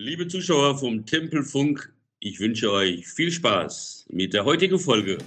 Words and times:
Liebe 0.00 0.28
Zuschauer 0.28 0.78
vom 0.78 1.06
Tempelfunk, 1.06 1.92
ich 2.20 2.38
wünsche 2.38 2.70
euch 2.70 3.08
viel 3.08 3.32
Spaß 3.32 4.06
mit 4.12 4.32
der 4.32 4.44
heutigen 4.44 4.78
Folge. 4.78 5.18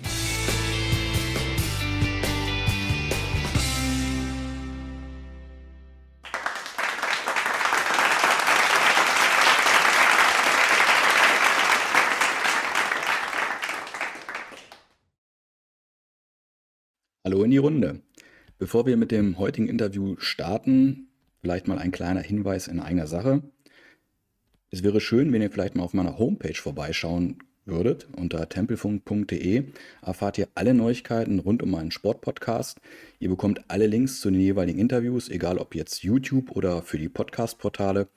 Hallo 17.25 17.43
in 17.43 17.51
die 17.51 17.57
Runde. 17.57 18.01
Bevor 18.57 18.85
wir 18.85 18.95
mit 18.95 19.11
dem 19.11 19.37
heutigen 19.37 19.67
Interview 19.67 20.15
starten, 20.19 21.09
vielleicht 21.41 21.67
mal 21.67 21.77
ein 21.77 21.91
kleiner 21.91 22.21
Hinweis 22.21 22.69
in 22.69 22.79
eigener 22.79 23.07
Sache. 23.07 23.43
Es 24.73 24.83
wäre 24.83 25.01
schön, 25.01 25.33
wenn 25.33 25.41
ihr 25.41 25.51
vielleicht 25.51 25.75
mal 25.75 25.83
auf 25.83 25.93
meiner 25.93 26.17
Homepage 26.17 26.55
vorbeischauen 26.55 27.39
würdet. 27.65 28.07
Unter 28.15 28.47
tempelfunk.de 28.47 29.65
erfahrt 30.01 30.37
ihr 30.37 30.47
alle 30.55 30.73
Neuigkeiten 30.73 31.39
rund 31.39 31.61
um 31.61 31.71
meinen 31.71 31.91
Sportpodcast. 31.91 32.79
Ihr 33.19 33.27
bekommt 33.27 33.65
alle 33.67 33.87
Links 33.87 34.21
zu 34.21 34.31
den 34.31 34.39
jeweiligen 34.39 34.79
Interviews, 34.79 35.27
egal 35.27 35.57
ob 35.57 35.75
jetzt 35.75 36.03
YouTube 36.03 36.51
oder 36.51 36.81
für 36.83 36.97
die 36.97 37.09
Podcast-Portale. 37.09 38.07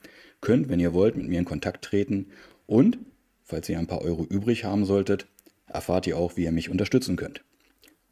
Könnt, 0.40 0.68
wenn 0.68 0.78
ihr 0.78 0.94
wollt, 0.94 1.16
mit 1.16 1.26
mir 1.26 1.40
in 1.40 1.44
Kontakt 1.44 1.84
treten. 1.84 2.28
Und, 2.66 2.98
falls 3.42 3.68
ihr 3.68 3.80
ein 3.80 3.88
paar 3.88 4.02
Euro 4.02 4.24
übrig 4.24 4.64
haben 4.64 4.84
solltet, 4.84 5.26
erfahrt 5.66 6.06
ihr 6.06 6.16
auch, 6.16 6.36
wie 6.36 6.44
ihr 6.44 6.52
mich 6.52 6.70
unterstützen 6.70 7.16
könnt. 7.16 7.42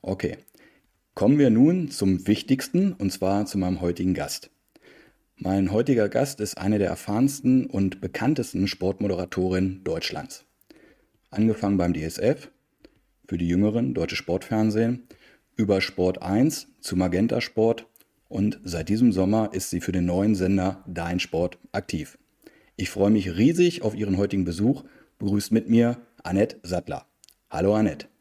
Okay, 0.01 0.37
kommen 1.15 1.39
wir 1.39 1.51
nun 1.51 1.93
zum 1.93 2.27
Wichtigsten, 2.27 2.93
und 2.93 3.13
zwar 3.13 3.47
zu 3.47 3.57
meinem 3.57 3.81
heutigen 3.81 4.15
Gast. 4.15 4.52
Mein 5.37 5.73
heutiger 5.73 6.09
Gast 6.09 6.41
ist 6.41 6.59
eine 6.59 6.79
der 6.79 6.89
erfahrensten 6.89 7.67
und 7.67 8.01
bekanntesten 8.01 8.69
Sportmoderatorinnen 8.69 9.83
Deutschlands. 9.83 10.45
Angefangen 11.31 11.79
beim 11.79 11.95
DSF, 11.95 12.51
für 13.27 13.39
die 13.39 13.49
Jüngeren 13.49 13.95
Deutsche 13.95 14.17
Sportfernsehen, 14.17 15.09
über 15.57 15.81
Sport 15.81 16.23
1 16.23 16.69
zu 16.81 16.97
Magenta 16.97 17.41
Sport 17.41 17.87
und 18.29 18.61
seit 18.65 18.89
diesem 18.89 19.13
Sommer 19.13 19.51
ist 19.53 19.71
sie 19.71 19.81
für 19.81 19.93
den 19.93 20.07
neuen 20.07 20.35
Sender 20.35 20.85
Dein 20.87 21.19
Sport 21.19 21.59
aktiv. 21.73 22.19
Ich 22.77 22.91
freue 22.91 23.11
mich 23.11 23.37
riesig 23.37 23.83
auf 23.83 23.95
Ihren 23.95 24.17
heutigen 24.17 24.45
Besuch. 24.45 24.85
Begrüßt 25.19 25.53
mit 25.53 25.69
mir 25.69 25.99
Annette 26.23 26.57
Sattler. 26.63 27.07
Hallo 27.51 27.75
Annette. 27.75 28.12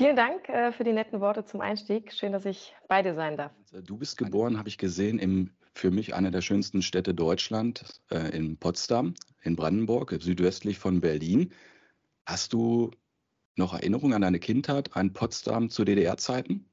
Vielen 0.00 0.16
Dank 0.16 0.48
äh, 0.48 0.72
für 0.72 0.82
die 0.82 0.94
netten 0.94 1.20
Worte 1.20 1.44
zum 1.44 1.60
Einstieg. 1.60 2.10
Schön, 2.14 2.32
dass 2.32 2.46
ich 2.46 2.74
bei 2.88 3.02
dir 3.02 3.14
sein 3.14 3.36
darf. 3.36 3.52
Du 3.70 3.98
bist 3.98 4.16
geboren, 4.16 4.56
habe 4.56 4.66
ich 4.66 4.78
gesehen, 4.78 5.18
im 5.18 5.50
für 5.74 5.90
mich 5.90 6.14
eine 6.14 6.30
der 6.30 6.40
schönsten 6.40 6.80
Städte 6.80 7.12
Deutschland, 7.12 8.00
äh, 8.10 8.34
in 8.34 8.56
Potsdam, 8.56 9.12
in 9.42 9.56
Brandenburg, 9.56 10.16
südwestlich 10.18 10.78
von 10.78 11.02
Berlin. 11.02 11.52
Hast 12.24 12.54
du 12.54 12.92
noch 13.56 13.74
Erinnerungen 13.74 14.14
an 14.14 14.22
deine 14.22 14.38
Kindheit, 14.38 14.96
an 14.96 15.12
Potsdam 15.12 15.68
zu 15.68 15.84
DDR-Zeiten? 15.84 16.64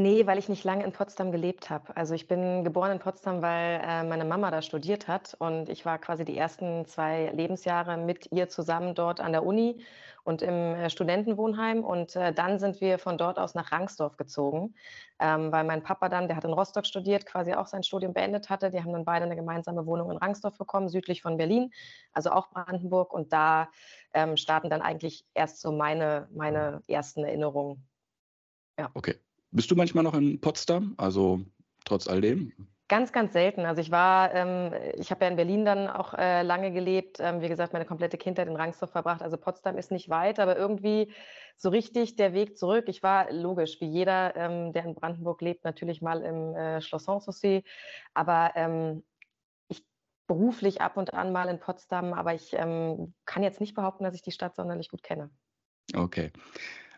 Nee, 0.00 0.28
weil 0.28 0.38
ich 0.38 0.48
nicht 0.48 0.62
lange 0.62 0.84
in 0.84 0.92
Potsdam 0.92 1.32
gelebt 1.32 1.70
habe. 1.70 1.96
Also 1.96 2.14
ich 2.14 2.28
bin 2.28 2.62
geboren 2.62 2.92
in 2.92 2.98
Potsdam, 3.00 3.42
weil 3.42 3.80
äh, 3.82 4.04
meine 4.04 4.24
Mama 4.24 4.52
da 4.52 4.62
studiert 4.62 5.08
hat 5.08 5.34
und 5.40 5.68
ich 5.68 5.84
war 5.84 5.98
quasi 5.98 6.24
die 6.24 6.38
ersten 6.38 6.86
zwei 6.86 7.32
Lebensjahre 7.34 7.96
mit 7.96 8.30
ihr 8.30 8.48
zusammen 8.48 8.94
dort 8.94 9.18
an 9.18 9.32
der 9.32 9.44
Uni 9.44 9.84
und 10.22 10.40
im 10.42 10.54
äh, 10.54 10.88
Studentenwohnheim. 10.88 11.82
Und 11.82 12.14
äh, 12.14 12.32
dann 12.32 12.60
sind 12.60 12.80
wir 12.80 13.00
von 13.00 13.18
dort 13.18 13.40
aus 13.40 13.56
nach 13.56 13.72
Rangsdorf 13.72 14.16
gezogen, 14.16 14.76
ähm, 15.18 15.50
weil 15.50 15.64
mein 15.64 15.82
Papa 15.82 16.08
dann, 16.08 16.28
der 16.28 16.36
hat 16.36 16.44
in 16.44 16.52
Rostock 16.52 16.86
studiert, 16.86 17.26
quasi 17.26 17.54
auch 17.54 17.66
sein 17.66 17.82
Studium 17.82 18.12
beendet 18.12 18.50
hatte. 18.50 18.70
Die 18.70 18.80
haben 18.80 18.92
dann 18.92 19.04
beide 19.04 19.24
eine 19.24 19.34
gemeinsame 19.34 19.84
Wohnung 19.84 20.12
in 20.12 20.16
Rangsdorf 20.18 20.56
bekommen, 20.58 20.88
südlich 20.88 21.22
von 21.22 21.38
Berlin, 21.38 21.72
also 22.12 22.30
auch 22.30 22.50
Brandenburg. 22.50 23.12
Und 23.12 23.32
da 23.32 23.68
ähm, 24.14 24.36
starten 24.36 24.70
dann 24.70 24.82
eigentlich 24.82 25.26
erst 25.34 25.60
so 25.60 25.72
meine, 25.72 26.28
meine 26.30 26.82
ersten 26.86 27.24
Erinnerungen. 27.24 27.84
Ja. 28.78 28.90
Okay. 28.94 29.18
Bist 29.50 29.70
du 29.70 29.76
manchmal 29.76 30.04
noch 30.04 30.14
in 30.14 30.40
Potsdam? 30.40 30.94
Also 30.96 31.40
trotz 31.84 32.06
all 32.06 32.20
dem? 32.20 32.52
Ganz, 32.88 33.12
ganz 33.12 33.34
selten. 33.34 33.66
Also 33.66 33.82
ich 33.82 33.90
war, 33.90 34.34
ähm, 34.34 34.72
ich 34.96 35.10
habe 35.10 35.24
ja 35.24 35.30
in 35.30 35.36
Berlin 35.36 35.66
dann 35.66 35.88
auch 35.88 36.14
äh, 36.14 36.42
lange 36.42 36.72
gelebt, 36.72 37.18
ähm, 37.20 37.42
wie 37.42 37.48
gesagt, 37.48 37.74
meine 37.74 37.84
komplette 37.84 38.16
Kindheit 38.16 38.48
in 38.48 38.56
Rangsdorf 38.56 38.92
verbracht. 38.92 39.20
Also 39.20 39.36
Potsdam 39.36 39.76
ist 39.76 39.90
nicht 39.90 40.08
weit, 40.08 40.40
aber 40.40 40.56
irgendwie 40.56 41.12
so 41.58 41.68
richtig 41.68 42.16
der 42.16 42.32
Weg 42.32 42.56
zurück. 42.56 42.86
Ich 42.88 43.02
war 43.02 43.30
logisch, 43.30 43.78
wie 43.80 43.88
jeder, 43.88 44.34
ähm, 44.36 44.72
der 44.72 44.84
in 44.84 44.94
Brandenburg 44.94 45.42
lebt, 45.42 45.64
natürlich 45.64 46.00
mal 46.00 46.22
im 46.22 46.54
äh, 46.54 46.80
Schloss 46.80 47.04
Sanssouci, 47.04 47.62
aber 48.14 48.52
ähm, 48.54 49.04
ich 49.68 49.84
beruflich 50.26 50.80
ab 50.80 50.96
und 50.96 51.12
an 51.12 51.30
mal 51.30 51.48
in 51.48 51.60
Potsdam, 51.60 52.14
aber 52.14 52.32
ich 52.32 52.54
ähm, 52.54 53.12
kann 53.26 53.42
jetzt 53.42 53.60
nicht 53.60 53.74
behaupten, 53.74 54.04
dass 54.04 54.14
ich 54.14 54.22
die 54.22 54.32
Stadt 54.32 54.56
sonderlich 54.56 54.88
gut 54.88 55.02
kenne. 55.02 55.28
Okay. 55.94 56.32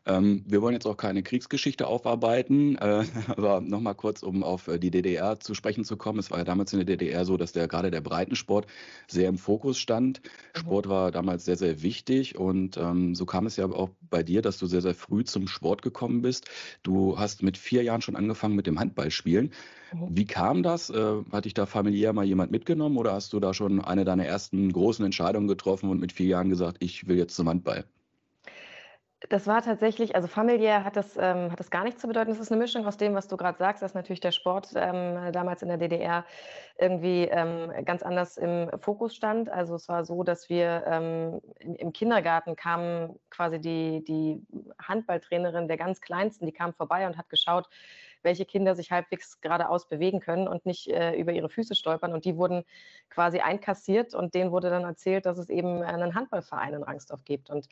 Ähm, 0.06 0.44
wir 0.46 0.62
wollen 0.62 0.72
jetzt 0.72 0.86
auch 0.86 0.96
keine 0.96 1.22
Kriegsgeschichte 1.22 1.86
aufarbeiten, 1.86 2.76
äh, 2.76 3.04
aber 3.28 3.60
nochmal 3.60 3.94
kurz, 3.94 4.22
um 4.22 4.42
auf 4.42 4.68
äh, 4.68 4.78
die 4.78 4.90
DDR 4.90 5.38
zu 5.40 5.54
sprechen 5.54 5.84
zu 5.84 5.96
kommen. 5.96 6.18
Es 6.18 6.30
war 6.30 6.38
ja 6.38 6.44
damals 6.44 6.72
in 6.72 6.78
der 6.78 6.86
DDR 6.86 7.24
so, 7.24 7.36
dass 7.36 7.52
der 7.52 7.68
gerade 7.68 7.90
der 7.90 8.00
Breitensport 8.00 8.66
sehr 9.08 9.28
im 9.28 9.36
Fokus 9.36 9.78
stand. 9.78 10.22
Mhm. 10.22 10.60
Sport 10.60 10.88
war 10.88 11.10
damals 11.10 11.44
sehr, 11.44 11.56
sehr 11.56 11.82
wichtig 11.82 12.38
und 12.38 12.78
ähm, 12.78 13.14
so 13.14 13.26
kam 13.26 13.46
es 13.46 13.56
ja 13.56 13.66
auch 13.66 13.90
bei 14.08 14.22
dir, 14.22 14.40
dass 14.40 14.58
du 14.58 14.66
sehr, 14.66 14.82
sehr 14.82 14.94
früh 14.94 15.24
zum 15.24 15.48
Sport 15.48 15.82
gekommen 15.82 16.22
bist. 16.22 16.48
Du 16.82 17.18
hast 17.18 17.42
mit 17.42 17.58
vier 17.58 17.82
Jahren 17.82 18.00
schon 18.00 18.16
angefangen 18.16 18.56
mit 18.56 18.66
dem 18.66 18.80
Handballspielen. 18.80 19.52
Mhm. 19.92 20.08
Wie 20.10 20.24
kam 20.24 20.62
das? 20.62 20.88
Äh, 20.88 21.16
hat 21.30 21.44
dich 21.44 21.54
da 21.54 21.66
familiär 21.66 22.14
mal 22.14 22.24
jemand 22.24 22.50
mitgenommen 22.52 22.96
oder 22.96 23.12
hast 23.12 23.34
du 23.34 23.40
da 23.40 23.52
schon 23.52 23.84
eine 23.84 24.04
deiner 24.04 24.24
ersten 24.24 24.72
großen 24.72 25.04
Entscheidungen 25.04 25.46
getroffen 25.48 25.90
und 25.90 26.00
mit 26.00 26.12
vier 26.12 26.26
Jahren 26.26 26.48
gesagt, 26.48 26.78
ich 26.80 27.06
will 27.06 27.18
jetzt 27.18 27.36
zum 27.36 27.48
Handball? 27.48 27.84
Das 29.28 29.46
war 29.46 29.60
tatsächlich, 29.60 30.14
also 30.16 30.28
familiär 30.28 30.82
hat 30.82 30.96
das, 30.96 31.16
ähm, 31.18 31.52
hat 31.52 31.60
das 31.60 31.70
gar 31.70 31.84
nichts 31.84 32.00
zu 32.00 32.08
bedeuten. 32.08 32.30
Das 32.30 32.40
ist 32.40 32.50
eine 32.50 32.60
Mischung 32.60 32.86
aus 32.86 32.96
dem, 32.96 33.14
was 33.14 33.28
du 33.28 33.36
gerade 33.36 33.58
sagst, 33.58 33.82
dass 33.82 33.92
natürlich 33.92 34.20
der 34.20 34.32
Sport 34.32 34.70
ähm, 34.74 35.30
damals 35.32 35.60
in 35.60 35.68
der 35.68 35.76
DDR 35.76 36.24
irgendwie 36.78 37.24
ähm, 37.24 37.70
ganz 37.84 38.02
anders 38.02 38.38
im 38.38 38.70
Fokus 38.80 39.14
stand. 39.14 39.50
Also 39.50 39.74
es 39.74 39.88
war 39.90 40.06
so, 40.06 40.22
dass 40.22 40.48
wir 40.48 40.84
ähm, 40.86 41.40
im, 41.58 41.92
Kindergarten 41.92 42.56
kam 42.56 43.16
quasi 43.28 43.60
die, 43.60 44.02
die 44.04 44.42
Handballtrainerin 44.82 45.68
der 45.68 45.76
ganz 45.76 46.00
Kleinsten, 46.00 46.46
die 46.46 46.52
kam 46.52 46.72
vorbei 46.72 47.06
und 47.06 47.18
hat 47.18 47.28
geschaut, 47.28 47.68
welche 48.22 48.44
Kinder 48.44 48.74
sich 48.74 48.90
halbwegs 48.90 49.40
geradeaus 49.40 49.88
bewegen 49.88 50.20
können 50.20 50.48
und 50.48 50.66
nicht 50.66 50.88
äh, 50.88 51.14
über 51.14 51.32
ihre 51.32 51.48
Füße 51.48 51.74
stolpern. 51.74 52.12
Und 52.12 52.24
die 52.24 52.36
wurden 52.36 52.64
quasi 53.08 53.40
einkassiert 53.40 54.14
und 54.14 54.34
denen 54.34 54.50
wurde 54.52 54.70
dann 54.70 54.84
erzählt, 54.84 55.26
dass 55.26 55.38
es 55.38 55.48
eben 55.48 55.82
einen 55.82 56.14
Handballverein 56.14 56.74
in 56.74 56.82
Rangsdorf 56.82 57.24
gibt. 57.24 57.50
Und 57.50 57.68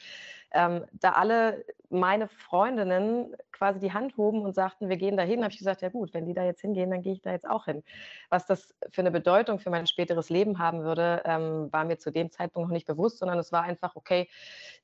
ähm, 0.52 0.84
da 0.92 1.12
alle 1.12 1.64
meine 1.90 2.28
Freundinnen 2.28 3.34
quasi 3.52 3.80
die 3.80 3.92
Hand 3.92 4.16
hoben 4.16 4.42
und 4.42 4.54
sagten, 4.54 4.88
wir 4.88 4.96
gehen 4.96 5.16
da 5.16 5.22
hin, 5.22 5.42
habe 5.42 5.52
ich 5.52 5.58
gesagt, 5.58 5.82
ja 5.82 5.88
gut, 5.88 6.14
wenn 6.14 6.26
die 6.26 6.34
da 6.34 6.44
jetzt 6.44 6.60
hingehen, 6.60 6.90
dann 6.90 7.02
gehe 7.02 7.12
ich 7.12 7.22
da 7.22 7.32
jetzt 7.32 7.48
auch 7.48 7.64
hin. 7.64 7.82
Was 8.30 8.46
das 8.46 8.74
für 8.90 9.00
eine 9.00 9.10
Bedeutung 9.10 9.58
für 9.58 9.70
mein 9.70 9.86
späteres 9.86 10.30
Leben 10.30 10.58
haben 10.58 10.82
würde, 10.82 11.22
ähm, 11.24 11.72
war 11.72 11.84
mir 11.84 11.98
zu 11.98 12.10
dem 12.10 12.30
Zeitpunkt 12.30 12.68
noch 12.68 12.74
nicht 12.74 12.86
bewusst, 12.86 13.18
sondern 13.18 13.38
es 13.38 13.52
war 13.52 13.62
einfach, 13.62 13.96
okay, 13.96 14.28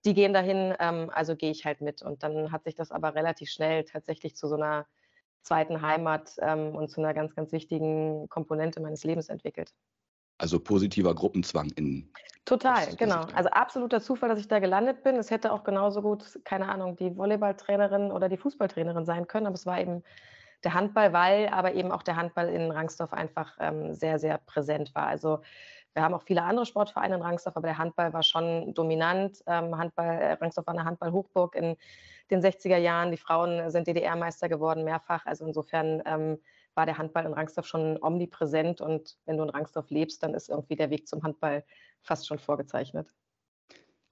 die 0.04 0.14
gehen 0.14 0.32
dahin, 0.32 0.74
ähm, 0.80 1.10
also 1.12 1.36
gehe 1.36 1.50
ich 1.50 1.64
halt 1.64 1.80
mit. 1.80 2.03
Und 2.03 2.22
dann 2.22 2.53
hat 2.53 2.64
sich 2.64 2.74
das 2.74 2.91
aber 2.91 3.14
relativ 3.14 3.50
schnell 3.50 3.84
tatsächlich 3.84 4.36
zu 4.36 4.48
so 4.48 4.56
einer 4.56 4.86
zweiten 5.44 5.82
Heimat 5.82 6.34
ähm, 6.41 6.75
und 6.75 6.91
zu 6.91 7.00
einer 7.00 7.15
ganz, 7.15 7.34
ganz 7.34 7.53
wichtigen 7.53 8.28
Komponente 8.28 8.81
meines 8.81 9.05
Lebens 9.05 9.28
entwickelt. 9.28 9.72
Also 10.38 10.59
positiver 10.59 11.15
Gruppenzwang 11.15 11.71
in. 11.77 12.10
Total, 12.44 12.94
genau. 12.97 13.25
Also 13.34 13.50
absoluter 13.50 14.00
Zufall, 14.00 14.28
dass 14.28 14.41
ich 14.41 14.49
da 14.49 14.59
gelandet 14.59 15.03
bin. 15.03 15.16
Es 15.16 15.31
hätte 15.31 15.53
auch 15.53 15.65
genauso 15.65 16.03
gut, 16.03 16.41
keine 16.44 16.69
Ahnung, 16.69 16.97
die 16.97 17.16
Volleyballtrainerin 17.16 18.10
oder 18.10 18.28
die 18.28 18.37
Fußballtrainerin 18.37 19.06
sein 19.06 19.28
können, 19.28 19.47
aber 19.47 19.54
es 19.54 19.65
war 19.65 19.81
eben 19.81 20.03
der 20.65 20.75
Handball, 20.75 21.12
weil 21.12 21.49
aber 21.49 21.75
eben 21.75 21.93
auch 21.93 22.03
der 22.03 22.16
Handball 22.16 22.49
in 22.49 22.71
Rangsdorf 22.71 23.12
einfach 23.12 23.56
ähm, 23.60 23.94
sehr, 23.94 24.19
sehr 24.19 24.38
präsent 24.38 24.94
war. 24.94 25.06
Also 25.06 25.41
wir 25.94 26.03
haben 26.03 26.15
auch 26.15 26.22
viele 26.22 26.42
andere 26.42 26.66
Sportvereine 26.66 27.15
in 27.15 27.22
Rangsdorf, 27.22 27.57
aber 27.57 27.68
der 27.68 27.78
Handball 27.78 28.13
war 28.13 28.22
schon 28.22 28.74
dominant. 28.74 29.42
Ähm, 29.47 29.77
Handball, 29.78 30.07
äh, 30.07 30.33
Rangsdorf 30.33 30.66
war 30.66 30.74
eine 30.74 30.84
Handball-Hochburg 30.84 31.54
in 31.54 31.77
den 32.30 32.41
60er 32.42 32.78
Jahren. 32.78 33.13
Die 33.13 33.16
Frauen 33.16 33.71
sind 33.71 33.86
DDR-Meister 33.86 34.48
geworden, 34.48 34.84
mehrfach. 34.84 35.24
Also 35.24 35.47
insofern 35.47 36.03
ähm, 36.04 36.39
war 36.74 36.86
der 36.86 36.98
Handball 36.98 37.27
in 37.27 37.33
Rangsdorf 37.33 37.66
schon 37.66 37.97
omnipräsent. 38.03 38.80
Und 38.80 39.16
wenn 39.24 39.36
du 39.36 39.45
in 39.45 39.51
Rangsdorf 39.51 39.91
lebst, 39.91 40.22
dann 40.22 40.34
ist 40.34 40.48
irgendwie 40.48 40.77
der 40.77 40.91
Weg 40.91 41.07
zum 41.07 41.22
Handball 41.22 41.65
fast 42.03 42.27
schon 42.27 42.41
vorgezeichnet. 42.41 43.09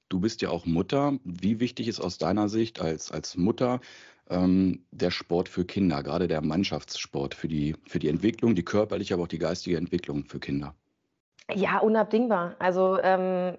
Du 0.08 0.20
bist 0.20 0.40
ja 0.40 0.50
auch 0.50 0.66
Mutter. 0.66 1.18
Wie 1.24 1.58
wichtig 1.58 1.88
ist 1.88 1.98
aus 1.98 2.18
deiner 2.18 2.48
Sicht 2.48 2.80
als, 2.80 3.10
als 3.10 3.36
Mutter 3.36 3.80
ähm, 4.28 4.84
der 4.92 5.10
Sport 5.10 5.48
für 5.48 5.64
Kinder, 5.64 6.02
gerade 6.02 6.28
der 6.28 6.42
Mannschaftssport 6.42 7.34
für 7.34 7.48
die, 7.48 7.74
für 7.88 7.98
die 7.98 8.08
Entwicklung, 8.08 8.54
die 8.54 8.64
körperliche, 8.64 9.14
aber 9.14 9.24
auch 9.24 9.28
die 9.28 9.38
geistige 9.38 9.78
Entwicklung 9.78 10.26
für 10.26 10.38
Kinder? 10.38 10.76
Ja, 11.50 11.78
unabdingbar. 11.78 12.56
Also 12.58 12.98
ähm, 13.02 13.58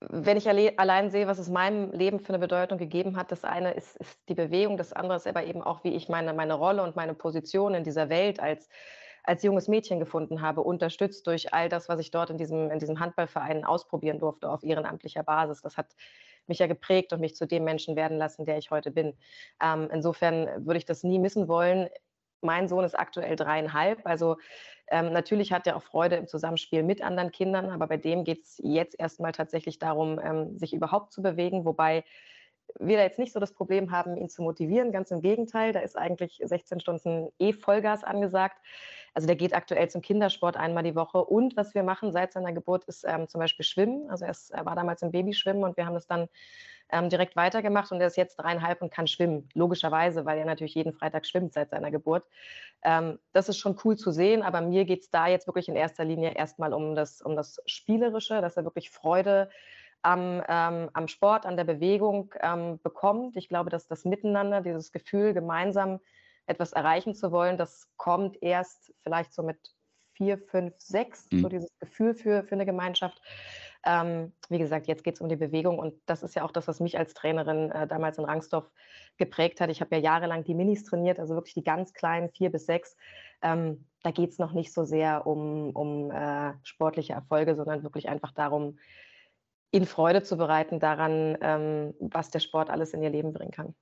wenn 0.00 0.36
ich 0.36 0.48
allein 0.48 1.10
sehe, 1.10 1.26
was 1.26 1.38
es 1.38 1.48
meinem 1.48 1.92
Leben 1.92 2.20
für 2.20 2.30
eine 2.30 2.38
Bedeutung 2.38 2.78
gegeben 2.78 3.16
hat, 3.16 3.30
das 3.30 3.44
eine 3.44 3.72
ist, 3.72 3.96
ist, 3.96 4.18
die 4.28 4.34
Bewegung, 4.34 4.76
das 4.76 4.92
andere 4.92 5.16
ist 5.16 5.26
aber 5.26 5.44
eben 5.44 5.62
auch, 5.62 5.84
wie 5.84 5.94
ich 5.94 6.08
meine, 6.08 6.32
meine 6.34 6.54
Rolle 6.54 6.82
und 6.82 6.96
meine 6.96 7.14
Position 7.14 7.74
in 7.74 7.84
dieser 7.84 8.08
Welt 8.08 8.40
als, 8.40 8.68
als 9.22 9.42
junges 9.44 9.68
Mädchen 9.68 10.00
gefunden 10.00 10.40
habe, 10.42 10.62
unterstützt 10.62 11.26
durch 11.26 11.52
all 11.54 11.68
das, 11.68 11.88
was 11.88 12.00
ich 12.00 12.10
dort 12.10 12.30
in 12.30 12.38
diesem, 12.38 12.70
in 12.70 12.78
diesem 12.80 12.98
Handballverein 12.98 13.64
ausprobieren 13.64 14.18
durfte 14.18 14.50
auf 14.50 14.64
ehrenamtlicher 14.64 15.22
Basis. 15.22 15.60
Das 15.62 15.76
hat 15.76 15.94
mich 16.48 16.58
ja 16.58 16.66
geprägt 16.66 17.12
und 17.12 17.20
mich 17.20 17.36
zu 17.36 17.46
dem 17.46 17.62
Menschen 17.64 17.94
werden 17.94 18.18
lassen, 18.18 18.44
der 18.44 18.58
ich 18.58 18.70
heute 18.70 18.90
bin. 18.90 19.16
Ähm, 19.62 19.88
insofern 19.92 20.66
würde 20.66 20.78
ich 20.78 20.84
das 20.86 21.04
nie 21.04 21.20
missen 21.20 21.46
wollen. 21.46 21.88
Mein 22.42 22.68
Sohn 22.68 22.84
ist 22.84 22.98
aktuell 22.98 23.36
dreieinhalb, 23.36 24.06
also 24.06 24.36
ähm, 24.88 25.12
natürlich 25.12 25.52
hat 25.52 25.66
er 25.66 25.76
auch 25.76 25.82
Freude 25.82 26.16
im 26.16 26.26
Zusammenspiel 26.26 26.82
mit 26.82 27.02
anderen 27.02 27.32
Kindern, 27.32 27.70
aber 27.70 27.86
bei 27.86 27.96
dem 27.96 28.24
geht 28.24 28.44
es 28.44 28.60
jetzt 28.62 28.98
erstmal 28.98 29.32
tatsächlich 29.32 29.78
darum, 29.78 30.20
ähm, 30.22 30.58
sich 30.58 30.74
überhaupt 30.74 31.12
zu 31.12 31.22
bewegen, 31.22 31.64
wobei 31.64 32.04
wir 32.78 32.96
da 32.96 33.02
jetzt 33.02 33.18
nicht 33.18 33.32
so 33.32 33.40
das 33.40 33.52
Problem 33.52 33.90
haben, 33.90 34.16
ihn 34.16 34.28
zu 34.28 34.42
motivieren. 34.42 34.92
Ganz 34.92 35.10
im 35.10 35.20
Gegenteil, 35.20 35.72
da 35.72 35.80
ist 35.80 35.96
eigentlich 35.96 36.40
16 36.42 36.80
Stunden 36.80 37.28
eh 37.38 37.52
Vollgas 37.52 38.04
angesagt. 38.04 38.58
Also 39.14 39.26
der 39.26 39.36
geht 39.36 39.54
aktuell 39.54 39.88
zum 39.90 40.00
Kindersport 40.00 40.56
einmal 40.56 40.82
die 40.82 40.94
Woche. 40.94 41.24
Und 41.24 41.56
was 41.56 41.74
wir 41.74 41.82
machen 41.82 42.12
seit 42.12 42.32
seiner 42.32 42.52
Geburt 42.52 42.84
ist 42.84 43.04
ähm, 43.06 43.28
zum 43.28 43.40
Beispiel 43.40 43.64
Schwimmen. 43.64 44.08
Also 44.10 44.24
er, 44.24 44.30
ist, 44.30 44.50
er, 44.50 44.64
war 44.64 44.74
damals 44.74 45.02
im 45.02 45.10
Babyschwimmen 45.10 45.64
und 45.64 45.76
wir 45.76 45.86
haben 45.86 45.94
das 45.94 46.06
dann 46.06 46.28
ähm, 46.90 47.08
direkt 47.08 47.36
weitergemacht 47.36 47.92
und 47.92 48.00
er 48.00 48.06
ist 48.06 48.16
jetzt 48.16 48.36
dreieinhalb 48.36 48.80
und 48.80 48.92
kann 48.92 49.06
schwimmen. 49.06 49.48
Logischerweise, 49.54 50.24
weil 50.24 50.38
er 50.38 50.44
natürlich 50.44 50.74
jeden 50.74 50.92
Freitag 50.92 51.26
schwimmt 51.26 51.52
seit 51.52 51.70
seiner 51.70 51.90
Geburt. 51.90 52.24
Ähm, 52.82 53.18
das 53.32 53.48
ist 53.48 53.58
schon 53.58 53.78
cool 53.84 53.96
zu 53.96 54.12
sehen, 54.12 54.42
aber 54.42 54.60
mir 54.60 54.84
geht 54.84 55.02
es 55.02 55.10
da 55.10 55.26
jetzt 55.26 55.46
wirklich 55.46 55.68
in 55.68 55.76
erster 55.76 56.04
Linie 56.04 56.34
erstmal 56.34 56.72
um 56.72 56.94
das, 56.94 57.20
um 57.20 57.36
das 57.36 57.60
Spielerische, 57.66 58.40
dass 58.40 58.56
er 58.56 58.64
wirklich 58.64 58.90
Freude 58.90 59.50
am, 60.02 60.42
ähm, 60.48 60.90
am 60.92 61.08
Sport, 61.08 61.46
an 61.46 61.56
der 61.56 61.64
Bewegung 61.64 62.34
ähm, 62.40 62.80
bekommt. 62.82 63.36
Ich 63.36 63.48
glaube, 63.48 63.70
dass 63.70 63.86
das 63.86 64.04
Miteinander, 64.04 64.60
dieses 64.62 64.90
Gefühl, 64.90 65.32
gemeinsam 65.32 66.00
etwas 66.52 66.72
erreichen 66.72 67.14
zu 67.14 67.32
wollen, 67.32 67.56
das 67.56 67.88
kommt 67.96 68.42
erst 68.42 68.92
vielleicht 69.02 69.32
so 69.32 69.42
mit 69.42 69.58
vier, 70.14 70.38
fünf, 70.38 70.74
sechs, 70.78 71.26
mhm. 71.30 71.40
so 71.40 71.48
dieses 71.48 71.78
Gefühl 71.78 72.14
für, 72.14 72.44
für 72.44 72.54
eine 72.54 72.66
Gemeinschaft. 72.66 73.20
Ähm, 73.84 74.32
wie 74.48 74.58
gesagt, 74.58 74.86
jetzt 74.86 75.02
geht 75.02 75.16
es 75.16 75.20
um 75.20 75.28
die 75.28 75.36
Bewegung 75.36 75.78
und 75.78 75.94
das 76.06 76.22
ist 76.22 76.36
ja 76.36 76.44
auch 76.44 76.52
das, 76.52 76.68
was 76.68 76.78
mich 76.78 76.96
als 76.98 77.14
Trainerin 77.14 77.72
äh, 77.72 77.88
damals 77.88 78.16
in 78.18 78.24
Rangsdorf 78.24 78.70
geprägt 79.16 79.60
hat. 79.60 79.70
Ich 79.70 79.80
habe 79.80 79.96
ja 79.96 80.00
jahrelang 80.00 80.44
die 80.44 80.54
Minis 80.54 80.84
trainiert, 80.84 81.18
also 81.18 81.34
wirklich 81.34 81.54
die 81.54 81.64
ganz 81.64 81.92
kleinen, 81.92 82.30
vier 82.30 82.52
bis 82.52 82.66
sechs. 82.66 82.96
Ähm, 83.42 83.88
da 84.04 84.12
geht 84.12 84.30
es 84.30 84.38
noch 84.38 84.52
nicht 84.52 84.72
so 84.72 84.84
sehr 84.84 85.26
um, 85.26 85.70
um 85.70 86.12
äh, 86.12 86.52
sportliche 86.62 87.14
Erfolge, 87.14 87.56
sondern 87.56 87.82
wirklich 87.82 88.08
einfach 88.08 88.30
darum, 88.30 88.78
ihnen 89.72 89.86
Freude 89.86 90.22
zu 90.22 90.36
bereiten 90.36 90.78
daran, 90.78 91.36
ähm, 91.40 91.94
was 91.98 92.30
der 92.30 92.40
Sport 92.40 92.70
alles 92.70 92.92
in 92.92 93.02
ihr 93.02 93.10
Leben 93.10 93.32
bringen 93.32 93.50
kann. 93.50 93.74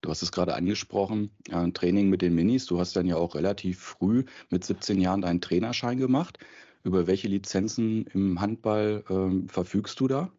Du 0.00 0.08
hast 0.08 0.22
es 0.22 0.32
gerade 0.32 0.54
angesprochen, 0.54 1.30
äh, 1.50 1.70
Training 1.72 2.08
mit 2.08 2.22
den 2.22 2.34
Minis. 2.34 2.66
Du 2.66 2.78
hast 2.78 2.96
dann 2.96 3.06
ja 3.06 3.16
auch 3.16 3.34
relativ 3.34 3.80
früh 3.80 4.24
mit 4.48 4.64
17 4.64 5.00
Jahren 5.00 5.22
deinen 5.22 5.40
Trainerschein 5.40 5.98
gemacht. 5.98 6.38
Über 6.82 7.06
welche 7.06 7.28
Lizenzen 7.28 8.06
im 8.14 8.40
Handball 8.40 9.04
ähm, 9.10 9.48
verfügst 9.48 10.00
du 10.00 10.08
da? 10.08 10.30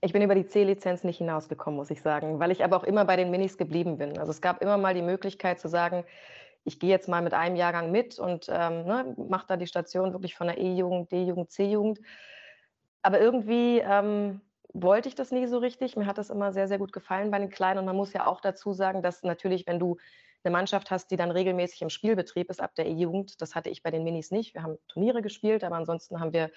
Ich 0.00 0.12
bin 0.12 0.22
über 0.22 0.36
die 0.36 0.46
C-Lizenz 0.46 1.02
nicht 1.02 1.18
hinausgekommen, 1.18 1.76
muss 1.76 1.90
ich 1.90 2.02
sagen, 2.02 2.38
weil 2.38 2.52
ich 2.52 2.62
aber 2.62 2.76
auch 2.76 2.84
immer 2.84 3.04
bei 3.04 3.16
den 3.16 3.32
Minis 3.32 3.58
geblieben 3.58 3.98
bin. 3.98 4.16
Also 4.16 4.30
es 4.30 4.40
gab 4.40 4.62
immer 4.62 4.78
mal 4.78 4.94
die 4.94 5.02
Möglichkeit 5.02 5.58
zu 5.58 5.66
sagen, 5.66 6.04
ich 6.62 6.78
gehe 6.78 6.90
jetzt 6.90 7.08
mal 7.08 7.22
mit 7.22 7.34
einem 7.34 7.56
Jahrgang 7.56 7.90
mit 7.90 8.20
und 8.20 8.46
ähm, 8.48 8.84
ne, 8.84 9.16
mache 9.28 9.46
da 9.48 9.56
die 9.56 9.66
Station 9.66 10.12
wirklich 10.12 10.36
von 10.36 10.46
der 10.46 10.58
E-Jugend, 10.58 11.10
D-Jugend, 11.10 11.50
C-Jugend. 11.50 12.00
Aber 13.02 13.20
irgendwie 13.20 13.78
ähm, 13.78 14.40
wollte 14.72 15.08
ich 15.08 15.14
das 15.14 15.32
nie 15.32 15.46
so 15.46 15.58
richtig. 15.58 15.96
Mir 15.96 16.06
hat 16.06 16.18
das 16.18 16.30
immer 16.30 16.52
sehr, 16.52 16.68
sehr 16.68 16.78
gut 16.78 16.92
gefallen 16.92 17.30
bei 17.30 17.38
den 17.38 17.50
Kleinen. 17.50 17.78
Und 17.78 17.84
man 17.86 17.96
muss 17.96 18.12
ja 18.12 18.26
auch 18.26 18.40
dazu 18.40 18.72
sagen, 18.72 19.02
dass 19.02 19.22
natürlich, 19.22 19.66
wenn 19.66 19.78
du 19.78 19.96
eine 20.44 20.52
Mannschaft 20.52 20.90
hast, 20.90 21.10
die 21.10 21.16
dann 21.16 21.30
regelmäßig 21.30 21.82
im 21.82 21.90
Spielbetrieb 21.90 22.48
ist 22.50 22.60
ab 22.60 22.74
der 22.76 22.86
E-Jugend, 22.86 23.40
das 23.42 23.54
hatte 23.54 23.70
ich 23.70 23.82
bei 23.82 23.90
den 23.90 24.04
Minis 24.04 24.30
nicht. 24.30 24.54
Wir 24.54 24.62
haben 24.62 24.78
Turniere 24.86 25.20
gespielt, 25.22 25.64
aber 25.64 25.76
ansonsten 25.76 26.20
haben 26.20 26.32
wir 26.32 26.50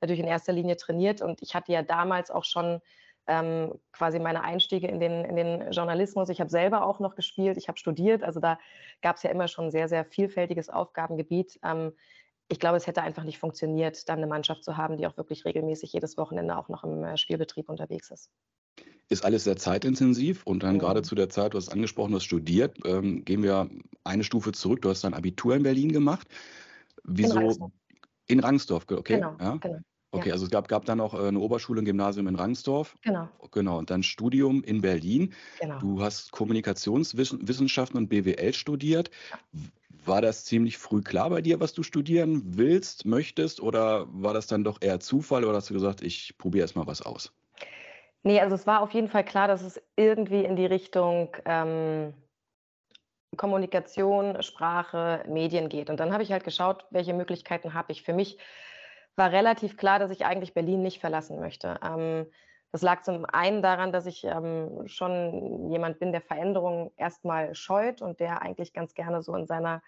natürlich 0.00 0.20
in 0.20 0.26
erster 0.26 0.52
Linie 0.52 0.76
trainiert. 0.76 1.22
Und 1.22 1.42
ich 1.42 1.54
hatte 1.54 1.72
ja 1.72 1.82
damals 1.82 2.30
auch 2.30 2.44
schon 2.44 2.80
ähm, 3.28 3.78
quasi 3.92 4.18
meine 4.18 4.42
Einstiege 4.42 4.88
in 4.88 4.98
den, 4.98 5.24
in 5.24 5.36
den 5.36 5.70
Journalismus. 5.70 6.30
Ich 6.30 6.40
habe 6.40 6.50
selber 6.50 6.84
auch 6.84 6.98
noch 6.98 7.14
gespielt, 7.14 7.58
ich 7.58 7.68
habe 7.68 7.78
studiert. 7.78 8.24
Also 8.24 8.40
da 8.40 8.58
gab 9.02 9.16
es 9.16 9.22
ja 9.22 9.30
immer 9.30 9.46
schon 9.46 9.70
sehr, 9.70 9.88
sehr 9.88 10.04
vielfältiges 10.04 10.70
Aufgabengebiet. 10.70 11.60
Ähm, 11.62 11.92
ich 12.48 12.58
glaube, 12.58 12.76
es 12.76 12.86
hätte 12.86 13.02
einfach 13.02 13.24
nicht 13.24 13.38
funktioniert, 13.38 14.08
dann 14.08 14.18
eine 14.18 14.26
Mannschaft 14.26 14.64
zu 14.64 14.76
haben, 14.76 14.96
die 14.96 15.06
auch 15.06 15.16
wirklich 15.16 15.44
regelmäßig 15.44 15.92
jedes 15.92 16.16
Wochenende 16.16 16.56
auch 16.56 16.68
noch 16.68 16.84
im 16.84 17.04
äh, 17.04 17.16
Spielbetrieb 17.16 17.68
unterwegs 17.68 18.10
ist. 18.10 18.30
Ist 19.10 19.24
alles 19.24 19.44
sehr 19.44 19.56
zeitintensiv 19.56 20.46
und 20.46 20.62
dann 20.62 20.74
mhm. 20.74 20.78
gerade 20.80 21.02
zu 21.02 21.14
der 21.14 21.28
Zeit, 21.28 21.54
du 21.54 21.58
hast 21.58 21.68
angesprochen, 21.70 22.10
du 22.12 22.16
hast 22.16 22.24
studiert, 22.24 22.78
ähm, 22.84 23.24
gehen 23.24 23.42
wir 23.42 23.68
eine 24.04 24.24
Stufe 24.24 24.52
zurück. 24.52 24.82
Du 24.82 24.90
hast 24.90 25.04
dein 25.04 25.14
Abitur 25.14 25.56
in 25.56 25.62
Berlin 25.62 25.92
gemacht. 25.92 26.28
Wieso? 27.04 27.36
In 27.36 27.42
Rangsdorf, 27.42 27.72
in 28.26 28.40
Rangsdorf 28.40 28.86
okay. 28.90 29.14
Genau, 29.16 29.36
ja? 29.38 29.56
genau. 29.56 29.78
Okay, 30.10 30.28
ja. 30.28 30.34
also 30.34 30.46
es 30.46 30.50
gab, 30.50 30.68
gab 30.68 30.86
dann 30.86 31.00
auch 31.00 31.14
äh, 31.14 31.28
eine 31.28 31.38
Oberschule, 31.38 31.82
ein 31.82 31.84
Gymnasium 31.84 32.28
in 32.28 32.34
Rangsdorf. 32.34 32.96
Genau. 33.02 33.28
Genau, 33.50 33.78
und 33.78 33.90
dann 33.90 34.02
Studium 34.02 34.62
in 34.64 34.80
Berlin. 34.80 35.34
Genau. 35.60 35.78
Du 35.80 36.02
hast 36.02 36.32
Kommunikationswissenschaften 36.32 37.98
und 37.98 38.08
BWL 38.08 38.54
studiert. 38.54 39.10
War 40.04 40.22
das 40.22 40.46
ziemlich 40.46 40.78
früh 40.78 41.02
klar 41.02 41.28
bei 41.28 41.42
dir, 41.42 41.60
was 41.60 41.74
du 41.74 41.82
studieren 41.82 42.42
willst, 42.56 43.04
möchtest? 43.04 43.60
Oder 43.60 44.06
war 44.10 44.32
das 44.32 44.46
dann 44.46 44.64
doch 44.64 44.78
eher 44.80 45.00
Zufall 45.00 45.44
oder 45.44 45.56
hast 45.56 45.68
du 45.68 45.74
gesagt, 45.74 46.02
ich 46.02 46.38
probiere 46.38 46.62
erstmal 46.62 46.86
was 46.86 47.02
aus? 47.02 47.32
Nee, 48.22 48.40
also 48.40 48.54
es 48.54 48.66
war 48.66 48.80
auf 48.80 48.92
jeden 48.92 49.08
Fall 49.08 49.24
klar, 49.24 49.46
dass 49.46 49.62
es 49.62 49.80
irgendwie 49.96 50.44
in 50.44 50.56
die 50.56 50.66
Richtung 50.66 51.36
ähm, 51.44 52.14
Kommunikation, 53.36 54.42
Sprache, 54.42 55.22
Medien 55.28 55.68
geht. 55.68 55.90
Und 55.90 56.00
dann 56.00 56.12
habe 56.12 56.22
ich 56.22 56.32
halt 56.32 56.44
geschaut, 56.44 56.86
welche 56.90 57.12
Möglichkeiten 57.12 57.74
habe 57.74 57.92
ich. 57.92 58.02
Für 58.02 58.14
mich 58.14 58.38
war 59.18 59.32
relativ 59.32 59.76
klar, 59.76 59.98
dass 59.98 60.10
ich 60.10 60.24
eigentlich 60.24 60.54
Berlin 60.54 60.82
nicht 60.82 61.00
verlassen 61.00 61.40
möchte. 61.40 61.78
Ähm, 61.84 62.26
das 62.70 62.82
lag 62.82 63.02
zum 63.02 63.24
einen 63.24 63.62
daran, 63.62 63.92
dass 63.92 64.06
ich 64.06 64.24
ähm, 64.24 64.86
schon 64.86 65.70
jemand 65.70 65.98
bin, 65.98 66.12
der 66.12 66.20
Veränderungen 66.20 66.90
erstmal 66.96 67.54
scheut 67.54 68.02
und 68.02 68.20
der 68.20 68.42
eigentlich 68.42 68.72
ganz 68.72 68.94
gerne 68.94 69.22
so 69.22 69.34
in 69.34 69.46
seiner 69.46 69.82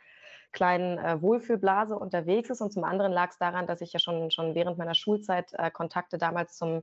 kleinen 0.52 0.98
äh, 0.98 1.20
Wohlfühlblase 1.20 1.96
unterwegs 1.96 2.50
ist. 2.50 2.60
Und 2.60 2.72
zum 2.72 2.84
anderen 2.84 3.12
lag 3.12 3.30
es 3.30 3.38
daran, 3.38 3.66
dass 3.66 3.82
ich 3.82 3.92
ja 3.92 3.98
schon, 3.98 4.30
schon 4.30 4.54
während 4.54 4.78
meiner 4.78 4.94
Schulzeit 4.94 5.52
äh, 5.52 5.70
Kontakte 5.70 6.18
damals 6.18 6.56
zum 6.56 6.82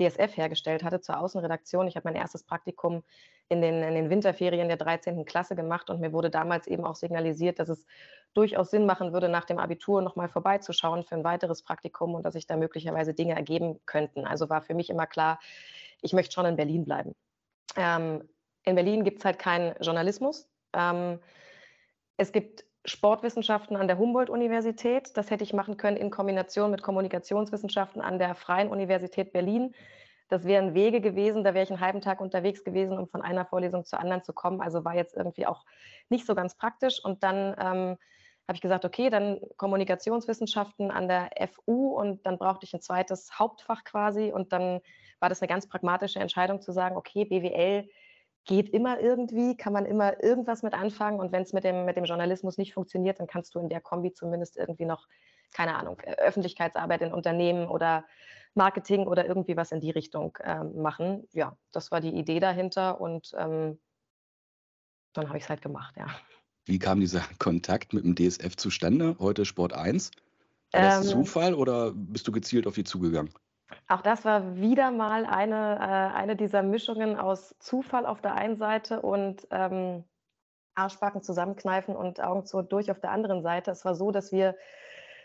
DSF 0.00 0.36
hergestellt 0.36 0.82
hatte, 0.82 1.00
zur 1.00 1.18
Außenredaktion. 1.18 1.88
Ich 1.88 1.96
habe 1.96 2.08
mein 2.08 2.14
erstes 2.14 2.44
Praktikum 2.44 3.02
in 3.48 3.62
den, 3.62 3.82
in 3.82 3.94
den 3.94 4.10
Winterferien 4.10 4.68
der 4.68 4.76
13. 4.76 5.24
Klasse 5.24 5.56
gemacht 5.56 5.90
und 5.90 6.00
mir 6.00 6.12
wurde 6.12 6.30
damals 6.30 6.66
eben 6.66 6.84
auch 6.84 6.94
signalisiert, 6.94 7.58
dass 7.58 7.68
es 7.68 7.86
durchaus 8.34 8.70
Sinn 8.70 8.86
machen 8.86 9.12
würde, 9.12 9.28
nach 9.28 9.44
dem 9.44 9.58
Abitur 9.58 10.02
nochmal 10.02 10.28
vorbeizuschauen 10.28 11.02
für 11.02 11.14
ein 11.14 11.24
weiteres 11.24 11.62
Praktikum 11.62 12.14
und 12.14 12.22
dass 12.24 12.34
sich 12.34 12.46
da 12.46 12.56
möglicherweise 12.56 13.14
Dinge 13.14 13.34
ergeben 13.34 13.80
könnten. 13.86 14.26
Also 14.26 14.48
war 14.50 14.62
für 14.62 14.74
mich 14.74 14.90
immer 14.90 15.06
klar, 15.06 15.40
ich 16.02 16.12
möchte 16.12 16.34
schon 16.34 16.46
in 16.46 16.56
Berlin 16.56 16.84
bleiben. 16.84 17.14
Ähm, 17.76 18.28
in 18.64 18.74
Berlin 18.74 19.04
gibt 19.04 19.20
es 19.20 19.24
halt 19.24 19.38
keinen 19.38 19.74
Journalismus. 19.80 20.48
Ähm, 20.74 21.18
es 22.18 22.32
gibt 22.32 22.67
Sportwissenschaften 22.88 23.76
an 23.76 23.86
der 23.86 23.98
Humboldt-Universität. 23.98 25.16
Das 25.16 25.30
hätte 25.30 25.44
ich 25.44 25.52
machen 25.52 25.76
können 25.76 25.96
in 25.96 26.10
Kombination 26.10 26.70
mit 26.70 26.82
Kommunikationswissenschaften 26.82 28.02
an 28.02 28.18
der 28.18 28.34
Freien 28.34 28.68
Universität 28.68 29.32
Berlin. 29.32 29.74
Das 30.28 30.44
wären 30.44 30.74
Wege 30.74 31.00
gewesen, 31.00 31.42
da 31.42 31.54
wäre 31.54 31.64
ich 31.64 31.70
einen 31.70 31.80
halben 31.80 32.00
Tag 32.00 32.20
unterwegs 32.20 32.62
gewesen, 32.62 32.98
um 32.98 33.08
von 33.08 33.22
einer 33.22 33.46
Vorlesung 33.46 33.84
zur 33.84 33.98
anderen 33.98 34.22
zu 34.22 34.32
kommen. 34.32 34.60
Also 34.60 34.84
war 34.84 34.94
jetzt 34.94 35.16
irgendwie 35.16 35.46
auch 35.46 35.64
nicht 36.10 36.26
so 36.26 36.34
ganz 36.34 36.54
praktisch. 36.54 37.02
Und 37.02 37.22
dann 37.22 37.54
ähm, 37.58 37.96
habe 38.46 38.54
ich 38.54 38.60
gesagt, 38.60 38.84
okay, 38.84 39.08
dann 39.08 39.40
Kommunikationswissenschaften 39.56 40.90
an 40.90 41.08
der 41.08 41.30
FU 41.52 41.94
und 41.98 42.26
dann 42.26 42.38
brauchte 42.38 42.66
ich 42.66 42.74
ein 42.74 42.80
zweites 42.80 43.38
Hauptfach 43.38 43.84
quasi. 43.84 44.30
Und 44.32 44.52
dann 44.52 44.80
war 45.20 45.28
das 45.28 45.40
eine 45.40 45.48
ganz 45.48 45.66
pragmatische 45.66 46.18
Entscheidung 46.18 46.60
zu 46.60 46.72
sagen, 46.72 46.96
okay, 46.96 47.24
BWL 47.24 47.88
geht 48.48 48.70
immer 48.70 48.98
irgendwie, 48.98 49.56
kann 49.56 49.74
man 49.74 49.84
immer 49.84 50.22
irgendwas 50.24 50.62
mit 50.62 50.72
anfangen. 50.72 51.20
Und 51.20 51.32
wenn 51.32 51.42
es 51.42 51.52
mit 51.52 51.64
dem, 51.64 51.84
mit 51.84 51.96
dem 51.96 52.06
Journalismus 52.06 52.56
nicht 52.56 52.72
funktioniert, 52.72 53.20
dann 53.20 53.26
kannst 53.26 53.54
du 53.54 53.60
in 53.60 53.68
der 53.68 53.82
Kombi 53.82 54.12
zumindest 54.12 54.56
irgendwie 54.56 54.86
noch, 54.86 55.06
keine 55.52 55.76
Ahnung, 55.76 56.00
Öffentlichkeitsarbeit 56.00 57.02
in 57.02 57.12
Unternehmen 57.12 57.68
oder 57.68 58.06
Marketing 58.54 59.06
oder 59.06 59.26
irgendwie 59.26 59.56
was 59.56 59.70
in 59.70 59.80
die 59.80 59.90
Richtung 59.90 60.36
ähm, 60.42 60.80
machen. 60.80 61.28
Ja, 61.32 61.56
das 61.72 61.90
war 61.90 62.00
die 62.00 62.14
Idee 62.14 62.40
dahinter 62.40 63.00
und 63.00 63.32
ähm, 63.36 63.78
dann 65.12 65.28
habe 65.28 65.36
ich 65.36 65.44
es 65.44 65.50
halt 65.50 65.60
gemacht, 65.60 65.94
ja. 65.98 66.06
Wie 66.64 66.78
kam 66.78 67.00
dieser 67.00 67.20
Kontakt 67.38 67.92
mit 67.92 68.04
dem 68.04 68.16
DSF 68.16 68.56
zustande? 68.56 69.14
Heute 69.18 69.44
Sport 69.44 69.74
1? 69.74 70.10
War 70.72 70.80
das 70.80 71.04
ähm, 71.04 71.10
Zufall 71.10 71.52
oder 71.52 71.92
bist 71.92 72.26
du 72.26 72.32
gezielt 72.32 72.66
auf 72.66 72.74
die 72.74 72.84
zugegangen? 72.84 73.30
Auch 73.86 74.02
das 74.02 74.24
war 74.24 74.56
wieder 74.56 74.90
mal 74.90 75.26
eine, 75.26 75.76
äh, 75.76 76.16
eine 76.16 76.36
dieser 76.36 76.62
Mischungen 76.62 77.16
aus 77.18 77.54
Zufall 77.58 78.06
auf 78.06 78.20
der 78.20 78.34
einen 78.34 78.56
Seite 78.56 79.00
und 79.02 79.46
ähm, 79.50 80.04
Arschbacken 80.74 81.22
zusammenkneifen 81.22 81.96
und 81.96 82.20
Augen 82.20 82.46
zu 82.46 82.62
durch 82.62 82.90
auf 82.90 83.00
der 83.00 83.10
anderen 83.10 83.42
Seite. 83.42 83.70
Es 83.70 83.84
war 83.84 83.94
so, 83.94 84.10
dass 84.10 84.32
wir, 84.32 84.56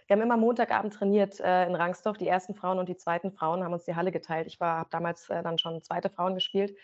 wir 0.08 0.16
haben 0.16 0.22
immer 0.22 0.38
Montagabend 0.38 0.94
trainiert 0.94 1.40
äh, 1.40 1.66
in 1.66 1.76
Rangsdorf. 1.76 2.18
Die 2.18 2.28
ersten 2.28 2.56
Frauen 2.56 2.80
und 2.80 2.90
die 2.90 2.98
zweiten 2.98 3.32
Frauen 3.32 3.64
haben 3.64 3.74
uns 3.74 3.86
die 3.86 3.96
Halle 3.96 4.12
geteilt. 4.12 4.48
Ich 4.48 4.60
habe 4.60 4.90
damals 4.90 5.30
äh, 5.30 5.44
dann 5.44 5.58
schon 5.58 5.82
zweite 5.84 6.10
Frauen 6.10 6.34
gespielt. 6.34 6.76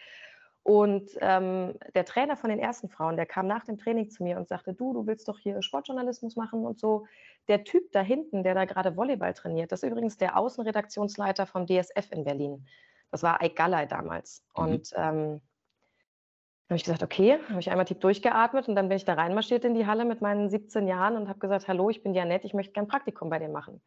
Und 0.69 1.17
ähm, 1.21 1.73
der 1.95 2.05
Trainer 2.05 2.37
von 2.37 2.51
den 2.51 2.59
ersten 2.59 2.89
Frauen, 2.89 3.15
der 3.15 3.25
kam 3.25 3.47
nach 3.47 3.65
dem 3.65 3.79
Training 3.79 4.11
zu 4.11 4.21
mir 4.21 4.37
und 4.37 4.47
sagte, 4.47 4.71
du, 4.71 4.93
du 4.93 5.07
willst 5.07 5.27
doch 5.27 5.39
hier 5.39 5.63
Sportjournalismus 5.63 6.35
machen 6.35 6.63
und 6.63 6.77
so. 6.77 7.07
Der 7.47 7.63
Typ 7.63 7.91
da 7.91 8.01
hinten, 8.01 8.43
der 8.43 8.53
da 8.53 8.65
gerade 8.65 8.95
Volleyball 8.95 9.33
trainiert, 9.33 9.71
das 9.71 9.81
ist 9.81 9.89
übrigens 9.89 10.17
der 10.17 10.37
Außenredaktionsleiter 10.37 11.47
vom 11.47 11.65
DSF 11.65 12.11
in 12.11 12.23
Berlin. 12.23 12.67
Das 13.09 13.23
war 13.23 13.41
Ike 13.43 13.55
Galley 13.55 13.87
damals. 13.87 14.45
Mhm. 14.55 14.63
Und 14.63 14.93
ähm, 14.95 15.41
habe 16.69 16.75
ich 16.75 16.83
gesagt, 16.83 17.01
okay, 17.01 17.39
habe 17.49 17.59
ich 17.59 17.71
einmal 17.71 17.85
tief 17.85 17.97
durchgeatmet 17.97 18.67
und 18.67 18.75
dann 18.75 18.89
bin 18.89 18.97
ich 18.97 19.05
da 19.05 19.15
reinmarschiert 19.15 19.65
in 19.65 19.73
die 19.73 19.87
Halle 19.87 20.05
mit 20.05 20.21
meinen 20.21 20.51
17 20.51 20.87
Jahren 20.87 21.15
und 21.15 21.29
habe 21.29 21.39
gesagt, 21.39 21.67
hallo, 21.67 21.89
ich 21.89 22.03
bin 22.03 22.13
Janette, 22.13 22.45
ich 22.45 22.53
möchte 22.53 22.73
gern 22.73 22.87
Praktikum 22.87 23.31
bei 23.31 23.39
dir 23.39 23.49
machen. 23.49 23.81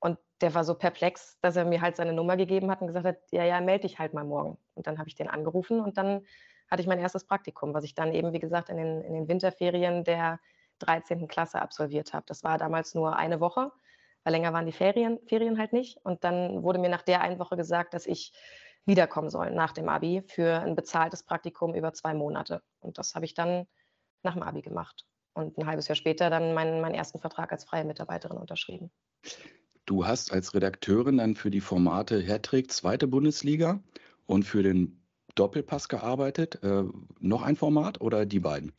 Und 0.00 0.18
der 0.40 0.54
war 0.54 0.64
so 0.64 0.74
perplex, 0.74 1.38
dass 1.40 1.56
er 1.56 1.64
mir 1.64 1.80
halt 1.80 1.96
seine 1.96 2.12
Nummer 2.12 2.36
gegeben 2.36 2.70
hat 2.70 2.80
und 2.80 2.86
gesagt 2.86 3.06
hat, 3.06 3.18
ja, 3.32 3.44
ja, 3.44 3.60
melde 3.60 3.88
dich 3.88 3.98
halt 3.98 4.14
mal 4.14 4.24
morgen. 4.24 4.58
Und 4.74 4.86
dann 4.86 4.98
habe 4.98 5.08
ich 5.08 5.14
den 5.14 5.28
angerufen 5.28 5.80
und 5.80 5.98
dann 5.98 6.24
hatte 6.70 6.82
ich 6.82 6.88
mein 6.88 7.00
erstes 7.00 7.24
Praktikum, 7.24 7.74
was 7.74 7.84
ich 7.84 7.94
dann 7.94 8.12
eben, 8.12 8.32
wie 8.32 8.38
gesagt, 8.38 8.68
in 8.68 8.76
den, 8.76 9.00
in 9.00 9.14
den 9.14 9.28
Winterferien 9.28 10.04
der 10.04 10.38
13. 10.80 11.26
Klasse 11.26 11.60
absolviert 11.60 12.12
habe. 12.12 12.24
Das 12.26 12.44
war 12.44 12.58
damals 12.58 12.94
nur 12.94 13.16
eine 13.16 13.40
Woche, 13.40 13.72
weil 14.22 14.32
länger 14.32 14.52
waren 14.52 14.66
die 14.66 14.72
Ferien, 14.72 15.18
Ferien 15.26 15.58
halt 15.58 15.72
nicht. 15.72 15.98
Und 16.04 16.24
dann 16.24 16.62
wurde 16.62 16.78
mir 16.78 16.90
nach 16.90 17.02
der 17.02 17.20
einen 17.22 17.38
Woche 17.38 17.56
gesagt, 17.56 17.94
dass 17.94 18.06
ich 18.06 18.32
wiederkommen 18.84 19.30
soll 19.30 19.50
nach 19.50 19.72
dem 19.72 19.88
Abi 19.88 20.22
für 20.26 20.60
ein 20.60 20.74
bezahltes 20.74 21.22
Praktikum 21.22 21.74
über 21.74 21.92
zwei 21.92 22.14
Monate. 22.14 22.62
Und 22.80 22.98
das 22.98 23.14
habe 23.14 23.24
ich 23.24 23.34
dann 23.34 23.66
nach 24.22 24.34
dem 24.34 24.42
Abi 24.42 24.62
gemacht. 24.62 25.06
Und 25.34 25.58
ein 25.58 25.66
halbes 25.66 25.88
Jahr 25.88 25.96
später 25.96 26.30
dann 26.30 26.54
meinen, 26.54 26.80
meinen 26.80 26.94
ersten 26.94 27.18
Vertrag 27.18 27.52
als 27.52 27.64
freie 27.64 27.84
Mitarbeiterin 27.84 28.38
unterschrieben. 28.38 28.90
Du 29.88 30.06
hast 30.06 30.32
als 30.34 30.52
Redakteurin 30.52 31.16
dann 31.16 31.34
für 31.34 31.50
die 31.50 31.62
Formate 31.62 32.20
Hattrick 32.20 32.70
zweite 32.70 33.06
Bundesliga 33.06 33.80
und 34.26 34.42
für 34.42 34.62
den 34.62 35.00
Doppelpass 35.34 35.88
gearbeitet. 35.88 36.62
Äh, 36.62 36.84
noch 37.20 37.40
ein 37.40 37.56
Format 37.56 38.02
oder 38.02 38.26
die 38.26 38.40
beiden? 38.40 38.74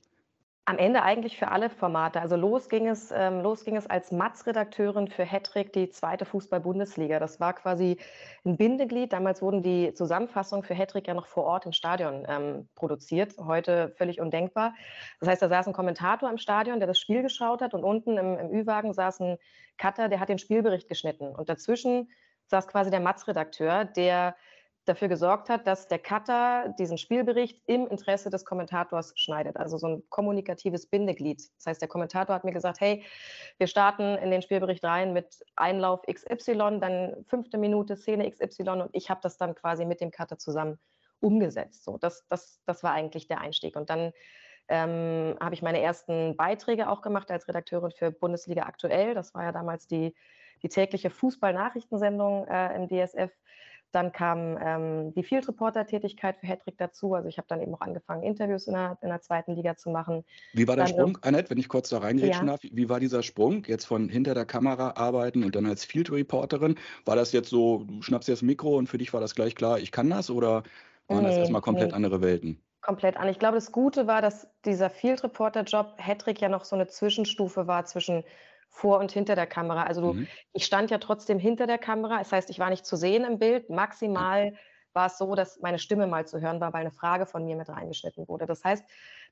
Am 0.70 0.78
Ende 0.78 1.02
eigentlich 1.02 1.36
für 1.36 1.48
alle 1.48 1.72
Formate. 1.72 2.22
Also 2.22 2.36
los 2.36 2.70
ging 2.70 2.88
es, 2.88 3.12
ähm, 3.12 3.42
los 3.42 3.66
ging 3.66 3.76
es 3.76 3.88
als 3.88 4.12
Matz-Redakteurin 4.12 5.08
für 5.08 5.26
Hattrick, 5.26 5.74
die 5.74 5.90
zweite 5.90 6.26
Fußball-Bundesliga. 6.26 7.18
Das 7.18 7.40
war 7.40 7.54
quasi 7.54 7.98
ein 8.46 8.56
Bindeglied. 8.56 9.12
Damals 9.12 9.42
wurden 9.42 9.64
die 9.64 9.96
Zusammenfassungen 9.96 10.64
für 10.64 10.76
Hattrick 10.76 11.08
ja 11.08 11.16
noch 11.16 11.26
vor 11.26 11.46
Ort 11.46 11.66
im 11.66 11.72
Stadion 11.72 12.24
ähm, 12.30 12.70
produziert. 12.76 13.34
Heute 13.40 13.96
völlig 13.98 14.22
undenkbar. 14.22 14.76
Das 15.20 15.30
heißt, 15.30 15.42
da 15.42 15.50
saß 15.50 15.66
ein 15.66 15.74
Kommentator 15.74 16.30
im 16.30 16.38
Stadion, 16.38 16.80
der 16.80 16.86
das 16.86 17.00
Spiel 17.00 17.24
geschaut 17.24 17.64
hat 17.64 17.74
und 17.74 17.84
unten 17.84 18.20
im, 18.20 18.38
im 18.38 18.52
Ü-Wagen 18.52 18.94
saß 18.94 19.22
ein 19.22 19.38
Cutter, 19.80 20.08
der 20.08 20.20
hat 20.20 20.30
den 20.30 20.38
Spielbericht 20.38 20.88
geschnitten. 20.88 21.36
Und 21.36 21.50
dazwischen 21.50 22.12
saß 22.46 22.68
quasi 22.68 22.92
der 22.92 23.00
Matz-Redakteur, 23.00 23.86
der 23.86 24.36
dafür 24.86 25.08
gesorgt 25.08 25.50
hat, 25.50 25.68
dass 25.68 25.88
der 25.88 26.00
Cutter 26.00 26.74
diesen 26.80 26.98
Spielbericht 26.98 27.62
im 27.68 27.88
Interesse 27.88 28.30
des 28.30 28.46
Kommentators 28.46 29.14
schneidet. 29.16 29.58
Also 29.58 29.78
so 29.78 29.88
ein 29.88 30.04
kommunikatives 30.10 30.88
Bindeglied. 30.88 31.42
Das 31.58 31.68
heißt, 31.68 31.82
der 31.82 31.88
Kommentator 31.88 32.34
hat 32.34 32.44
mir 32.44 32.54
gesagt, 32.54 32.80
hey, 32.80 33.04
wir 33.58 33.68
starten 33.68 34.18
in 34.18 34.32
den 34.32 34.42
Spielbericht 34.42 34.84
rein 34.84 35.14
mit 35.14 35.44
Einlauf 35.56 36.02
XY, 36.12 36.80
dann 36.80 37.24
fünfte 37.28 37.58
Minute 37.58 37.96
Szene 37.96 38.30
XY 38.30 38.70
und 38.70 38.90
ich 38.94 39.10
habe 39.10 39.20
das 39.22 39.38
dann 39.38 39.54
quasi 39.54 39.86
mit 39.86 40.02
dem 40.02 40.12
Cutter 40.12 40.38
zusammen 40.38 40.80
umgesetzt. 41.20 41.84
So, 41.84 41.98
das, 41.98 42.26
das, 42.28 42.62
das 42.66 42.84
war 42.84 42.94
eigentlich 42.94 43.28
der 43.28 43.42
Einstieg. 43.42 43.76
Und 43.76 43.90
dann 43.90 44.14
ähm, 44.70 45.36
habe 45.40 45.54
ich 45.54 45.62
meine 45.62 45.82
ersten 45.82 46.38
Beiträge 46.38 46.90
auch 46.90 47.02
gemacht 47.02 47.32
als 47.32 47.48
Redakteurin 47.48 47.92
für 47.92 48.12
Bundesliga 48.12 48.64
Aktuell. 48.64 49.14
Das 49.14 49.34
war 49.34 49.44
ja 49.44 49.52
damals 49.52 49.88
die, 49.88 50.16
die 50.64 50.70
tägliche 50.70 51.10
Fußball-Nachrichtensendung 51.10 52.48
äh, 52.48 52.76
im 52.76 52.88
DSF. 52.88 53.32
Dann 53.92 54.12
kam 54.12 54.58
ähm, 54.62 55.14
die 55.14 55.24
Field 55.24 55.48
Reporter-Tätigkeit 55.48 56.38
für 56.38 56.48
Hattrick 56.48 56.78
dazu. 56.78 57.16
Also 57.16 57.28
ich 57.28 57.38
habe 57.38 57.48
dann 57.48 57.62
eben 57.62 57.74
auch 57.74 57.82
angefangen, 57.82 58.24
Interviews 58.24 58.68
in 58.68 58.74
der, 58.74 58.98
in 59.02 59.10
der 59.10 59.22
zweiten 59.22 59.56
Liga 59.56 59.76
zu 59.76 59.90
machen. 59.90 60.24
Wie 60.54 60.68
war 60.68 60.76
der 60.76 60.86
dann 60.86 60.94
Sprung, 60.94 61.18
Annette, 61.22 61.50
wenn 61.50 61.58
ich 61.58 61.70
kurz 61.70 61.90
da 61.90 62.00
reingrätschen 62.00 62.46
ja. 62.46 62.54
darf? 62.54 62.62
Wie 62.64 62.90
war 62.90 63.00
dieser 63.00 63.24
Sprung, 63.24 63.64
jetzt 63.66 63.86
von 63.86 64.10
hinter 64.10 64.34
der 64.34 64.46
Kamera 64.46 64.94
arbeiten 64.96 65.44
und 65.44 65.56
dann 65.56 65.66
als 65.66 65.86
Field 65.86 66.12
Reporterin? 66.12 66.76
War 67.06 67.16
das 67.16 67.32
jetzt 67.32 67.50
so, 67.50 67.86
du 67.86 68.02
schnappst 68.02 68.28
dir 68.28 68.34
das 68.34 68.42
Mikro 68.42 68.78
und 68.78 68.88
für 68.88 68.98
dich 68.98 69.14
war 69.14 69.22
das 69.22 69.34
gleich 69.34 69.56
klar, 69.56 69.80
ich 69.80 69.92
kann 69.92 70.10
das? 70.10 70.30
Oder 70.30 70.64
waren 71.08 71.24
nee, 71.24 71.30
das 71.30 71.38
erstmal 71.38 71.62
komplett 71.62 71.90
nee. 71.90 71.96
andere 71.96 72.22
Welten? 72.22 72.62
Komplett 72.82 73.18
an. 73.18 73.28
Ich 73.28 73.40
glaube, 73.40 73.56
das 73.56 73.72
Gute 73.72 74.08
war, 74.08 74.22
dass 74.22 74.48
dieser 74.64 74.90
Field 74.90 75.24
Reporter-Job 75.24 75.96
Hattrick 75.98 76.40
ja 76.40 76.48
noch 76.48 76.64
so 76.64 76.76
eine 76.76 76.88
Zwischenstufe 76.88 77.68
war 77.68 77.86
zwischen 77.86 78.24
vor 78.70 79.00
und 79.00 79.12
hinter 79.12 79.36
der 79.36 79.48
Kamera. 79.48 79.84
Also 79.84 80.02
du, 80.02 80.14
mhm. 80.14 80.28
ich 80.54 80.66
stand 80.66 80.92
ja 80.92 81.00
trotzdem 81.00 81.40
hinter 81.40 81.68
der 81.68 81.78
Kamera. 81.78 82.20
Das 82.20 82.32
heißt, 82.32 82.50
ich 82.50 82.60
war 82.60 82.70
nicht 82.70 82.86
zu 82.86 82.96
sehen 82.96 83.26
im 83.26 83.40
Bild. 83.40 83.70
Maximal 83.70 84.54
war 84.94 85.08
es 85.08 85.18
so, 85.18 85.36
dass 85.36 85.60
meine 85.60 85.80
Stimme 85.80 86.08
mal 86.08 86.26
zu 86.26 86.42
hören 86.42 86.60
war, 86.60 86.74
weil 86.74 86.82
eine 86.82 86.92
Frage 86.92 87.26
von 87.26 87.46
mir 87.46 87.56
mit 87.56 87.70
reingeschnitten 87.70 88.28
wurde. 88.28 88.46
Das 88.46 88.64
heißt, 88.64 88.84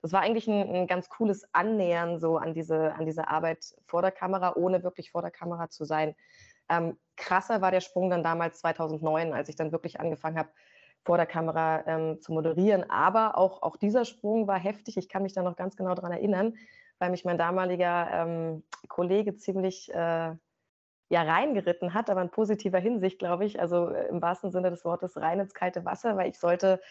das 0.02 0.12
war 0.12 0.22
eigentlich 0.22 0.48
ein, 0.48 0.76
ein 0.76 0.88
ganz 0.88 1.10
cooles 1.10 1.48
Annähern 1.54 2.20
so 2.20 2.38
an 2.38 2.54
diese, 2.54 2.94
an 2.94 3.06
diese 3.06 3.28
Arbeit 3.28 3.76
vor 3.86 4.02
der 4.02 4.12
Kamera, 4.12 4.56
ohne 4.56 4.84
wirklich 4.84 5.12
vor 5.12 5.22
der 5.22 5.32
Kamera 5.32 5.70
zu 5.70 5.86
sein. 5.86 6.16
Ähm, 6.70 6.98
krasser 7.16 7.62
war 7.62 7.72
der 7.72 7.82
Sprung 7.82 8.10
dann 8.10 8.24
damals 8.24 8.60
2009, 8.60 9.34
als 9.34 9.50
ich 9.50 9.56
dann 9.56 9.72
wirklich 9.72 10.00
angefangen 10.00 10.38
habe, 10.38 10.50
vor 11.04 11.18
der 11.18 11.26
Kamera 11.26 11.84
ähm, 11.88 12.20
zu 12.20 12.34
moderieren. 12.34 12.90
Aber 12.90 13.38
auch, 13.38 13.64
auch 13.64 13.78
dieser 13.78 14.04
Sprung 14.04 14.48
war 14.48 14.60
heftig. 14.60 14.98
Ich 14.98 15.10
kann 15.10 15.24
mich 15.24 15.34
da 15.34 15.42
noch 15.42 15.56
ganz 15.56 15.76
genau 15.76 15.96
daran 15.96 16.12
erinnern 16.12 16.54
weil 17.00 17.12
mich 17.12 17.26
mein 17.26 17.38
damaliger 17.38 18.10
ähm, 18.12 18.64
Kollege 18.88 19.36
ziemlich 19.36 19.94
äh, 19.94 20.34
ja, 21.10 21.22
reingeritten 21.22 21.94
hat, 21.94 22.10
aber 22.10 22.22
in 22.22 22.30
positiver 22.30 22.80
Hinsicht, 22.80 23.20
glaube 23.20 23.46
ich. 23.46 23.60
Also 23.60 23.90
äh, 23.90 24.08
im 24.08 24.22
wahrsten 24.22 24.52
Sinne 24.52 24.70
des 24.70 24.84
Wortes 24.84 25.18
rein 25.18 25.40
ins 25.40 25.54
kalte 25.54 25.86
Wasser, 25.86 26.18
weil 26.18 26.30
ich 26.30 26.40
sollte 26.40 26.82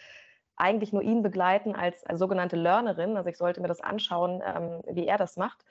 eigentlich 0.55 0.91
nur 0.91 1.03
ihn 1.03 1.21
begleiten 1.21 1.75
als, 1.75 2.03
als 2.05 2.19
sogenannte 2.19 2.55
Learnerin. 2.55 3.15
Also 3.15 3.29
ich 3.29 3.37
sollte 3.37 3.61
mir 3.61 3.67
das 3.67 3.81
anschauen, 3.81 4.41
ähm, 4.43 4.81
wie 4.87 5.07
er 5.07 5.17
das 5.17 5.37
macht. 5.37 5.65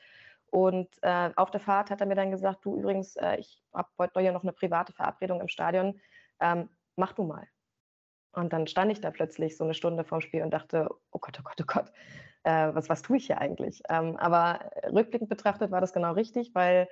Und 0.51 0.89
äh, 1.03 1.31
auf 1.35 1.51
der 1.51 1.61
Fahrt 1.61 1.91
hat 1.91 2.01
er 2.01 2.07
mir 2.07 2.15
dann 2.15 2.31
gesagt, 2.31 2.65
du 2.65 2.77
übrigens, 2.77 3.17
äh, 3.17 3.37
ich 3.37 3.63
habe 3.75 3.89
heute 3.99 4.21
ja 4.21 4.33
noch 4.33 4.45
eine 4.45 4.53
private 4.53 4.93
Verabredung 4.93 5.41
im 5.41 5.49
Stadion, 5.49 6.01
ähm, 6.41 6.69
mach 6.95 7.13
du 7.13 7.25
mal. 7.25 7.49
Und 8.33 8.53
dann 8.53 8.67
stand 8.67 8.93
ich 8.93 9.01
da 9.01 9.11
plötzlich 9.11 9.57
so 9.57 9.65
eine 9.65 9.75
Stunde 9.75 10.05
vorm 10.05 10.21
Spiel 10.21 10.43
und 10.43 10.51
dachte, 10.51 10.89
oh 11.11 11.19
Gott, 11.19 11.39
oh 11.41 11.43
Gott, 11.43 11.61
oh 11.61 11.65
Gott, 11.67 11.93
äh, 12.47 12.75
was, 12.75 12.89
was 12.89 13.03
tue 13.03 13.17
ich 13.17 13.27
hier 13.27 13.41
eigentlich? 13.41 13.83
Ähm, 13.89 14.17
aber 14.17 14.71
rückblickend 14.93 15.29
betrachtet 15.29 15.71
war 15.71 15.81
das 15.81 15.93
genau 15.93 16.13
richtig, 16.13 16.55
weil 16.55 16.89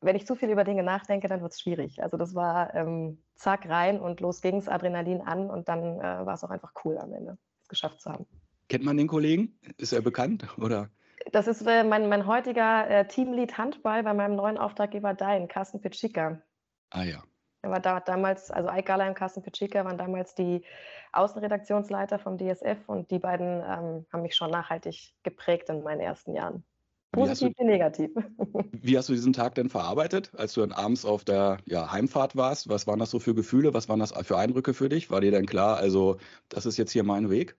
wenn 0.00 0.14
ich 0.14 0.26
zu 0.26 0.34
viel 0.34 0.50
über 0.50 0.62
Dinge 0.62 0.82
nachdenke, 0.82 1.26
dann 1.26 1.40
wird 1.40 1.52
es 1.52 1.60
schwierig. 1.60 2.02
Also 2.02 2.18
das 2.18 2.34
war 2.34 2.74
ähm, 2.74 3.22
zack 3.34 3.66
rein 3.68 3.98
und 3.98 4.20
los 4.20 4.42
ging 4.42 4.58
es, 4.58 4.68
Adrenalin 4.68 5.22
an 5.22 5.48
und 5.50 5.68
dann 5.68 5.98
äh, 5.98 6.02
war 6.26 6.34
es 6.34 6.44
auch 6.44 6.50
einfach 6.50 6.72
cool 6.84 6.98
am 6.98 7.14
Ende, 7.14 7.38
es 7.62 7.68
geschafft 7.68 8.02
zu 8.02 8.10
haben. 8.10 8.26
Kennt 8.68 8.84
man 8.84 8.96
den 8.96 9.08
Kollegen? 9.08 9.58
Ist 9.78 9.92
er 9.92 10.02
bekannt 10.02 10.46
oder? 10.58 10.90
Das 11.32 11.46
ist 11.46 11.66
äh, 11.66 11.82
mein, 11.82 12.08
mein 12.08 12.26
heutiger 12.26 12.88
äh, 12.88 13.08
Teamlead 13.08 13.56
Handball 13.56 14.02
bei 14.02 14.12
meinem 14.12 14.36
neuen 14.36 14.58
Auftraggeber 14.58 15.14
Dein, 15.14 15.48
Carsten 15.48 15.80
Pitschika. 15.80 16.42
Ah 16.90 17.04
ja. 17.04 17.22
Er 17.62 17.70
war 17.70 17.80
da, 17.80 18.00
damals, 18.00 18.50
also 18.50 18.68
Ike 18.70 18.84
Gala 18.84 19.08
und 19.08 19.14
Carsten 19.14 19.42
Pitschika 19.42 19.84
waren 19.84 19.98
damals 19.98 20.34
die 20.34 20.62
Außenredaktionsleiter 21.12 22.18
vom 22.18 22.38
DSF 22.38 22.88
und 22.88 23.10
die 23.10 23.18
beiden 23.18 23.62
ähm, 23.62 24.06
haben 24.12 24.22
mich 24.22 24.36
schon 24.36 24.50
nachhaltig 24.50 25.14
geprägt 25.22 25.68
in 25.68 25.82
meinen 25.82 26.00
ersten 26.00 26.34
Jahren. 26.34 26.64
Positiv 27.12 27.54
wie, 27.56 27.62
wie 27.62 27.64
negativ. 27.64 28.10
Wie 28.72 28.98
hast 28.98 29.08
du 29.08 29.14
diesen 29.14 29.32
Tag 29.32 29.54
denn 29.54 29.70
verarbeitet, 29.70 30.32
als 30.36 30.52
du 30.52 30.60
dann 30.60 30.72
abends 30.72 31.04
auf 31.04 31.24
der 31.24 31.58
ja, 31.64 31.90
Heimfahrt 31.90 32.36
warst? 32.36 32.68
Was 32.68 32.86
waren 32.86 32.98
das 32.98 33.10
so 33.10 33.18
für 33.18 33.34
Gefühle? 33.34 33.72
Was 33.72 33.88
waren 33.88 34.00
das 34.00 34.12
für 34.12 34.36
Eindrücke 34.36 34.74
für 34.74 34.88
dich? 34.88 35.10
War 35.10 35.20
dir 35.20 35.30
denn 35.30 35.46
klar, 35.46 35.78
also 35.78 36.18
das 36.50 36.66
ist 36.66 36.76
jetzt 36.76 36.92
hier 36.92 37.04
mein 37.04 37.30
Weg? 37.30 37.56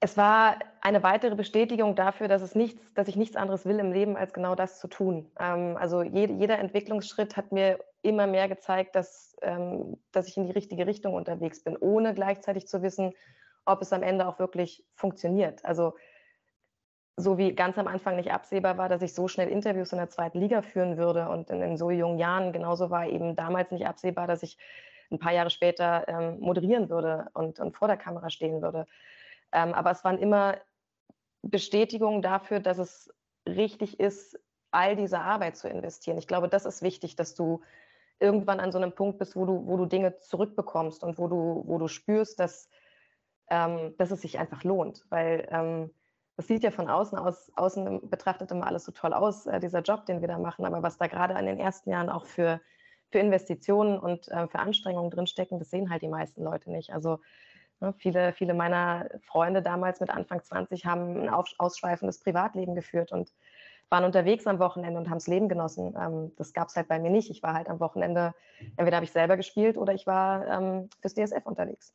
es 0.00 0.16
war 0.16 0.58
eine 0.80 1.02
weitere 1.02 1.34
Bestätigung 1.36 1.94
dafür, 1.94 2.26
dass, 2.26 2.40
es 2.40 2.54
nichts, 2.54 2.94
dass 2.94 3.06
ich 3.06 3.16
nichts 3.16 3.36
anderes 3.36 3.66
will 3.66 3.78
im 3.78 3.92
Leben, 3.92 4.16
als 4.16 4.32
genau 4.32 4.54
das 4.54 4.80
zu 4.80 4.88
tun. 4.88 5.30
Ähm, 5.38 5.76
also 5.76 6.02
jede, 6.02 6.32
jeder 6.32 6.58
Entwicklungsschritt 6.58 7.36
hat 7.36 7.52
mir 7.52 7.78
immer 8.02 8.26
mehr 8.26 8.48
gezeigt, 8.48 8.94
dass, 8.96 9.36
ähm, 9.42 9.98
dass 10.12 10.28
ich 10.28 10.36
in 10.36 10.46
die 10.46 10.52
richtige 10.52 10.86
Richtung 10.86 11.14
unterwegs 11.14 11.62
bin, 11.62 11.76
ohne 11.76 12.14
gleichzeitig 12.14 12.66
zu 12.66 12.82
wissen, 12.82 13.12
ob 13.64 13.82
es 13.82 13.92
am 13.92 14.02
Ende 14.02 14.26
auch 14.26 14.38
wirklich 14.38 14.84
funktioniert. 14.94 15.64
Also 15.64 15.94
so 17.16 17.36
wie 17.38 17.54
ganz 17.54 17.76
am 17.78 17.86
Anfang 17.86 18.16
nicht 18.16 18.32
absehbar 18.32 18.78
war, 18.78 18.88
dass 18.88 19.02
ich 19.02 19.14
so 19.14 19.28
schnell 19.28 19.48
Interviews 19.48 19.92
in 19.92 19.98
der 19.98 20.08
zweiten 20.08 20.40
Liga 20.40 20.62
führen 20.62 20.96
würde 20.96 21.28
und 21.28 21.50
in, 21.50 21.60
in 21.60 21.76
so 21.76 21.90
jungen 21.90 22.18
Jahren, 22.18 22.52
genauso 22.52 22.90
war 22.90 23.06
eben 23.06 23.36
damals 23.36 23.70
nicht 23.70 23.86
absehbar, 23.86 24.26
dass 24.26 24.42
ich 24.42 24.56
ein 25.10 25.18
paar 25.18 25.32
Jahre 25.32 25.50
später 25.50 26.08
ähm, 26.08 26.40
moderieren 26.40 26.88
würde 26.88 27.28
und, 27.34 27.60
und 27.60 27.76
vor 27.76 27.88
der 27.88 27.96
Kamera 27.96 28.30
stehen 28.30 28.62
würde. 28.62 28.86
Ähm, 29.52 29.74
aber 29.74 29.90
es 29.90 30.04
waren 30.04 30.18
immer 30.18 30.56
Bestätigungen 31.42 32.22
dafür, 32.22 32.60
dass 32.60 32.78
es 32.78 33.12
richtig 33.46 33.98
ist, 33.98 34.38
all 34.70 34.94
diese 34.94 35.18
Arbeit 35.18 35.56
zu 35.56 35.68
investieren. 35.68 36.18
Ich 36.18 36.28
glaube, 36.28 36.48
das 36.48 36.64
ist 36.64 36.82
wichtig, 36.82 37.16
dass 37.16 37.34
du 37.34 37.62
irgendwann 38.20 38.60
an 38.60 38.72
so 38.72 38.78
einem 38.78 38.92
Punkt 38.92 39.18
bist, 39.18 39.36
wo 39.36 39.44
du, 39.44 39.66
wo 39.66 39.76
du 39.76 39.86
Dinge 39.86 40.18
zurückbekommst 40.18 41.02
und 41.02 41.18
wo 41.18 41.28
du, 41.28 41.64
wo 41.66 41.78
du 41.78 41.88
spürst, 41.88 42.38
dass, 42.38 42.68
ähm, 43.48 43.94
dass 43.98 44.10
es 44.10 44.20
sich 44.20 44.38
einfach 44.38 44.62
lohnt. 44.64 45.04
Weil 45.08 45.48
ähm, 45.50 45.90
das 46.36 46.46
sieht 46.46 46.62
ja 46.62 46.70
von 46.70 46.88
außen 46.88 47.18
aus, 47.18 47.50
außen 47.56 48.08
betrachtet 48.08 48.50
immer 48.50 48.66
alles 48.66 48.84
so 48.84 48.92
toll 48.92 49.12
aus, 49.12 49.46
äh, 49.46 49.60
dieser 49.60 49.80
Job, 49.80 50.06
den 50.06 50.20
wir 50.20 50.28
da 50.28 50.38
machen. 50.38 50.64
Aber 50.64 50.82
was 50.82 50.98
da 50.98 51.06
gerade 51.06 51.34
an 51.34 51.46
den 51.46 51.58
ersten 51.58 51.90
Jahren 51.90 52.10
auch 52.10 52.26
für, 52.26 52.60
für 53.10 53.18
Investitionen 53.18 53.98
und 53.98 54.28
äh, 54.28 54.46
für 54.48 54.58
Anstrengungen 54.58 55.10
drinstecken, 55.10 55.58
das 55.58 55.70
sehen 55.70 55.90
halt 55.90 56.02
die 56.02 56.08
meisten 56.08 56.44
Leute 56.44 56.70
nicht. 56.70 56.92
Also 56.92 57.18
Ne, 57.80 57.94
viele, 57.96 58.32
viele 58.34 58.52
meiner 58.52 59.08
Freunde 59.22 59.62
damals 59.62 60.00
mit 60.00 60.10
Anfang 60.10 60.42
20 60.42 60.84
haben 60.84 61.22
ein 61.22 61.30
ausschweifendes 61.30 62.20
Privatleben 62.20 62.74
geführt 62.74 63.10
und 63.10 63.32
waren 63.90 64.04
unterwegs 64.04 64.46
am 64.46 64.58
Wochenende 64.58 64.98
und 64.98 65.10
haben 65.10 65.18
das 65.18 65.26
Leben 65.26 65.48
genossen. 65.48 65.94
Ähm, 66.00 66.32
das 66.36 66.52
gab 66.52 66.68
es 66.68 66.76
halt 66.76 66.88
bei 66.88 66.98
mir 66.98 67.10
nicht. 67.10 67.30
Ich 67.30 67.42
war 67.42 67.54
halt 67.54 67.68
am 67.68 67.80
Wochenende, 67.80 68.34
entweder 68.76 68.96
habe 68.96 69.04
ich 69.04 69.12
selber 69.12 69.36
gespielt 69.36 69.76
oder 69.76 69.92
ich 69.92 70.06
war 70.06 70.46
ähm, 70.46 70.88
fürs 71.00 71.14
DSF 71.14 71.44
unterwegs. 71.44 71.92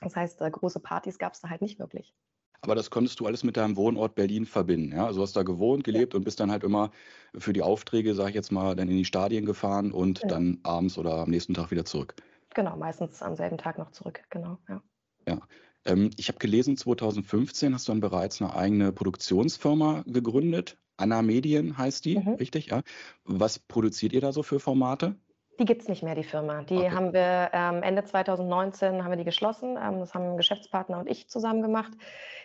Das 0.00 0.14
heißt, 0.14 0.42
äh, 0.42 0.50
große 0.50 0.80
Partys 0.80 1.18
gab 1.18 1.32
es 1.32 1.40
da 1.40 1.48
halt 1.48 1.62
nicht 1.62 1.78
wirklich. 1.78 2.14
Aber 2.60 2.76
das 2.76 2.90
konntest 2.90 3.18
du 3.18 3.26
alles 3.26 3.42
mit 3.42 3.56
deinem 3.56 3.76
Wohnort 3.76 4.14
Berlin 4.14 4.46
verbinden. 4.46 4.92
Ja? 4.96 5.06
Also 5.06 5.22
hast 5.22 5.34
da 5.34 5.42
gewohnt, 5.42 5.82
gelebt 5.82 6.12
ja. 6.12 6.18
und 6.18 6.24
bist 6.24 6.38
dann 6.38 6.50
halt 6.50 6.62
immer 6.62 6.92
für 7.36 7.52
die 7.52 7.62
Aufträge, 7.62 8.14
sag 8.14 8.28
ich 8.28 8.34
jetzt 8.34 8.52
mal, 8.52 8.76
dann 8.76 8.88
in 8.88 8.96
die 8.96 9.04
Stadien 9.04 9.46
gefahren 9.46 9.90
und 9.90 10.20
genau. 10.20 10.34
dann 10.34 10.60
abends 10.62 10.96
oder 10.96 11.16
am 11.16 11.30
nächsten 11.30 11.54
Tag 11.54 11.70
wieder 11.72 11.84
zurück. 11.84 12.14
Genau, 12.54 12.76
meistens 12.76 13.22
am 13.22 13.34
selben 13.34 13.58
Tag 13.58 13.78
noch 13.78 13.90
zurück, 13.90 14.22
genau, 14.30 14.58
ja. 14.68 14.82
Ja. 15.26 15.40
Ähm, 15.84 16.10
ich 16.16 16.28
habe 16.28 16.38
gelesen, 16.38 16.76
2015 16.76 17.74
hast 17.74 17.88
du 17.88 17.92
dann 17.92 18.00
bereits 18.00 18.40
eine 18.40 18.54
eigene 18.54 18.92
Produktionsfirma 18.92 20.04
gegründet. 20.06 20.78
Anna 20.96 21.22
Medien 21.22 21.76
heißt 21.78 22.04
die, 22.04 22.18
mhm. 22.18 22.34
richtig? 22.34 22.66
Ja. 22.66 22.82
Was 23.24 23.58
produziert 23.58 24.12
ihr 24.12 24.20
da 24.20 24.32
so 24.32 24.42
für 24.42 24.60
Formate? 24.60 25.16
Die 25.58 25.64
gibt 25.64 25.82
es 25.82 25.88
nicht 25.88 26.02
mehr, 26.02 26.14
die 26.14 26.24
Firma. 26.24 26.62
Die 26.62 26.76
okay. 26.76 26.90
haben 26.90 27.12
wir 27.12 27.50
ähm, 27.52 27.82
Ende 27.82 28.04
2019 28.04 29.04
haben 29.04 29.10
wir 29.10 29.16
die 29.16 29.24
geschlossen. 29.24 29.76
Ähm, 29.80 30.00
das 30.00 30.14
haben 30.14 30.36
Geschäftspartner 30.36 30.98
und 30.98 31.08
ich 31.08 31.28
zusammen 31.28 31.62
gemacht. 31.62 31.92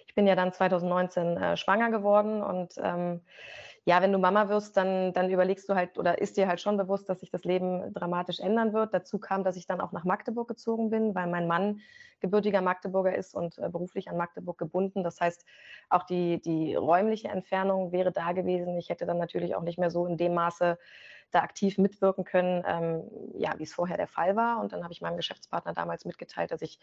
Ich 0.08 0.14
bin 0.14 0.28
ja 0.28 0.36
dann 0.36 0.52
2019 0.52 1.38
äh, 1.38 1.58
schwanger 1.58 1.90
geworden 1.90 2.44
und 2.44 2.74
ähm, 2.78 3.22
ja, 3.88 4.02
wenn 4.02 4.12
du 4.12 4.20
Mama 4.20 4.50
wirst, 4.50 4.76
dann, 4.76 5.14
dann 5.14 5.30
überlegst 5.30 5.70
du 5.70 5.74
halt 5.74 5.98
oder 5.98 6.20
ist 6.20 6.36
dir 6.36 6.50
halt 6.50 6.60
schon 6.60 6.76
bewusst, 6.76 7.08
dass 7.08 7.22
sich 7.22 7.32
das 7.32 7.46
Leben 7.46 7.94
dramatisch 7.94 8.42
ändern 8.42 8.74
wird. 8.74 8.94
Dazu 8.94 9.18
kam, 9.18 9.46
dass 9.46 9.56
ich 9.56 9.66
dann 9.66 9.80
auch 9.80 9.94
nach 9.94 10.04
Magdeburg 10.04 10.50
gezogen 10.50 10.90
bin, 10.90 11.16
weil 11.16 11.28
mein 11.28 11.48
Mann 11.48 11.80
gebürtiger 12.20 12.60
Magdeburger 12.60 13.16
ist 13.16 13.34
und 13.34 13.58
äh, 13.60 13.70
beruflich 13.70 14.10
an 14.10 14.18
Magdeburg 14.18 14.58
gebunden. 14.58 15.06
Das 15.06 15.22
heißt, 15.22 15.46
auch 15.88 16.04
die, 16.04 16.42
die 16.42 16.76
räumliche 16.76 17.30
Entfernung 17.30 17.94
wäre 17.94 18.12
da 18.12 18.34
gewesen. 18.34 18.78
Ich 18.78 18.90
hätte 18.90 19.06
dann 19.06 19.20
natürlich 19.20 19.56
auch 19.56 19.64
nicht 19.64 19.80
mehr 19.80 19.90
so 19.90 20.06
in 20.06 20.18
dem 20.18 20.34
Maße 20.34 20.78
da 21.32 21.42
aktiv 21.42 21.78
mitwirken 21.78 22.24
können, 22.24 22.64
ähm, 22.66 23.04
ja, 23.38 23.54
wie 23.58 23.64
es 23.64 23.74
vorher 23.74 23.98
der 23.98 24.08
Fall 24.08 24.36
war. 24.36 24.60
Und 24.60 24.74
dann 24.74 24.84
habe 24.84 24.94
ich 24.94 25.02
meinem 25.02 25.18
Geschäftspartner 25.18 25.74
damals 25.74 26.06
mitgeteilt, 26.06 26.52
dass 26.52 26.62
ich 26.62 26.80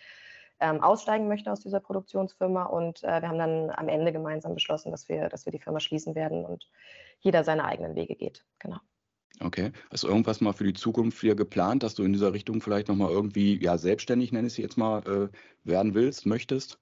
ähm, 0.60 0.82
aussteigen 0.82 1.28
möchte 1.28 1.50
aus 1.50 1.60
dieser 1.60 1.80
Produktionsfirma. 1.80 2.64
Und 2.64 3.02
äh, 3.02 3.22
wir 3.22 3.28
haben 3.28 3.38
dann 3.38 3.70
am 3.70 3.88
Ende 3.88 4.12
gemeinsam 4.12 4.54
beschlossen, 4.54 4.90
dass 4.90 5.08
wir, 5.08 5.28
dass 5.28 5.46
wir 5.46 5.52
die 5.52 5.58
Firma 5.58 5.80
schließen 5.80 6.14
werden 6.14 6.44
und 6.44 6.68
jeder 7.20 7.44
seine 7.44 7.64
eigenen 7.64 7.94
Wege 7.94 8.14
geht. 8.14 8.44
Genau. 8.58 8.78
Okay. 9.40 9.72
Hast 9.90 10.04
du 10.04 10.08
irgendwas 10.08 10.40
mal 10.40 10.52
für 10.52 10.64
die 10.64 10.74
Zukunft 10.74 11.20
hier 11.20 11.34
geplant, 11.34 11.82
dass 11.82 11.94
du 11.94 12.04
in 12.04 12.12
dieser 12.12 12.32
Richtung 12.32 12.60
vielleicht 12.60 12.88
nochmal 12.88 13.10
irgendwie, 13.10 13.60
ja, 13.62 13.78
selbstständig, 13.78 14.30
nenne 14.32 14.46
ich 14.46 14.52
es 14.54 14.58
jetzt 14.58 14.76
mal, 14.76 15.00
äh, 15.00 15.68
werden 15.68 15.94
willst, 15.94 16.24
möchtest? 16.26 16.78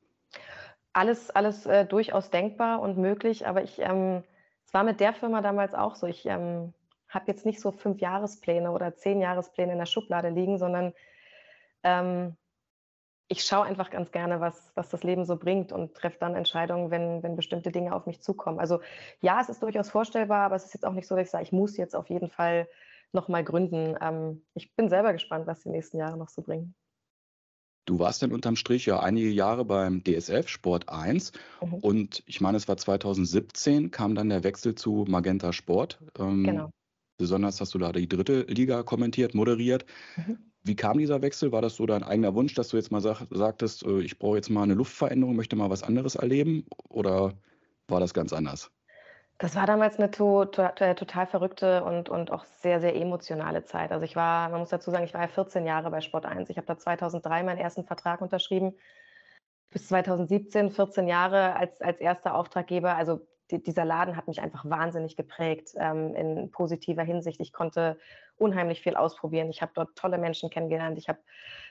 Alles, 0.92 1.30
alles 1.30 1.64
äh, 1.64 1.86
durchaus 1.86 2.28
denkbar 2.28 2.80
und 2.80 2.98
möglich, 2.98 3.46
aber 3.46 3.62
ich, 3.62 3.78
ähm, 3.78 4.22
es 4.66 4.74
war 4.74 4.84
mit 4.84 5.00
der 5.00 5.14
Firma 5.14 5.40
damals 5.40 5.72
auch 5.72 5.94
so. 5.94 6.06
Ich 6.06 6.26
ähm, 6.26 6.74
habe 7.12 7.26
jetzt 7.28 7.46
nicht 7.46 7.60
so 7.60 7.72
fünf 7.72 8.00
Jahrespläne 8.00 8.70
oder 8.70 8.96
zehn 8.96 9.20
Jahrespläne 9.20 9.72
in 9.72 9.78
der 9.78 9.86
Schublade 9.86 10.30
liegen, 10.30 10.58
sondern 10.58 10.92
ähm, 11.82 12.36
ich 13.28 13.44
schaue 13.44 13.64
einfach 13.64 13.90
ganz 13.90 14.12
gerne, 14.12 14.40
was, 14.40 14.72
was 14.74 14.90
das 14.90 15.04
Leben 15.04 15.24
so 15.24 15.36
bringt 15.36 15.72
und 15.72 15.94
treffe 15.94 16.18
dann 16.20 16.34
Entscheidungen, 16.34 16.90
wenn, 16.90 17.22
wenn 17.22 17.34
bestimmte 17.34 17.72
Dinge 17.72 17.94
auf 17.94 18.06
mich 18.06 18.20
zukommen. 18.20 18.58
Also 18.58 18.80
ja, 19.20 19.40
es 19.40 19.48
ist 19.48 19.62
durchaus 19.62 19.88
vorstellbar, 19.88 20.44
aber 20.44 20.56
es 20.56 20.66
ist 20.66 20.74
jetzt 20.74 20.84
auch 20.84 20.92
nicht 20.92 21.06
so, 21.06 21.16
dass 21.16 21.26
ich 21.26 21.30
sage, 21.30 21.44
ich 21.44 21.52
muss 21.52 21.76
jetzt 21.76 21.96
auf 21.96 22.10
jeden 22.10 22.28
Fall 22.28 22.68
nochmal 23.12 23.44
gründen. 23.44 23.96
Ähm, 24.00 24.42
ich 24.54 24.74
bin 24.74 24.90
selber 24.90 25.12
gespannt, 25.12 25.46
was 25.46 25.60
die 25.60 25.70
nächsten 25.70 25.98
Jahre 25.98 26.18
noch 26.18 26.28
so 26.28 26.42
bringen. 26.42 26.74
Du 27.84 27.98
warst 27.98 28.22
dann 28.22 28.32
unterm 28.32 28.54
Strich 28.54 28.86
ja 28.86 29.00
einige 29.00 29.30
Jahre 29.30 29.64
beim 29.64 30.04
DSF 30.04 30.48
Sport 30.48 30.88
1 30.88 31.32
mhm. 31.62 31.74
und 31.74 32.22
ich 32.26 32.40
meine, 32.40 32.56
es 32.56 32.68
war 32.68 32.76
2017, 32.76 33.90
kam 33.90 34.14
dann 34.14 34.28
der 34.28 34.44
Wechsel 34.44 34.74
zu 34.74 35.04
Magenta 35.08 35.52
Sport. 35.52 36.00
Ähm, 36.18 36.44
genau. 36.44 36.70
Besonders 37.18 37.60
hast 37.60 37.74
du 37.74 37.78
da 37.78 37.92
die 37.92 38.08
dritte 38.08 38.42
Liga 38.42 38.82
kommentiert, 38.82 39.34
moderiert. 39.34 39.84
Mhm. 40.16 40.38
Wie 40.64 40.76
kam 40.76 40.98
dieser 40.98 41.22
Wechsel? 41.22 41.52
War 41.52 41.62
das 41.62 41.76
so 41.76 41.86
dein 41.86 42.02
eigener 42.02 42.34
Wunsch, 42.34 42.54
dass 42.54 42.68
du 42.68 42.76
jetzt 42.76 42.92
mal 42.92 43.00
sag, 43.00 43.26
sagtest, 43.30 43.84
äh, 43.84 44.00
ich 44.00 44.18
brauche 44.18 44.36
jetzt 44.36 44.48
mal 44.48 44.62
eine 44.62 44.74
Luftveränderung, 44.74 45.34
möchte 45.34 45.56
mal 45.56 45.70
was 45.70 45.82
anderes 45.82 46.14
erleben? 46.14 46.66
Oder 46.88 47.34
war 47.88 48.00
das 48.00 48.14
ganz 48.14 48.32
anders? 48.32 48.70
Das 49.38 49.56
war 49.56 49.66
damals 49.66 49.98
eine 49.98 50.08
to 50.10 50.44
to 50.44 50.68
total 50.68 51.26
verrückte 51.26 51.82
und, 51.82 52.08
und 52.08 52.30
auch 52.30 52.44
sehr, 52.44 52.80
sehr 52.80 52.94
emotionale 52.94 53.64
Zeit. 53.64 53.90
Also 53.90 54.04
ich 54.04 54.14
war, 54.14 54.50
man 54.50 54.60
muss 54.60 54.68
dazu 54.68 54.92
sagen, 54.92 55.04
ich 55.04 55.14
war 55.14 55.22
ja 55.22 55.26
14 55.26 55.66
Jahre 55.66 55.90
bei 55.90 56.00
Sport 56.00 56.26
1. 56.26 56.48
Ich 56.48 56.58
habe 56.58 56.66
da 56.66 56.78
2003 56.78 57.42
meinen 57.42 57.58
ersten 57.58 57.84
Vertrag 57.84 58.20
unterschrieben. 58.20 58.74
Bis 59.70 59.88
2017, 59.88 60.70
14 60.70 61.08
Jahre 61.08 61.56
als, 61.56 61.80
als 61.80 61.98
erster 61.98 62.36
Auftraggeber. 62.36 62.94
Also 62.94 63.26
die, 63.52 63.62
dieser 63.62 63.84
Laden 63.84 64.16
hat 64.16 64.26
mich 64.26 64.40
einfach 64.40 64.68
wahnsinnig 64.68 65.16
geprägt 65.16 65.74
ähm, 65.76 66.14
in 66.14 66.50
positiver 66.50 67.02
Hinsicht. 67.02 67.40
Ich 67.40 67.52
konnte 67.52 67.98
unheimlich 68.36 68.80
viel 68.80 68.96
ausprobieren. 68.96 69.50
Ich 69.50 69.62
habe 69.62 69.72
dort 69.74 69.94
tolle 69.96 70.18
Menschen 70.18 70.50
kennengelernt. 70.50 70.98
Ich 70.98 71.08
habe 71.08 71.20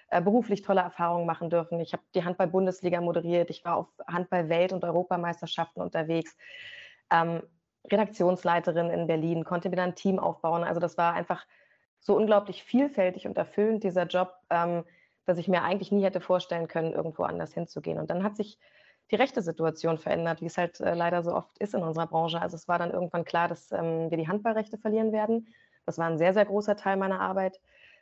äh, 0.09 0.21
beruflich 0.21 0.61
tolle 0.61 0.81
Erfahrungen 0.81 1.25
machen 1.25 1.49
dürfen. 1.49 1.79
Ich 1.79 1.93
habe 1.93 2.03
die 2.15 2.23
Handball-Bundesliga 2.23 3.01
moderiert. 3.01 3.49
Ich 3.49 3.65
war 3.65 3.75
auf 3.75 3.87
Handball-Welt- 4.07 4.73
und 4.73 4.83
Europameisterschaften 4.83 5.81
unterwegs. 5.81 6.37
Ähm, 7.11 7.41
Redaktionsleiterin 7.89 8.89
in 8.89 9.07
Berlin, 9.07 9.43
konnte 9.43 9.69
mir 9.69 9.75
dann 9.75 9.89
ein 9.89 9.95
Team 9.95 10.19
aufbauen. 10.19 10.63
Also 10.63 10.79
das 10.79 10.97
war 10.97 11.13
einfach 11.13 11.45
so 11.99 12.15
unglaublich 12.15 12.63
vielfältig 12.63 13.25
und 13.27 13.37
erfüllend, 13.37 13.83
dieser 13.83 14.05
Job, 14.05 14.33
ähm, 14.49 14.83
dass 15.25 15.37
ich 15.37 15.47
mir 15.47 15.63
eigentlich 15.63 15.91
nie 15.91 16.03
hätte 16.03 16.21
vorstellen 16.21 16.67
können, 16.67 16.93
irgendwo 16.93 17.23
anders 17.23 17.53
hinzugehen. 17.53 17.99
Und 17.99 18.09
dann 18.09 18.23
hat 18.23 18.35
sich 18.35 18.59
die 19.11 19.15
rechte 19.15 19.41
Situation 19.41 19.97
verändert, 19.97 20.41
wie 20.41 20.45
es 20.45 20.57
halt 20.57 20.79
äh, 20.79 20.93
leider 20.93 21.23
so 21.23 21.33
oft 21.33 21.57
ist 21.59 21.73
in 21.73 21.83
unserer 21.83 22.07
Branche. 22.07 22.41
Also 22.41 22.55
es 22.55 22.67
war 22.67 22.79
dann 22.79 22.91
irgendwann 22.91 23.25
klar, 23.25 23.47
dass 23.47 23.71
ähm, 23.71 24.09
wir 24.09 24.17
die 24.17 24.27
Handballrechte 24.27 24.77
verlieren 24.77 25.11
werden. 25.11 25.53
Das 25.85 25.97
war 25.97 26.07
ein 26.07 26.17
sehr, 26.17 26.33
sehr 26.33 26.45
großer 26.45 26.75
Teil 26.77 26.97
meiner 26.97 27.19
Arbeit. 27.19 27.59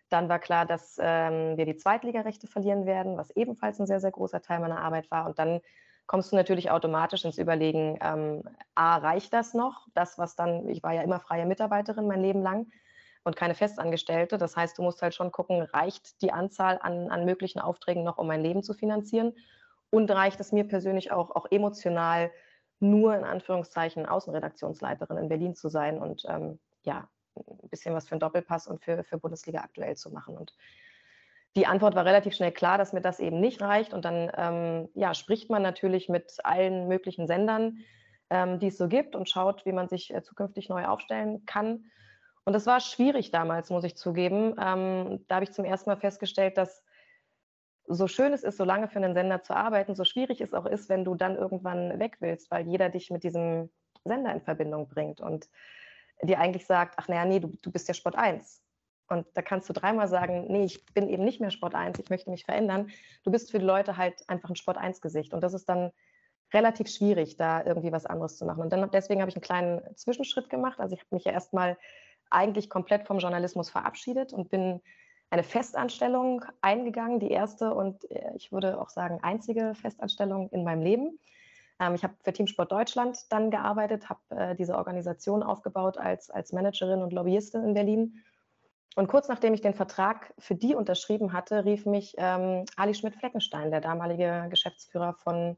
Dann 0.09 0.29
war 0.29 0.39
klar, 0.39 0.65
dass 0.65 0.97
ähm, 1.01 1.57
wir 1.57 1.65
die 1.65 1.75
Zweitligarechte 1.75 2.47
verlieren 2.47 2.85
werden, 2.85 3.17
was 3.17 3.31
ebenfalls 3.31 3.79
ein 3.79 3.87
sehr, 3.87 3.99
sehr 3.99 4.11
großer 4.11 4.41
Teil 4.41 4.59
meiner 4.59 4.79
Arbeit 4.79 5.09
war. 5.11 5.25
Und 5.25 5.39
dann 5.39 5.61
kommst 6.07 6.31
du 6.31 6.35
natürlich 6.35 6.71
automatisch 6.71 7.25
ins 7.25 7.37
Überlegen, 7.37 7.97
ähm, 8.01 8.43
A, 8.75 8.97
reicht 8.97 9.33
das 9.33 9.53
noch? 9.53 9.87
Das, 9.93 10.17
was 10.17 10.35
dann, 10.35 10.67
ich 10.67 10.83
war 10.83 10.93
ja 10.93 11.01
immer 11.01 11.19
freie 11.19 11.45
Mitarbeiterin 11.45 12.07
mein 12.07 12.21
Leben 12.21 12.41
lang 12.41 12.67
und 13.23 13.35
keine 13.35 13.53
Festangestellte. 13.55 14.37
Das 14.37 14.55
heißt, 14.55 14.77
du 14.77 14.81
musst 14.81 15.01
halt 15.01 15.13
schon 15.13 15.31
gucken, 15.31 15.61
reicht 15.61 16.21
die 16.21 16.31
Anzahl 16.31 16.79
an, 16.81 17.09
an 17.09 17.25
möglichen 17.25 17.59
Aufträgen 17.59 18.03
noch, 18.03 18.17
um 18.17 18.27
mein 18.27 18.41
Leben 18.41 18.63
zu 18.63 18.73
finanzieren? 18.73 19.33
Und 19.91 20.11
reicht 20.11 20.39
es 20.39 20.51
mir 20.51 20.67
persönlich 20.67 21.11
auch, 21.11 21.31
auch 21.31 21.47
emotional, 21.49 22.31
nur 22.79 23.15
in 23.15 23.23
Anführungszeichen 23.23 24.05
Außenredaktionsleiterin 24.05 25.17
in 25.17 25.29
Berlin 25.29 25.55
zu 25.55 25.69
sein 25.69 25.99
und 25.99 26.23
ähm, 26.27 26.59
ja, 26.83 27.09
ein 27.35 27.69
bisschen 27.69 27.93
was 27.93 28.07
für 28.07 28.13
einen 28.13 28.19
Doppelpass 28.21 28.67
und 28.67 28.83
für, 28.83 29.03
für 29.03 29.17
Bundesliga 29.17 29.61
aktuell 29.61 29.95
zu 29.95 30.11
machen. 30.11 30.37
Und 30.37 30.53
die 31.55 31.65
Antwort 31.65 31.95
war 31.95 32.05
relativ 32.05 32.35
schnell 32.35 32.51
klar, 32.51 32.77
dass 32.77 32.93
mir 32.93 33.01
das 33.01 33.19
eben 33.19 33.39
nicht 33.39 33.61
reicht. 33.61 33.93
Und 33.93 34.05
dann 34.05 34.31
ähm, 34.35 34.89
ja, 34.93 35.13
spricht 35.13 35.49
man 35.49 35.61
natürlich 35.61 36.09
mit 36.09 36.37
allen 36.43 36.87
möglichen 36.87 37.27
Sendern, 37.27 37.79
ähm, 38.29 38.59
die 38.59 38.67
es 38.67 38.77
so 38.77 38.87
gibt 38.87 39.15
und 39.15 39.29
schaut, 39.29 39.65
wie 39.65 39.71
man 39.71 39.89
sich 39.89 40.13
äh, 40.13 40.21
zukünftig 40.21 40.69
neu 40.69 40.85
aufstellen 40.85 41.45
kann. 41.45 41.85
Und 42.45 42.53
das 42.53 42.65
war 42.65 42.79
schwierig 42.79 43.31
damals, 43.31 43.69
muss 43.69 43.83
ich 43.83 43.95
zugeben. 43.95 44.55
Ähm, 44.59 45.25
da 45.27 45.35
habe 45.35 45.43
ich 45.43 45.51
zum 45.51 45.65
ersten 45.65 45.89
Mal 45.89 45.97
festgestellt, 45.97 46.57
dass 46.57 46.83
so 47.89 48.07
schön 48.07 48.33
es 48.33 48.43
ist, 48.43 48.57
so 48.57 48.63
lange 48.63 48.87
für 48.87 48.97
einen 48.97 49.13
Sender 49.13 49.41
zu 49.41 49.55
arbeiten, 49.55 49.95
so 49.95 50.03
schwierig 50.03 50.41
es 50.41 50.53
auch 50.53 50.65
ist, 50.65 50.89
wenn 50.89 51.03
du 51.03 51.15
dann 51.15 51.35
irgendwann 51.35 51.99
weg 51.99 52.17
willst, 52.19 52.51
weil 52.51 52.67
jeder 52.67 52.89
dich 52.89 53.09
mit 53.09 53.23
diesem 53.23 53.69
Sender 54.05 54.31
in 54.31 54.41
Verbindung 54.41 54.87
bringt 54.87 55.19
und 55.19 55.49
dir 56.21 56.39
eigentlich 56.39 56.65
sagt, 56.65 56.95
ach 56.97 57.07
naja, 57.07 57.25
nee, 57.25 57.39
du, 57.39 57.53
du 57.61 57.71
bist 57.71 57.87
ja 57.87 57.93
Sport 57.93 58.15
1. 58.15 58.61
Und 59.07 59.25
da 59.33 59.41
kannst 59.41 59.67
du 59.67 59.73
dreimal 59.73 60.07
sagen, 60.07 60.45
nee, 60.49 60.65
ich 60.65 60.85
bin 60.93 61.09
eben 61.09 61.23
nicht 61.25 61.41
mehr 61.41 61.49
Sport 61.49 61.73
1, 61.73 61.97
ich 61.97 62.09
möchte 62.09 62.29
mich 62.29 62.45
verändern. 62.45 62.91
Du 63.23 63.31
bist 63.31 63.49
für 63.49 63.57
die 63.57 63.65
Leute 63.65 63.97
halt 63.97 64.21
einfach 64.29 64.49
ein 64.49 64.55
Sport 64.55 64.77
1-Gesicht. 64.77 65.33
Und 65.33 65.41
das 65.41 65.55
ist 65.55 65.67
dann 65.67 65.91
relativ 66.53 66.89
schwierig, 66.89 67.35
da 67.35 67.63
irgendwie 67.63 67.91
was 67.91 68.05
anderes 68.05 68.37
zu 68.37 68.45
machen. 68.45 68.61
Und 68.61 68.71
dann, 68.71 68.89
deswegen 68.91 69.21
habe 69.21 69.29
ich 69.29 69.35
einen 69.35 69.41
kleinen 69.41 69.95
Zwischenschritt 69.95 70.49
gemacht. 70.49 70.79
Also 70.79 70.95
ich 70.95 71.01
habe 71.01 71.15
mich 71.15 71.23
ja 71.23 71.31
erstmal 71.31 71.77
eigentlich 72.29 72.69
komplett 72.69 73.07
vom 73.07 73.17
Journalismus 73.17 73.71
verabschiedet 73.71 74.31
und 74.31 74.49
bin 74.49 74.81
eine 75.29 75.43
Festanstellung 75.43 76.43
eingegangen, 76.61 77.19
die 77.19 77.31
erste 77.31 77.73
und 77.73 78.09
äh, 78.11 78.31
ich 78.35 78.51
würde 78.51 78.79
auch 78.81 78.89
sagen 78.89 79.19
einzige 79.21 79.75
Festanstellung 79.75 80.49
in 80.49 80.63
meinem 80.63 80.81
Leben. 80.81 81.19
Ähm, 81.79 81.95
ich 81.95 82.03
habe 82.03 82.15
für 82.23 82.33
Teamsport 82.33 82.71
Deutschland 82.71 83.31
dann 83.31 83.51
gearbeitet, 83.51 84.09
habe 84.09 84.19
äh, 84.29 84.55
diese 84.55 84.75
Organisation 84.75 85.43
aufgebaut 85.43 85.97
als, 85.97 86.29
als 86.29 86.51
Managerin 86.51 87.01
und 87.01 87.13
Lobbyistin 87.13 87.63
in 87.63 87.73
Berlin. 87.73 88.23
Und 88.95 89.07
kurz 89.07 89.27
nachdem 89.27 89.53
ich 89.53 89.61
den 89.61 89.75
Vertrag 89.75 90.33
für 90.39 90.55
die 90.55 90.75
unterschrieben 90.75 91.31
hatte, 91.31 91.63
rief 91.63 91.85
mich 91.85 92.15
ähm, 92.17 92.65
Ali 92.75 92.95
Schmidt-Fleckenstein, 92.95 93.71
der 93.71 93.81
damalige 93.81 94.47
Geschäftsführer 94.49 95.13
von 95.13 95.57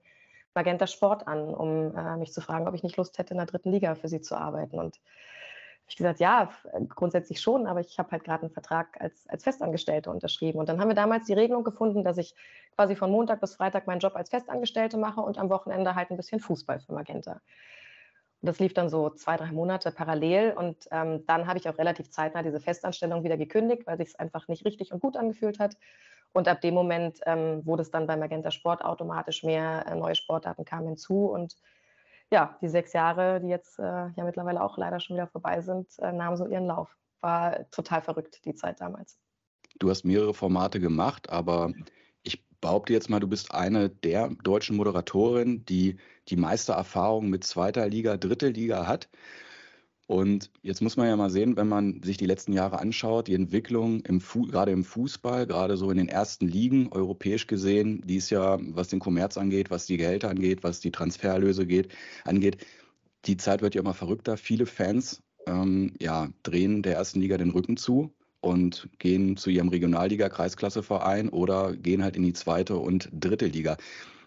Magenta 0.53 0.85
Sport, 0.85 1.27
an, 1.27 1.53
um 1.53 1.95
äh, 1.95 2.17
mich 2.17 2.33
zu 2.33 2.41
fragen, 2.41 2.67
ob 2.67 2.75
ich 2.75 2.83
nicht 2.83 2.97
Lust 2.97 3.17
hätte, 3.17 3.33
in 3.33 3.37
der 3.37 3.47
dritten 3.47 3.71
Liga 3.71 3.95
für 3.95 4.09
sie 4.09 4.19
zu 4.19 4.35
arbeiten. 4.35 4.77
Und 4.79 4.99
ich 5.91 5.97
gesagt, 5.97 6.19
ja, 6.19 6.49
grundsätzlich 6.89 7.41
schon, 7.41 7.67
aber 7.67 7.81
ich 7.81 7.99
habe 7.99 8.11
halt 8.11 8.23
gerade 8.23 8.43
einen 8.43 8.51
Vertrag 8.51 8.99
als, 8.99 9.27
als 9.27 9.43
Festangestellte 9.43 10.09
unterschrieben. 10.09 10.59
Und 10.59 10.69
dann 10.69 10.79
haben 10.79 10.87
wir 10.87 10.95
damals 10.95 11.25
die 11.25 11.33
Regelung 11.33 11.63
gefunden, 11.63 12.03
dass 12.03 12.17
ich 12.17 12.33
quasi 12.75 12.95
von 12.95 13.11
Montag 13.11 13.41
bis 13.41 13.55
Freitag 13.55 13.87
meinen 13.87 13.99
Job 13.99 14.15
als 14.15 14.29
Festangestellte 14.29 14.97
mache 14.97 15.21
und 15.21 15.37
am 15.37 15.49
Wochenende 15.49 15.95
halt 15.95 16.09
ein 16.09 16.17
bisschen 16.17 16.39
Fußball 16.39 16.79
für 16.79 16.93
Magenta. 16.93 17.33
Und 17.33 18.47
das 18.47 18.59
lief 18.59 18.73
dann 18.73 18.89
so 18.89 19.09
zwei, 19.11 19.37
drei 19.37 19.51
Monate 19.51 19.91
parallel. 19.91 20.53
Und 20.53 20.87
ähm, 20.91 21.25
dann 21.27 21.45
habe 21.45 21.59
ich 21.59 21.67
auch 21.69 21.77
relativ 21.77 22.09
zeitnah 22.09 22.41
diese 22.41 22.59
Festanstellung 22.59 23.23
wieder 23.23 23.37
gekündigt, 23.37 23.85
weil 23.85 23.97
sich 23.97 24.09
es 24.09 24.15
einfach 24.15 24.47
nicht 24.47 24.65
richtig 24.65 24.91
und 24.93 24.99
gut 24.99 25.17
angefühlt 25.17 25.59
hat. 25.59 25.75
Und 26.33 26.47
ab 26.47 26.61
dem 26.61 26.73
Moment 26.73 27.19
ähm, 27.25 27.65
wurde 27.65 27.81
es 27.81 27.91
dann 27.91 28.07
bei 28.07 28.15
Magenta 28.15 28.49
Sport 28.49 28.83
automatisch 28.83 29.43
mehr 29.43 29.85
äh, 29.87 29.95
neue 29.95 30.15
Sportarten 30.15 30.63
kamen 30.63 30.87
hinzu. 30.87 31.25
Und 31.25 31.57
ja, 32.31 32.57
die 32.61 32.69
sechs 32.69 32.93
Jahre, 32.93 33.41
die 33.41 33.49
jetzt 33.49 33.77
äh, 33.79 33.83
ja 33.83 34.23
mittlerweile 34.23 34.61
auch 34.61 34.77
leider 34.77 34.99
schon 34.99 35.15
wieder 35.15 35.27
vorbei 35.27 35.61
sind, 35.61 35.87
äh, 35.99 36.11
nahmen 36.11 36.37
so 36.37 36.47
ihren 36.47 36.65
Lauf. 36.65 36.95
War 37.19 37.69
total 37.69 38.01
verrückt, 38.01 38.43
die 38.45 38.55
Zeit 38.55 38.81
damals. 38.81 39.19
Du 39.77 39.89
hast 39.89 40.05
mehrere 40.05 40.33
Formate 40.33 40.79
gemacht, 40.79 41.29
aber 41.29 41.71
ich 42.23 42.43
behaupte 42.61 42.93
jetzt 42.93 43.09
mal, 43.09 43.19
du 43.19 43.27
bist 43.27 43.53
eine 43.53 43.89
der 43.89 44.29
deutschen 44.43 44.77
Moderatorinnen, 44.77 45.65
die 45.65 45.97
die 46.29 46.35
meiste 46.35 46.73
Erfahrung 46.73 47.29
mit 47.29 47.43
zweiter 47.43 47.87
Liga, 47.87 48.17
dritte 48.17 48.49
Liga 48.49 48.87
hat. 48.87 49.09
Und 50.11 50.51
jetzt 50.61 50.81
muss 50.81 50.97
man 50.97 51.07
ja 51.07 51.15
mal 51.15 51.29
sehen, 51.29 51.55
wenn 51.55 51.69
man 51.69 52.03
sich 52.03 52.17
die 52.17 52.25
letzten 52.25 52.51
Jahre 52.51 52.79
anschaut, 52.79 53.27
die 53.27 53.33
Entwicklung 53.33 54.01
im 54.01 54.19
gerade 54.19 54.73
im 54.73 54.83
Fußball, 54.83 55.47
gerade 55.47 55.77
so 55.77 55.89
in 55.89 55.95
den 55.95 56.09
ersten 56.09 56.49
Ligen, 56.49 56.91
europäisch 56.91 57.47
gesehen, 57.47 58.03
die 58.05 58.17
ist 58.17 58.29
ja, 58.29 58.57
was 58.59 58.89
den 58.89 58.99
Kommerz 58.99 59.37
angeht, 59.37 59.71
was 59.71 59.85
die 59.85 59.95
Gehälter 59.95 60.29
angeht, 60.29 60.65
was 60.65 60.81
die 60.81 60.91
Transfererlöse 60.91 61.65
geht, 61.65 61.93
angeht, 62.25 62.57
die 63.23 63.37
Zeit 63.37 63.61
wird 63.61 63.73
ja 63.73 63.79
immer 63.79 63.93
verrückter. 63.93 64.35
Viele 64.35 64.65
Fans 64.65 65.23
ähm, 65.47 65.93
ja, 66.01 66.27
drehen 66.43 66.81
der 66.81 66.95
ersten 66.95 67.21
Liga 67.21 67.37
den 67.37 67.51
Rücken 67.51 67.77
zu 67.77 68.11
und 68.41 68.89
gehen 68.99 69.37
zu 69.37 69.49
ihrem 69.49 69.69
Regionalliga-Kreisklasseverein 69.69 71.29
oder 71.29 71.73
gehen 71.73 72.03
halt 72.03 72.17
in 72.17 72.23
die 72.23 72.33
zweite 72.33 72.75
und 72.75 73.07
dritte 73.13 73.45
Liga. 73.45 73.77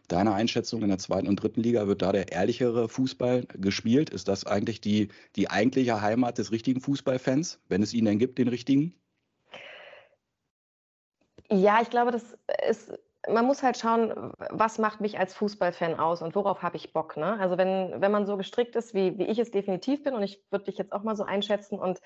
Deine 0.08 0.34
Einschätzung 0.34 0.82
in 0.82 0.88
der 0.88 0.98
zweiten 0.98 1.28
und 1.28 1.36
dritten 1.36 1.62
Liga, 1.62 1.86
wird 1.86 2.02
da 2.02 2.12
der 2.12 2.32
ehrlichere 2.32 2.88
Fußball 2.88 3.46
gespielt? 3.46 4.10
Ist 4.10 4.28
das 4.28 4.46
eigentlich 4.46 4.80
die, 4.80 5.08
die 5.36 5.50
eigentliche 5.50 6.00
Heimat 6.02 6.38
des 6.38 6.52
richtigen 6.52 6.80
Fußballfans, 6.80 7.60
wenn 7.68 7.82
es 7.82 7.94
ihn 7.94 8.04
denn 8.04 8.18
gibt, 8.18 8.38
den 8.38 8.48
richtigen? 8.48 8.94
Ja, 11.50 11.80
ich 11.80 11.90
glaube, 11.90 12.10
das 12.10 12.36
ist, 12.68 12.92
man 13.28 13.46
muss 13.46 13.62
halt 13.62 13.78
schauen, 13.78 14.32
was 14.50 14.78
macht 14.78 15.00
mich 15.00 15.18
als 15.18 15.34
Fußballfan 15.34 15.98
aus 15.98 16.22
und 16.22 16.34
worauf 16.34 16.62
habe 16.62 16.76
ich 16.76 16.92
Bock. 16.92 17.16
Ne? 17.16 17.38
Also 17.38 17.56
wenn, 17.56 18.00
wenn 18.00 18.12
man 18.12 18.26
so 18.26 18.36
gestrickt 18.36 18.76
ist, 18.76 18.94
wie, 18.94 19.18
wie 19.18 19.24
ich 19.24 19.38
es 19.38 19.50
definitiv 19.50 20.02
bin, 20.02 20.14
und 20.14 20.22
ich 20.22 20.42
würde 20.50 20.66
dich 20.66 20.78
jetzt 20.78 20.92
auch 20.92 21.02
mal 21.02 21.16
so 21.16 21.24
einschätzen 21.24 21.78
und 21.78 22.00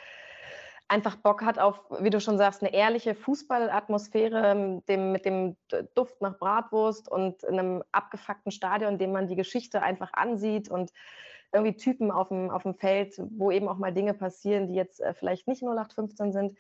einfach 0.89 1.17
Bock 1.17 1.43
hat 1.45 1.59
auf, 1.59 1.81
wie 2.01 2.11
du 2.11 2.21
schon 2.21 2.39
sagst, 2.39 2.63
eine 2.63 2.73
ehrliche 2.73 3.15
Fußballatmosphäre 3.15 4.43
ähm, 4.47 4.85
dem, 4.87 5.13
mit 5.13 5.25
dem 5.25 5.57
Duft 5.95 6.21
nach 6.21 6.39
Bratwurst 6.39 7.11
und 7.11 7.43
in 7.45 7.59
einem 7.59 7.85
abgefuckten 7.93 8.51
Stadion, 8.51 8.95
in 8.95 8.99
dem 8.99 9.13
man 9.13 9.29
die 9.29 9.37
Geschichte 9.37 9.83
einfach 9.83 10.13
ansieht 10.15 10.71
und 10.71 10.93
irgendwie 11.53 11.77
Typen 11.77 12.11
auf 12.11 12.29
dem, 12.29 12.51
auf 12.51 12.63
dem 12.63 12.75
Feld, 12.75 13.21
wo 13.31 13.51
eben 13.51 13.69
auch 13.69 13.79
mal 13.79 13.93
Dinge 13.93 14.15
passieren, 14.15 14.67
die 14.69 14.75
jetzt 14.75 15.01
äh, 15.01 15.15
vielleicht 15.15 15.47
nicht 15.47 15.63
0815 15.63 16.33
sind, 16.33 16.59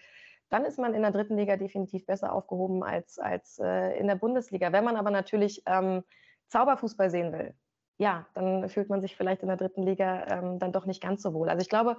dann 0.50 0.64
ist 0.64 0.78
man 0.78 0.94
in 0.94 1.02
der 1.02 1.10
dritten 1.10 1.36
Liga 1.36 1.56
definitiv 1.56 2.06
besser 2.06 2.32
aufgehoben 2.32 2.82
als, 2.82 3.18
als 3.18 3.58
äh, 3.58 3.98
in 3.98 4.06
der 4.06 4.14
Bundesliga. 4.14 4.72
Wenn 4.72 4.84
man 4.84 4.96
aber 4.96 5.10
natürlich 5.10 5.62
ähm, 5.66 6.04
Zauberfußball 6.48 7.10
sehen 7.10 7.32
will, 7.32 7.54
ja, 7.98 8.26
dann 8.34 8.68
fühlt 8.68 8.88
man 8.88 9.00
sich 9.00 9.16
vielleicht 9.16 9.42
in 9.42 9.48
der 9.48 9.56
dritten 9.56 9.82
Liga 9.82 10.24
ähm, 10.28 10.58
dann 10.60 10.72
doch 10.72 10.86
nicht 10.86 11.02
ganz 11.02 11.20
so 11.20 11.34
wohl. 11.34 11.48
Also 11.48 11.60
ich 11.60 11.68
glaube, 11.68 11.96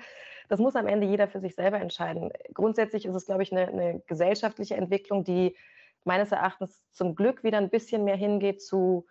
das 0.48 0.60
muss 0.60 0.78
am 0.78 0.88
Ende 0.88 1.06
jeder 1.06 1.28
für 1.28 1.42
sich 1.42 1.56
selber 1.56 1.80
entscheiden. 1.80 2.32
Grundsätzlich 2.54 3.06
ist 3.06 3.16
es, 3.16 3.26
glaube 3.26 3.44
ich, 3.44 3.52
eine, 3.52 3.68
eine 3.68 4.00
gesellschaftliche 4.08 4.76
Entwicklung, 4.76 5.26
die 5.26 5.58
meines 6.06 6.32
Erachtens 6.32 6.82
zum 6.92 7.16
Glück 7.16 7.44
wieder 7.44 7.58
ein 7.58 7.70
bisschen 7.70 8.06
mehr 8.06 8.16
hingeht 8.16 8.62
zu 8.62 9.06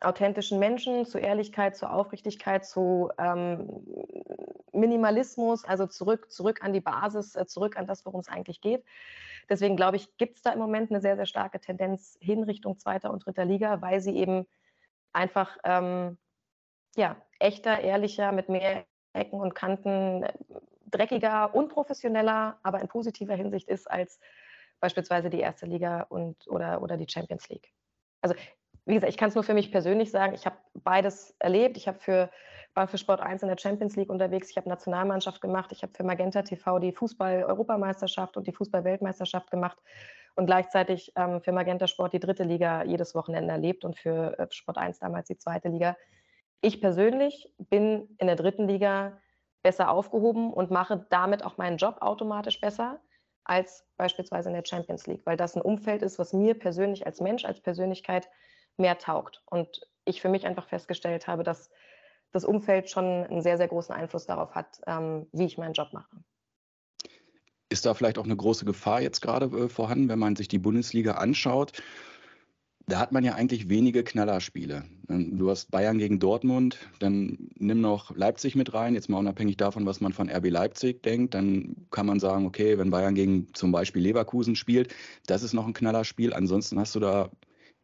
authentischen 0.00 0.60
Menschen, 0.60 1.04
zu 1.04 1.18
Ehrlichkeit, 1.18 1.76
zu 1.76 1.90
Aufrichtigkeit, 1.90 2.64
zu 2.64 3.10
ähm, 3.18 3.84
Minimalismus, 4.72 5.64
also 5.64 5.86
zurück, 5.86 6.30
zurück 6.30 6.62
an 6.62 6.72
die 6.72 6.80
Basis, 6.80 7.34
äh, 7.34 7.46
zurück 7.46 7.76
an 7.76 7.88
das, 7.88 8.06
worum 8.06 8.20
es 8.20 8.28
eigentlich 8.28 8.60
geht. 8.60 8.84
Deswegen 9.48 9.74
glaube 9.74 9.96
ich, 9.96 10.16
gibt 10.16 10.36
es 10.36 10.42
da 10.42 10.52
im 10.52 10.60
Moment 10.60 10.92
eine 10.92 11.00
sehr, 11.00 11.16
sehr 11.16 11.26
starke 11.26 11.60
Tendenz 11.60 12.16
hin 12.20 12.44
Richtung 12.44 12.78
zweiter 12.78 13.10
und 13.10 13.26
dritter 13.26 13.44
Liga, 13.44 13.82
weil 13.82 14.00
sie 14.00 14.16
eben 14.16 14.46
einfach 15.12 15.56
ähm, 15.64 16.18
ja, 16.96 17.16
echter, 17.38 17.80
ehrlicher, 17.80 18.32
mit 18.32 18.48
mehr 18.48 18.84
Ecken 19.12 19.40
und 19.40 19.54
Kanten, 19.54 20.24
äh, 20.24 20.32
dreckiger, 20.90 21.54
unprofessioneller, 21.54 22.58
aber 22.62 22.80
in 22.80 22.88
positiver 22.88 23.34
Hinsicht 23.34 23.68
ist 23.68 23.90
als 23.90 24.18
beispielsweise 24.80 25.30
die 25.30 25.40
erste 25.40 25.66
Liga 25.66 26.02
und, 26.08 26.48
oder, 26.48 26.82
oder 26.82 26.96
die 26.96 27.06
Champions 27.08 27.48
League. 27.48 27.72
Also 28.22 28.34
wie 28.86 28.94
gesagt, 28.94 29.12
ich 29.12 29.18
kann 29.18 29.28
es 29.28 29.34
nur 29.34 29.44
für 29.44 29.54
mich 29.54 29.70
persönlich 29.70 30.10
sagen, 30.10 30.34
ich 30.34 30.46
habe 30.46 30.56
beides 30.74 31.34
erlebt. 31.38 31.76
Ich 31.76 31.86
habe 31.86 31.98
für, 31.98 32.30
war 32.74 32.88
für 32.88 32.98
Sport 32.98 33.20
1 33.20 33.42
in 33.42 33.48
der 33.48 33.58
Champions 33.58 33.94
League 33.96 34.10
unterwegs, 34.10 34.50
ich 34.50 34.56
habe 34.56 34.68
Nationalmannschaft 34.68 35.40
gemacht, 35.40 35.70
ich 35.72 35.82
habe 35.82 35.92
für 35.92 36.02
Magenta 36.02 36.42
TV 36.42 36.78
die 36.78 36.92
Fußball-Europameisterschaft 36.92 38.36
und 38.36 38.46
die 38.46 38.52
Fußball-Weltmeisterschaft 38.52 39.50
gemacht 39.50 39.78
und 40.40 40.46
gleichzeitig 40.46 41.12
ähm, 41.16 41.42
für 41.42 41.52
Magenta 41.52 41.86
Sport 41.86 42.14
die 42.14 42.18
dritte 42.18 42.44
Liga 42.44 42.82
jedes 42.84 43.14
Wochenende 43.14 43.52
erlebt 43.52 43.84
und 43.84 43.98
für 43.98 44.38
äh, 44.38 44.46
Sport 44.50 44.78
1 44.78 44.98
damals 44.98 45.28
die 45.28 45.36
zweite 45.36 45.68
Liga. 45.68 45.98
Ich 46.62 46.80
persönlich 46.80 47.52
bin 47.58 48.16
in 48.16 48.26
der 48.26 48.36
dritten 48.36 48.66
Liga 48.66 49.20
besser 49.62 49.90
aufgehoben 49.90 50.50
und 50.50 50.70
mache 50.70 51.06
damit 51.10 51.44
auch 51.44 51.58
meinen 51.58 51.76
Job 51.76 51.98
automatisch 52.00 52.58
besser 52.58 53.00
als 53.44 53.86
beispielsweise 53.98 54.48
in 54.48 54.54
der 54.54 54.64
Champions 54.64 55.06
League, 55.06 55.26
weil 55.26 55.36
das 55.36 55.56
ein 55.56 55.62
Umfeld 55.62 56.00
ist, 56.00 56.18
was 56.18 56.32
mir 56.32 56.58
persönlich 56.58 57.04
als 57.04 57.20
Mensch, 57.20 57.44
als 57.44 57.60
Persönlichkeit 57.60 58.30
mehr 58.78 58.96
taugt. 58.96 59.42
Und 59.44 59.82
ich 60.06 60.22
für 60.22 60.30
mich 60.30 60.46
einfach 60.46 60.68
festgestellt 60.68 61.26
habe, 61.26 61.42
dass 61.42 61.68
das 62.32 62.46
Umfeld 62.46 62.88
schon 62.88 63.04
einen 63.04 63.42
sehr, 63.42 63.58
sehr 63.58 63.68
großen 63.68 63.94
Einfluss 63.94 64.24
darauf 64.24 64.54
hat, 64.54 64.80
ähm, 64.86 65.26
wie 65.32 65.44
ich 65.44 65.58
meinen 65.58 65.74
Job 65.74 65.92
mache. 65.92 66.16
Ist 67.70 67.86
da 67.86 67.94
vielleicht 67.94 68.18
auch 68.18 68.24
eine 68.24 68.36
große 68.36 68.64
Gefahr 68.64 69.00
jetzt 69.00 69.22
gerade 69.22 69.46
äh, 69.46 69.68
vorhanden, 69.68 70.08
wenn 70.08 70.18
man 70.18 70.36
sich 70.36 70.48
die 70.48 70.58
Bundesliga 70.58 71.12
anschaut? 71.12 71.72
Da 72.86 72.98
hat 72.98 73.12
man 73.12 73.22
ja 73.22 73.34
eigentlich 73.34 73.68
wenige 73.68 74.02
Knallerspiele. 74.02 74.84
Ähm, 75.08 75.38
du 75.38 75.48
hast 75.48 75.70
Bayern 75.70 75.98
gegen 75.98 76.18
Dortmund, 76.18 76.78
dann 76.98 77.50
nimm 77.56 77.80
noch 77.80 78.14
Leipzig 78.16 78.56
mit 78.56 78.74
rein, 78.74 78.94
jetzt 78.94 79.08
mal 79.08 79.18
unabhängig 79.18 79.56
davon, 79.56 79.86
was 79.86 80.00
man 80.00 80.12
von 80.12 80.28
RB 80.28 80.50
Leipzig 80.50 81.02
denkt. 81.04 81.34
Dann 81.34 81.76
kann 81.92 82.06
man 82.06 82.18
sagen, 82.18 82.44
okay, 82.44 82.76
wenn 82.76 82.90
Bayern 82.90 83.14
gegen 83.14 83.46
zum 83.54 83.70
Beispiel 83.70 84.02
Leverkusen 84.02 84.56
spielt, 84.56 84.92
das 85.26 85.44
ist 85.44 85.52
noch 85.52 85.66
ein 85.66 85.72
Knallerspiel. 85.72 86.34
Ansonsten 86.34 86.80
hast 86.80 86.96
du 86.96 87.00
da 87.00 87.30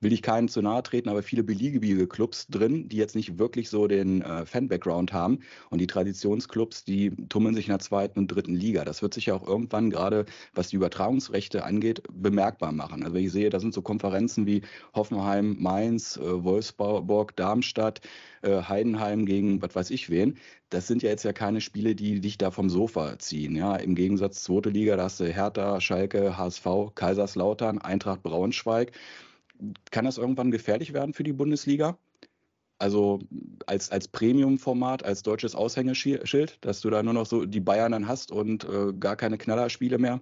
will 0.00 0.12
ich 0.12 0.22
keinen 0.22 0.48
zu 0.48 0.62
nahe 0.62 0.82
treten, 0.82 1.08
aber 1.08 1.22
viele 1.22 1.42
beliebige 1.42 2.06
Clubs 2.06 2.46
drin, 2.48 2.88
die 2.88 2.96
jetzt 2.96 3.14
nicht 3.14 3.38
wirklich 3.38 3.70
so 3.70 3.86
den 3.86 4.22
äh, 4.22 4.44
Fan-Background 4.44 5.12
haben. 5.12 5.40
Und 5.70 5.80
die 5.80 5.86
Traditionsclubs, 5.86 6.84
die 6.84 7.12
tummeln 7.28 7.54
sich 7.54 7.66
in 7.66 7.72
der 7.72 7.78
zweiten 7.78 8.18
und 8.18 8.28
dritten 8.28 8.54
Liga. 8.54 8.84
Das 8.84 9.02
wird 9.02 9.14
sich 9.14 9.26
ja 9.26 9.34
auch 9.34 9.46
irgendwann 9.46 9.90
gerade, 9.90 10.26
was 10.54 10.68
die 10.68 10.76
Übertragungsrechte 10.76 11.64
angeht, 11.64 12.02
bemerkbar 12.12 12.72
machen. 12.72 13.04
Also 13.04 13.16
ich 13.16 13.32
sehe, 13.32 13.50
da 13.50 13.58
sind 13.60 13.72
so 13.72 13.82
Konferenzen 13.82 14.46
wie 14.46 14.62
Hoffenheim, 14.94 15.56
Mainz, 15.58 16.16
äh, 16.16 16.44
Wolfsburg, 16.44 17.34
Darmstadt, 17.36 18.00
äh, 18.42 18.62
Heidenheim 18.62 19.24
gegen 19.24 19.62
was 19.62 19.74
weiß 19.74 19.90
ich 19.90 20.10
wen. 20.10 20.36
Das 20.68 20.86
sind 20.86 21.02
ja 21.02 21.10
jetzt 21.10 21.24
ja 21.24 21.32
keine 21.32 21.60
Spiele, 21.60 21.94
die 21.94 22.20
dich 22.20 22.38
da 22.38 22.50
vom 22.50 22.68
Sofa 22.68 23.18
ziehen. 23.18 23.54
Ja, 23.56 23.76
im 23.76 23.94
Gegensatz 23.94 24.42
zweite 24.42 24.70
Liga, 24.70 24.96
da 24.96 25.04
hast 25.04 25.20
du 25.20 25.24
Hertha, 25.24 25.80
Schalke, 25.80 26.36
HSV, 26.36 26.66
Kaiserslautern, 26.94 27.78
Eintracht 27.78 28.22
Braunschweig 28.22 28.92
kann 29.90 30.04
das 30.04 30.18
irgendwann 30.18 30.50
gefährlich 30.50 30.92
werden 30.92 31.14
für 31.14 31.24
die 31.24 31.32
Bundesliga? 31.32 31.98
Also 32.78 33.20
als, 33.66 33.90
als 33.90 34.08
Premium-Format, 34.08 35.04
als 35.04 35.22
deutsches 35.22 35.54
Aushängeschild, 35.54 36.64
dass 36.64 36.80
du 36.80 36.90
da 36.90 37.02
nur 37.02 37.14
noch 37.14 37.26
so 37.26 37.46
die 37.46 37.60
Bayern 37.60 37.92
dann 37.92 38.06
hast 38.06 38.30
und 38.30 38.64
äh, 38.64 38.92
gar 38.92 39.16
keine 39.16 39.38
Knallerspiele 39.38 39.98
mehr? 39.98 40.20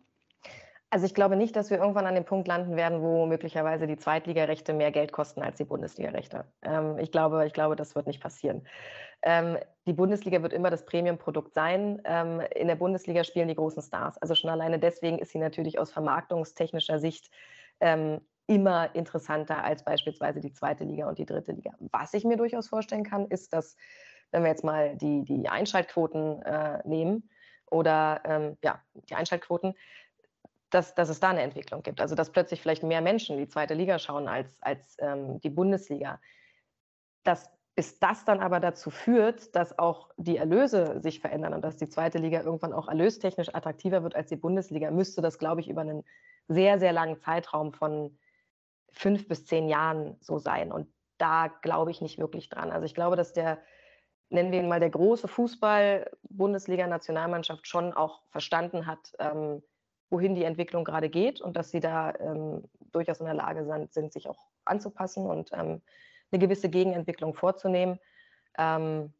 Also 0.95 1.07
ich 1.07 1.15
glaube 1.15 1.35
nicht, 1.35 1.57
dass 1.57 1.71
wir 1.71 1.79
irgendwann 1.79 2.07
an 2.07 2.15
dem 2.15 2.25
Punkt 2.25 2.47
landen 2.47 2.77
werden, 2.77 3.03
wo 3.03 3.27
möglicherweise 3.27 3.89
die 3.89 3.97
Zweitligarechte 3.97 4.73
mehr 4.73 4.93
Geld 4.93 5.11
kosten 5.11 5.43
als 5.43 5.57
die 5.57 5.65
Bundesligarechte. 5.65 6.45
Ähm, 6.63 7.01
ich, 7.01 7.11
glaube, 7.11 7.45
ich 7.47 7.53
glaube, 7.53 7.75
das 7.75 7.97
wird 7.97 8.07
nicht 8.07 8.23
passieren. 8.23 8.65
Ähm, 9.23 9.59
die 9.89 9.93
Bundesliga 9.93 10.41
wird 10.41 10.53
immer 10.53 10.71
das 10.71 10.85
Premium-Produkt 10.85 11.53
sein. 11.53 12.01
Ähm, 12.05 12.41
in 12.55 12.69
der 12.69 12.77
Bundesliga 12.77 13.25
spielen 13.25 13.49
die 13.49 13.57
großen 13.57 13.83
Stars. 13.83 14.19
Also 14.19 14.37
schon 14.37 14.51
alleine 14.51 14.79
deswegen 14.79 15.19
ist 15.19 15.33
sie 15.33 15.39
natürlich 15.39 15.81
aus 15.81 15.91
vermarktungstechnischer 15.91 17.01
Sicht 17.01 17.29
ähm, 17.81 18.21
immer 18.47 18.95
interessanter 18.95 19.65
als 19.65 19.85
beispielsweise 19.85 20.41
die 20.41 20.53
zweite 20.53 20.85
Liga 20.85 21.09
und 21.09 21.19
die 21.19 21.27
dritte 21.27 21.53
Liga. 21.53 21.73
Was 21.79 22.15
ich 22.15 22.25
mir 22.25 22.37
durchaus 22.37 22.69
vorstellen 22.69 23.05
kann, 23.05 23.27
ist, 23.27 23.53
dass, 23.53 23.77
wenn 24.31 24.43
wir 24.43 24.51
jetzt 24.51 24.65
mal 24.65 24.97
die, 24.97 25.25
die 25.25 25.49
Einschaltquoten 25.49 26.43
äh, 26.43 26.87
nehmen 26.87 27.31
oder 27.71 28.21
ähm, 28.25 28.57
ja, 28.63 28.83
die 29.09 29.15
Einschaltquoten, 29.15 29.75
dass, 30.71 30.95
dass 30.95 31.09
es 31.09 31.21
da 31.21 31.31
eine 31.31 31.43
Entwicklung 31.43 31.83
gibt. 31.83 32.01
Also 32.01 32.15
dass 32.15 32.33
plötzlich 32.33 32.61
vielleicht 32.61 32.83
mehr 32.83 33.01
Menschen 33.01 33.39
die 33.39 33.49
zweite 33.49 33.75
Liga 33.75 33.99
schauen 33.99 34.29
als, 34.29 34.57
als 34.61 34.97
ähm, 35.01 35.41
die 35.41 35.51
Bundesliga. 35.51 36.21
Das 37.23 37.51
bis 37.75 37.99
das 37.99 38.25
dann 38.25 38.41
aber 38.41 38.61
dazu 38.61 38.91
führt, 38.91 39.55
dass 39.57 39.79
auch 39.79 40.11
die 40.17 40.37
Erlöse 40.37 41.01
sich 41.01 41.21
verändern 41.21 41.55
und 41.55 41.63
dass 41.63 41.77
die 41.77 41.89
zweite 41.89 42.19
Liga 42.19 42.43
irgendwann 42.43 42.73
auch 42.73 42.89
erlöstechnisch 42.89 43.53
attraktiver 43.53 44.03
wird 44.03 44.15
als 44.15 44.29
die 44.29 44.37
Bundesliga, 44.37 44.91
müsste 44.91 45.23
das, 45.23 45.39
glaube 45.39 45.61
ich, 45.61 45.69
über 45.69 45.81
einen 45.81 46.05
sehr, 46.47 46.79
sehr 46.79 46.93
langen 46.93 47.19
Zeitraum 47.19 47.73
von 47.73 48.17
fünf 48.95 49.29
bis 49.29 49.47
zehn 49.47 49.69
Jahren 49.69 50.17
so 50.21 50.39
sein. 50.39 50.73
Und 50.73 50.89
da 51.19 51.49
glaube 51.63 51.91
ich 51.91 52.01
nicht 52.01 52.19
wirklich 52.19 52.49
dran. 52.49 52.71
Also 52.71 52.87
ich 52.87 52.95
glaube, 52.95 53.17
dass 53.17 53.33
der, 53.33 53.59
nennen 54.31 54.53
wir 54.53 54.61
ihn 54.61 54.69
mal, 54.69 54.81
der 54.81 54.91
große 54.91 55.29
Fußball-Bundesliga-Nationalmannschaft 55.29 57.67
schon 57.67 57.93
auch 57.93 58.23
verstanden 58.31 58.87
hat, 58.87 59.13
ähm, 59.19 59.63
wohin 60.11 60.35
die 60.35 60.45
Entwicklung 60.45 60.85
gerade 60.85 61.09
geht 61.09 61.41
und 61.41 61.57
dass 61.57 61.71
sie 61.71 61.81
da 61.81 62.13
ähm, 62.21 62.65
durchaus 62.93 63.21
in 63.21 63.27
der 63.27 63.35
Lage 63.35 63.65
sind, 63.65 63.93
sind 63.93 64.13
sich 64.13 64.29
auch 64.29 64.47
anzupassen 64.65 65.27
und 65.27 65.51
ähm, 65.53 65.83
eine 66.31 66.39
gewisse 66.39 66.69
Gegenentwicklung 66.69 67.35
vorzunehmen. 67.35 67.99
Ähm, 68.59 69.13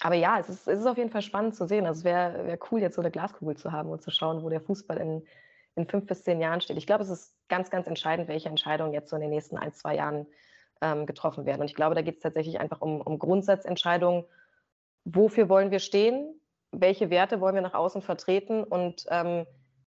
aber 0.00 0.14
ja, 0.14 0.38
es 0.38 0.48
ist, 0.48 0.68
es 0.68 0.80
ist 0.80 0.86
auf 0.86 0.98
jeden 0.98 1.10
Fall 1.10 1.22
spannend 1.22 1.54
zu 1.54 1.66
sehen. 1.66 1.86
Also 1.86 2.00
es 2.00 2.04
wäre 2.04 2.46
wär 2.46 2.58
cool, 2.70 2.80
jetzt 2.80 2.96
so 2.96 3.02
eine 3.02 3.10
Glaskugel 3.10 3.56
zu 3.56 3.72
haben 3.72 3.90
und 3.90 4.02
zu 4.02 4.10
schauen, 4.10 4.42
wo 4.42 4.48
der 4.48 4.60
Fußball 4.60 4.98
in, 4.98 5.26
in 5.76 5.86
fünf 5.86 6.06
bis 6.06 6.24
zehn 6.24 6.40
Jahren 6.40 6.60
steht. 6.60 6.78
Ich 6.78 6.86
glaube, 6.86 7.02
es 7.02 7.10
ist 7.10 7.34
ganz, 7.48 7.70
ganz 7.70 7.86
entscheidend, 7.86 8.28
welche 8.28 8.48
Entscheidungen 8.48 8.92
jetzt 8.92 9.10
so 9.10 9.16
in 9.16 9.22
den 9.22 9.30
nächsten 9.30 9.56
ein, 9.56 9.72
zwei 9.72 9.94
Jahren 9.94 10.26
ähm, 10.80 11.06
getroffen 11.06 11.46
werden. 11.46 11.60
Und 11.60 11.66
ich 11.66 11.74
glaube, 11.74 11.94
da 11.94 12.02
geht 12.02 12.16
es 12.16 12.22
tatsächlich 12.22 12.58
einfach 12.58 12.80
um, 12.80 13.00
um 13.00 13.18
Grundsatzentscheidungen. 13.18 14.24
Wofür 15.04 15.48
wollen 15.48 15.70
wir 15.70 15.78
stehen? 15.78 16.40
Welche 16.72 17.10
Werte 17.10 17.40
wollen 17.40 17.54
wir 17.54 17.62
nach 17.62 17.74
außen 17.74 18.02
vertreten? 18.02 18.64
Und 18.64 19.06
ähm, 19.10 19.46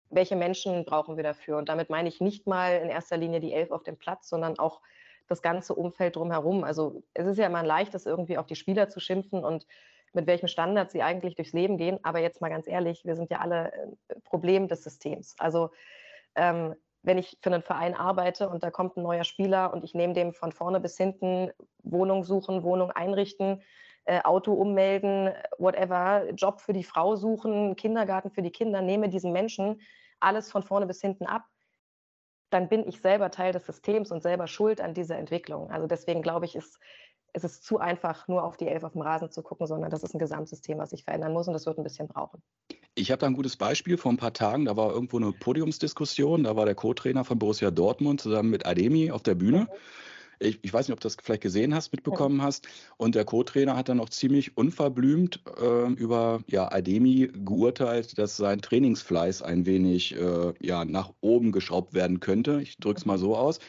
welche 0.09 0.35
Menschen 0.35 0.85
brauchen 0.85 1.17
wir 1.17 1.23
dafür? 1.23 1.57
Und 1.57 1.69
damit 1.69 1.89
meine 1.89 2.09
ich 2.09 2.21
nicht 2.21 2.47
mal 2.47 2.77
in 2.77 2.89
erster 2.89 3.17
Linie 3.17 3.39
die 3.39 3.53
Elf 3.53 3.71
auf 3.71 3.83
dem 3.83 3.97
Platz, 3.97 4.29
sondern 4.29 4.59
auch 4.59 4.81
das 5.27 5.41
ganze 5.41 5.73
Umfeld 5.73 6.15
drumherum. 6.15 6.63
Also 6.63 7.03
es 7.13 7.27
ist 7.27 7.37
ja 7.37 7.47
immer 7.47 7.59
ein 7.59 7.65
leichtes, 7.65 8.05
irgendwie 8.05 8.37
auf 8.37 8.45
die 8.45 8.55
Spieler 8.55 8.89
zu 8.89 8.99
schimpfen 8.99 9.43
und 9.43 9.65
mit 10.13 10.27
welchem 10.27 10.47
Standard 10.47 10.91
sie 10.91 11.03
eigentlich 11.03 11.35
durchs 11.35 11.53
Leben 11.53 11.77
gehen. 11.77 11.99
Aber 12.03 12.19
jetzt 12.19 12.41
mal 12.41 12.49
ganz 12.49 12.67
ehrlich, 12.67 13.05
wir 13.05 13.15
sind 13.15 13.29
ja 13.31 13.39
alle 13.39 13.71
äh, 13.73 14.19
Problem 14.23 14.67
des 14.67 14.83
Systems. 14.83 15.35
Also 15.39 15.69
ähm, 16.35 16.75
wenn 17.03 17.17
ich 17.17 17.37
für 17.41 17.51
einen 17.51 17.61
Verein 17.61 17.95
arbeite 17.95 18.49
und 18.49 18.63
da 18.63 18.71
kommt 18.71 18.97
ein 18.97 19.03
neuer 19.03 19.23
Spieler 19.23 19.73
und 19.73 19.83
ich 19.83 19.93
nehme 19.93 20.13
dem 20.13 20.33
von 20.33 20.51
vorne 20.51 20.79
bis 20.79 20.97
hinten 20.97 21.51
Wohnung 21.83 22.23
suchen, 22.23 22.63
Wohnung 22.63 22.91
einrichten, 22.91 23.61
äh, 24.05 24.21
Auto 24.21 24.53
ummelden, 24.53 25.33
whatever, 25.57 26.29
Job 26.31 26.61
für 26.61 26.73
die 26.73 26.83
Frau 26.83 27.15
suchen, 27.15 27.75
Kindergarten 27.75 28.31
für 28.31 28.41
die 28.41 28.51
Kinder, 28.51 28.81
nehme 28.81 29.09
diesen 29.09 29.31
Menschen 29.31 29.81
alles 30.19 30.51
von 30.51 30.63
vorne 30.63 30.87
bis 30.87 31.01
hinten 31.01 31.25
ab, 31.25 31.43
dann 32.49 32.69
bin 32.69 32.87
ich 32.87 33.01
selber 33.01 33.31
Teil 33.31 33.51
des 33.51 33.65
Systems 33.65 34.11
und 34.11 34.21
selber 34.21 34.47
schuld 34.47 34.81
an 34.81 34.93
dieser 34.93 35.17
Entwicklung. 35.17 35.69
Also 35.69 35.87
deswegen 35.87 36.21
glaube 36.21 36.45
ich, 36.45 36.55
ist, 36.55 36.79
ist 37.33 37.43
es 37.43 37.61
zu 37.61 37.79
einfach, 37.79 38.27
nur 38.27 38.43
auf 38.43 38.57
die 38.57 38.67
Elf 38.67 38.83
auf 38.83 38.93
dem 38.93 39.01
Rasen 39.01 39.31
zu 39.31 39.41
gucken, 39.41 39.67
sondern 39.67 39.89
das 39.89 40.03
ist 40.03 40.13
ein 40.13 40.19
Gesamtsystem, 40.19 40.77
was 40.77 40.91
sich 40.91 41.03
verändern 41.03 41.33
muss 41.33 41.47
und 41.47 41.53
das 41.53 41.65
wird 41.65 41.77
ein 41.77 41.83
bisschen 41.83 42.07
brauchen. 42.07 42.41
Ich 42.95 43.11
habe 43.11 43.19
da 43.19 43.27
ein 43.27 43.35
gutes 43.35 43.57
Beispiel. 43.57 43.97
Vor 43.97 44.11
ein 44.11 44.17
paar 44.17 44.33
Tagen, 44.33 44.65
da 44.65 44.75
war 44.75 44.91
irgendwo 44.91 45.17
eine 45.17 45.31
Podiumsdiskussion, 45.31 46.43
da 46.43 46.55
war 46.55 46.65
der 46.65 46.75
Co-Trainer 46.75 47.23
von 47.23 47.37
Borussia 47.37 47.69
Dortmund 47.69 48.21
zusammen 48.21 48.49
mit 48.49 48.65
Ademi 48.65 49.11
auf 49.11 49.21
der 49.21 49.35
Bühne. 49.35 49.59
Mhm. 49.59 49.67
Ich, 50.39 50.59
ich, 50.61 50.71
weiß 50.71 50.87
nicht, 50.87 50.93
ob 50.93 50.99
du 50.99 51.07
das 51.07 51.17
vielleicht 51.21 51.41
gesehen 51.41 51.73
hast, 51.73 51.91
mitbekommen 51.91 52.43
hast. 52.43 52.67
Und 52.97 53.15
der 53.15 53.25
Co-Trainer 53.25 53.75
hat 53.75 53.89
dann 53.89 53.99
auch 53.99 54.09
ziemlich 54.09 54.55
unverblümt 54.55 55.41
äh, 55.59 55.91
über 55.93 56.41
ja, 56.47 56.71
Ademi 56.71 57.31
geurteilt, 57.33 58.17
dass 58.19 58.37
sein 58.37 58.61
Trainingsfleiß 58.61 59.41
ein 59.41 59.65
wenig 59.65 60.15
äh, 60.15 60.53
ja, 60.61 60.85
nach 60.85 61.11
oben 61.21 61.51
geschraubt 61.51 61.93
werden 61.95 62.19
könnte. 62.19 62.61
Ich 62.61 62.77
drücke 62.77 62.99
es 62.99 63.05
mal 63.05 63.17
so 63.17 63.35
aus. 63.35 63.59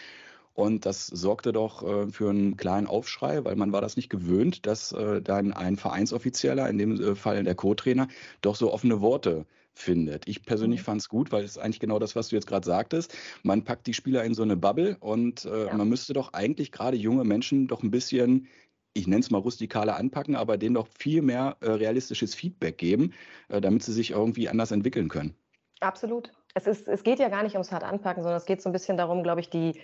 Und 0.59 0.87
das 0.87 1.07
sorgte 1.07 1.53
doch 1.53 1.85
äh, 1.85 2.09
für 2.11 2.31
einen 2.31 2.57
kleinen 2.57 2.88
Aufschrei, 2.88 3.44
weil 3.44 3.55
man 3.55 3.71
war 3.71 3.81
das 3.81 3.94
nicht 3.94 4.11
gewöhnt, 4.11 4.66
dass 4.66 4.90
äh, 4.90 5.23
dann 5.23 5.53
ein 5.53 5.77
Vereinsoffizieller, 5.77 6.68
in 6.68 6.79
dem 6.79 7.01
äh, 7.01 7.14
Fall 7.14 7.44
der 7.44 7.55
Co-Trainer, 7.55 8.09
doch 8.40 8.57
so 8.57 8.73
offene 8.73 9.01
Worte 9.01 9.47
findet. 9.73 10.27
Ich 10.27 10.44
persönlich 10.44 10.81
mhm. 10.81 10.85
fand 10.85 11.01
es 11.03 11.09
gut, 11.09 11.31
weil 11.31 11.44
es 11.44 11.59
eigentlich 11.59 11.79
genau 11.79 12.01
das, 12.01 12.16
was 12.16 12.31
du 12.31 12.35
jetzt 12.35 12.49
gerade 12.49 12.66
sagtest. 12.66 13.16
Man 13.44 13.62
packt 13.62 13.87
die 13.87 13.94
Spieler 13.94 14.25
in 14.25 14.35
so 14.35 14.42
eine 14.42 14.57
Bubble 14.57 14.97
und 14.99 15.44
äh, 15.44 15.66
ja. 15.66 15.75
man 15.77 15.88
müsste 15.88 16.12
doch 16.12 16.33
eigentlich 16.33 16.73
gerade 16.73 16.97
junge 16.97 17.23
Menschen 17.23 17.68
doch 17.68 17.85
ein 17.85 17.92
bisschen 17.92 18.49
ich 18.94 19.07
nenne 19.07 19.21
es 19.21 19.31
mal 19.31 19.38
rustikale 19.38 19.94
anpacken, 19.94 20.35
aber 20.35 20.57
denen 20.57 20.75
doch 20.75 20.88
viel 20.99 21.23
mehr 21.23 21.57
äh, 21.61 21.71
realistisches 21.71 22.35
Feedback 22.35 22.79
geben, 22.79 23.12
äh, 23.49 23.61
damit 23.61 23.85
sie 23.85 23.92
sich 23.92 24.11
irgendwie 24.11 24.49
anders 24.49 24.73
entwickeln 24.73 25.09
können. 25.09 25.37
Absolut. 25.79 26.33
Es, 26.55 26.66
ist, 26.66 26.88
es 26.88 27.05
geht 27.05 27.21
ja 27.21 27.29
gar 27.29 27.44
nicht 27.44 27.53
ums 27.53 27.71
hart 27.71 27.85
anpacken, 27.85 28.25
sondern 28.25 28.38
es 28.38 28.47
geht 28.47 28.61
so 28.61 28.68
ein 28.68 28.73
bisschen 28.73 28.97
darum, 28.97 29.23
glaube 29.23 29.40
ich, 29.40 29.51
die, 29.51 29.79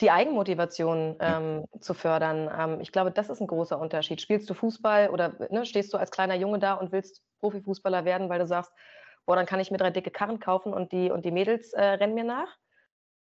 die 0.00 0.10
Eigenmotivation 0.10 1.16
ähm, 1.20 1.64
zu 1.80 1.94
fördern. 1.94 2.50
Ähm, 2.56 2.80
ich 2.80 2.92
glaube, 2.92 3.10
das 3.10 3.28
ist 3.28 3.40
ein 3.40 3.46
großer 3.46 3.78
Unterschied. 3.78 4.20
Spielst 4.20 4.48
du 4.48 4.54
Fußball 4.54 5.10
oder 5.10 5.34
ne, 5.50 5.66
stehst 5.66 5.92
du 5.92 5.98
als 5.98 6.10
kleiner 6.10 6.36
Junge 6.36 6.58
da 6.58 6.74
und 6.74 6.92
willst 6.92 7.22
Profifußballer 7.40 8.04
werden, 8.04 8.28
weil 8.28 8.38
du 8.38 8.46
sagst, 8.46 8.72
boah, 9.26 9.36
dann 9.36 9.46
kann 9.46 9.60
ich 9.60 9.70
mir 9.70 9.76
drei 9.78 9.90
dicke 9.90 10.10
Karren 10.10 10.40
kaufen 10.40 10.72
und 10.72 10.92
die, 10.92 11.10
und 11.10 11.24
die 11.24 11.30
Mädels 11.30 11.72
äh, 11.72 11.82
rennen 11.82 12.14
mir 12.14 12.24
nach? 12.24 12.56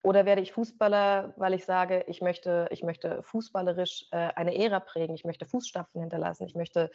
Oder 0.02 0.26
werde 0.26 0.42
ich 0.42 0.52
Fußballer, 0.52 1.34
weil 1.38 1.54
ich 1.54 1.64
sage, 1.64 2.04
ich 2.08 2.20
möchte, 2.20 2.68
ich 2.72 2.84
möchte 2.84 3.24
fußballerisch 3.24 4.08
äh, 4.12 4.18
eine 4.36 4.54
Ära 4.54 4.82
prägen, 4.82 5.16
ich 5.16 5.24
möchte 5.24 5.46
Fußstapfen 5.46 6.02
hinterlassen, 6.02 6.46
ich 6.46 6.56
möchte 6.56 6.92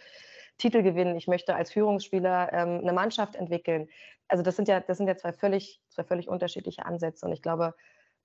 Titel 0.59 0.83
gewinnen, 0.83 1.17
ich 1.17 1.27
möchte 1.27 1.55
als 1.55 1.73
Führungsspieler 1.73 2.53
ähm, 2.53 2.81
eine 2.83 2.93
Mannschaft 2.93 3.35
entwickeln. 3.35 3.89
Also 4.27 4.43
das 4.43 4.57
sind 4.57 4.69
ja, 4.69 4.81
das 4.81 4.99
sind 4.99 5.07
ja 5.07 5.17
zwei 5.17 5.33
völlig, 5.33 5.81
zwei 5.89 6.05
völlig 6.05 6.29
unterschiedliche 6.29 6.85
Ansätze. 6.85 7.25
Und 7.25 7.33
ich 7.33 7.41
glaube, 7.41 7.75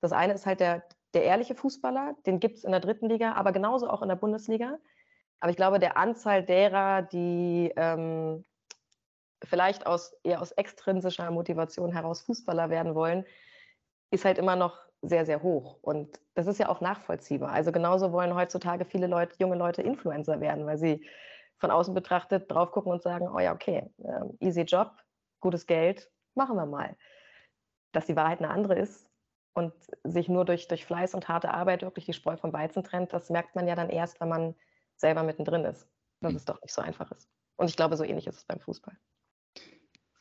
das 0.02 0.12
eine 0.12 0.34
ist 0.34 0.46
halt 0.46 0.60
der, 0.60 0.84
der 1.14 1.24
ehrliche 1.24 1.56
Fußballer, 1.56 2.16
den 2.26 2.40
gibt 2.40 2.58
es 2.58 2.64
in 2.64 2.72
der 2.72 2.80
dritten 2.80 3.10
Liga, 3.10 3.34
aber 3.34 3.52
genauso 3.52 3.90
auch 3.90 4.02
in 4.02 4.10
der 4.10 4.16
Bundesliga. 4.16 4.80
Aber 5.40 5.52
ich 5.52 5.58
glaube, 5.58 5.80
der 5.80 5.98
Anzahl 5.98 6.44
derer, 6.44 7.02
die 7.02 7.72
ähm, 7.76 8.44
vielleicht 9.44 9.86
aus, 9.86 10.14
eher 10.24 10.42
aus 10.42 10.52
extrinsischer 10.54 11.30
Motivation 11.32 11.92
heraus 11.92 12.22
Fußballer 12.22 12.70
werden 12.70 12.96
wollen, 12.96 13.26
ist 14.10 14.26
halt 14.26 14.38
immer 14.38 14.56
noch 14.56 14.80
sehr, 15.02 15.26
sehr 15.26 15.44
hoch. 15.44 15.78
Und 15.82 16.20
das 16.34 16.48
ist 16.48 16.60
ja 16.60 16.70
auch 16.70 16.82
nachvollziehbar. 16.82 17.52
Also 17.52 17.72
genauso 17.72 18.12
wollen 18.12 18.36
heutzutage 18.36 18.86
viele 18.86 19.08
Leute, 19.08 19.36
junge 19.40 19.58
Leute 19.58 19.82
Influencer 19.82 20.40
werden, 20.40 20.66
weil 20.66 20.78
sie 20.78 21.06
von 21.58 21.72
außen 21.72 21.94
betrachtet 21.94 22.50
drauf 22.50 22.72
gucken 22.72 22.92
und 22.92 23.02
sagen, 23.04 23.28
oh 23.28 23.40
ja, 23.40 23.54
okay, 23.54 23.90
ähm, 24.00 24.38
easy 24.40 24.62
Job, 24.62 24.92
gutes 25.42 25.66
Geld, 25.66 26.10
machen 26.36 26.56
wir 26.56 26.66
mal. 26.66 26.96
Dass 27.92 28.06
die 28.06 28.16
Wahrheit 28.16 28.40
eine 28.40 28.50
andere 28.50 28.76
ist 28.76 29.13
und 29.54 29.74
sich 30.04 30.30
nur 30.30 30.46
durch, 30.46 30.68
durch 30.68 30.86
Fleiß 30.86 31.14
und 31.14 31.28
harte 31.28 31.54
Arbeit 31.54 31.82
wirklich 31.82 32.06
die 32.06 32.14
Spreu 32.14 32.38
vom 32.38 32.54
Weizen 32.54 32.84
trennt, 32.84 33.14
das 33.14 33.30
merkt 33.30 33.56
man 33.56 33.68
ja 33.68 33.76
dann 33.76 33.90
erst, 33.90 34.20
wenn 34.20 34.30
man 34.30 34.56
selber 34.96 35.24
mittendrin 35.24 35.66
ist, 35.66 35.88
dass 36.22 36.32
hm. 36.32 36.38
es 36.38 36.46
doch 36.46 36.62
nicht 36.62 36.74
so 36.74 36.82
einfach 36.82 37.12
ist. 37.12 37.30
Und 37.56 37.70
ich 37.70 37.76
glaube, 37.76 37.98
so 37.98 38.04
ähnlich 38.04 38.28
ist 38.28 38.38
es 38.38 38.46
beim 38.46 38.60
Fußball. 38.60 38.98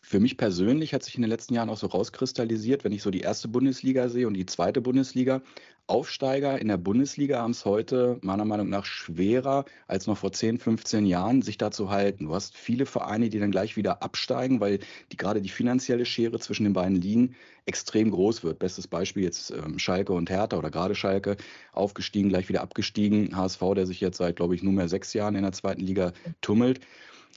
Für 0.04 0.18
mich 0.18 0.36
persönlich 0.36 0.92
hat 0.92 1.04
sich 1.04 1.14
in 1.14 1.22
den 1.22 1.30
letzten 1.30 1.54
Jahren 1.54 1.70
auch 1.70 1.76
so 1.76 1.86
rauskristallisiert, 1.86 2.82
wenn 2.82 2.92
ich 2.92 3.02
so 3.02 3.10
die 3.10 3.20
erste 3.20 3.46
Bundesliga 3.46 4.08
sehe 4.08 4.26
und 4.26 4.34
die 4.34 4.46
zweite 4.46 4.80
Bundesliga. 4.80 5.42
Aufsteiger 5.86 6.60
in 6.60 6.68
der 6.68 6.76
Bundesliga 6.76 7.40
haben 7.40 7.52
es 7.52 7.64
heute 7.64 8.18
meiner 8.20 8.44
Meinung 8.44 8.68
nach 8.68 8.84
schwerer 8.84 9.64
als 9.86 10.06
noch 10.08 10.18
vor 10.18 10.32
10, 10.32 10.58
15 10.58 11.06
Jahren, 11.06 11.40
sich 11.40 11.56
da 11.56 11.70
zu 11.70 11.90
halten. 11.90 12.26
Du 12.26 12.34
hast 12.34 12.56
viele 12.56 12.84
Vereine, 12.84 13.30
die 13.30 13.38
dann 13.38 13.52
gleich 13.52 13.76
wieder 13.76 14.02
absteigen, 14.02 14.60
weil 14.60 14.80
die, 15.12 15.16
gerade 15.16 15.40
die 15.40 15.48
finanzielle 15.48 16.04
Schere 16.04 16.40
zwischen 16.40 16.64
den 16.64 16.72
beiden 16.72 16.96
Ligen 16.96 17.36
extrem 17.66 18.10
groß 18.10 18.42
wird. 18.42 18.58
Bestes 18.58 18.88
Beispiel 18.88 19.22
jetzt 19.22 19.52
ähm, 19.52 19.78
Schalke 19.78 20.12
und 20.12 20.30
Hertha 20.30 20.56
oder 20.58 20.70
gerade 20.70 20.96
Schalke 20.96 21.36
aufgestiegen, 21.72 22.28
gleich 22.28 22.48
wieder 22.48 22.62
abgestiegen. 22.62 23.36
HSV, 23.36 23.60
der 23.76 23.86
sich 23.86 24.00
jetzt 24.00 24.18
seit, 24.18 24.36
glaube 24.36 24.56
ich, 24.56 24.62
nunmehr 24.62 24.88
sechs 24.88 25.12
Jahren 25.14 25.36
in 25.36 25.42
der 25.42 25.52
zweiten 25.52 25.80
Liga 25.80 26.12
tummelt. 26.40 26.80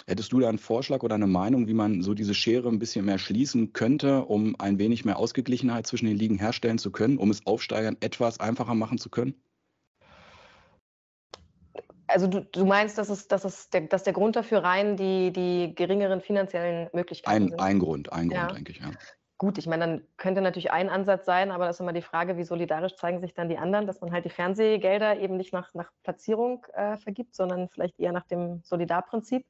Hättest 0.07 0.31
du 0.31 0.39
da 0.39 0.49
einen 0.49 0.57
Vorschlag 0.57 1.03
oder 1.03 1.15
eine 1.15 1.27
Meinung, 1.27 1.67
wie 1.67 1.73
man 1.73 2.01
so 2.01 2.13
diese 2.13 2.33
Schere 2.33 2.67
ein 2.69 2.79
bisschen 2.79 3.05
mehr 3.05 3.17
schließen 3.17 3.73
könnte, 3.73 4.25
um 4.25 4.55
ein 4.59 4.77
wenig 4.77 5.05
mehr 5.05 5.17
Ausgeglichenheit 5.17 5.87
zwischen 5.87 6.05
den 6.05 6.17
Ligen 6.17 6.37
herstellen 6.37 6.77
zu 6.77 6.91
können, 6.91 7.17
um 7.17 7.31
es 7.31 7.45
Aufsteigern 7.45 7.97
etwas 8.01 8.39
einfacher 8.39 8.75
machen 8.75 8.97
zu 8.97 9.09
können? 9.09 9.35
Also 12.07 12.27
du, 12.27 12.41
du 12.41 12.65
meinst, 12.65 12.97
dass, 12.97 13.09
es, 13.09 13.27
dass, 13.27 13.45
es 13.45 13.69
der, 13.71 13.81
dass 13.81 14.03
der 14.03 14.13
Grund 14.13 14.35
dafür 14.35 14.63
rein 14.63 14.95
die, 14.95 15.31
die 15.31 15.73
geringeren 15.73 16.21
finanziellen 16.21 16.89
Möglichkeiten 16.93 17.35
ein, 17.35 17.49
sind? 17.49 17.59
Ein 17.59 17.79
Grund, 17.79 18.13
ein 18.13 18.29
Grund, 18.29 18.33
ja. 18.33 18.51
denke 18.51 18.71
ich, 18.71 18.79
ja. 18.79 18.91
Gut, 19.37 19.57
ich 19.57 19.67
meine, 19.67 19.85
dann 19.85 20.07
könnte 20.15 20.39
natürlich 20.39 20.71
ein 20.71 20.87
Ansatz 20.87 21.25
sein, 21.25 21.51
aber 21.51 21.65
das 21.65 21.75
ist 21.75 21.79
immer 21.81 21.91
die 21.91 22.01
Frage, 22.01 22.37
wie 22.37 22.45
solidarisch 22.45 22.95
zeigen 22.95 23.19
sich 23.19 23.33
dann 23.33 23.49
die 23.49 23.57
anderen, 23.57 23.85
dass 23.85 23.99
man 23.99 24.13
halt 24.13 24.23
die 24.23 24.29
Fernsehgelder 24.29 25.19
eben 25.19 25.35
nicht 25.35 25.51
nach, 25.51 25.73
nach 25.73 25.91
Platzierung 26.03 26.65
äh, 26.73 26.95
vergibt, 26.95 27.35
sondern 27.35 27.67
vielleicht 27.67 27.99
eher 27.99 28.13
nach 28.13 28.25
dem 28.27 28.61
Solidarprinzip. 28.63 29.45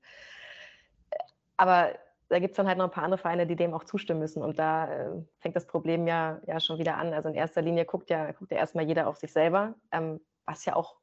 Aber 1.57 1.93
da 2.29 2.39
gibt 2.39 2.51
es 2.51 2.57
dann 2.57 2.67
halt 2.67 2.77
noch 2.77 2.85
ein 2.85 2.91
paar 2.91 3.03
andere 3.03 3.21
Vereine, 3.21 3.45
die 3.45 3.55
dem 3.55 3.73
auch 3.73 3.83
zustimmen 3.83 4.19
müssen. 4.19 4.41
Und 4.41 4.57
da 4.57 4.91
äh, 4.91 5.23
fängt 5.39 5.55
das 5.55 5.67
Problem 5.67 6.07
ja, 6.07 6.41
ja 6.47 6.59
schon 6.59 6.79
wieder 6.79 6.97
an. 6.97 7.13
Also 7.13 7.29
in 7.29 7.35
erster 7.35 7.61
Linie 7.61 7.85
guckt 7.85 8.09
ja, 8.09 8.31
guckt 8.31 8.51
ja 8.51 8.57
erstmal 8.57 8.85
jeder 8.85 9.07
auf 9.07 9.17
sich 9.17 9.31
selber, 9.31 9.75
ähm, 9.91 10.19
was 10.45 10.65
ja 10.65 10.75
auch 10.75 10.97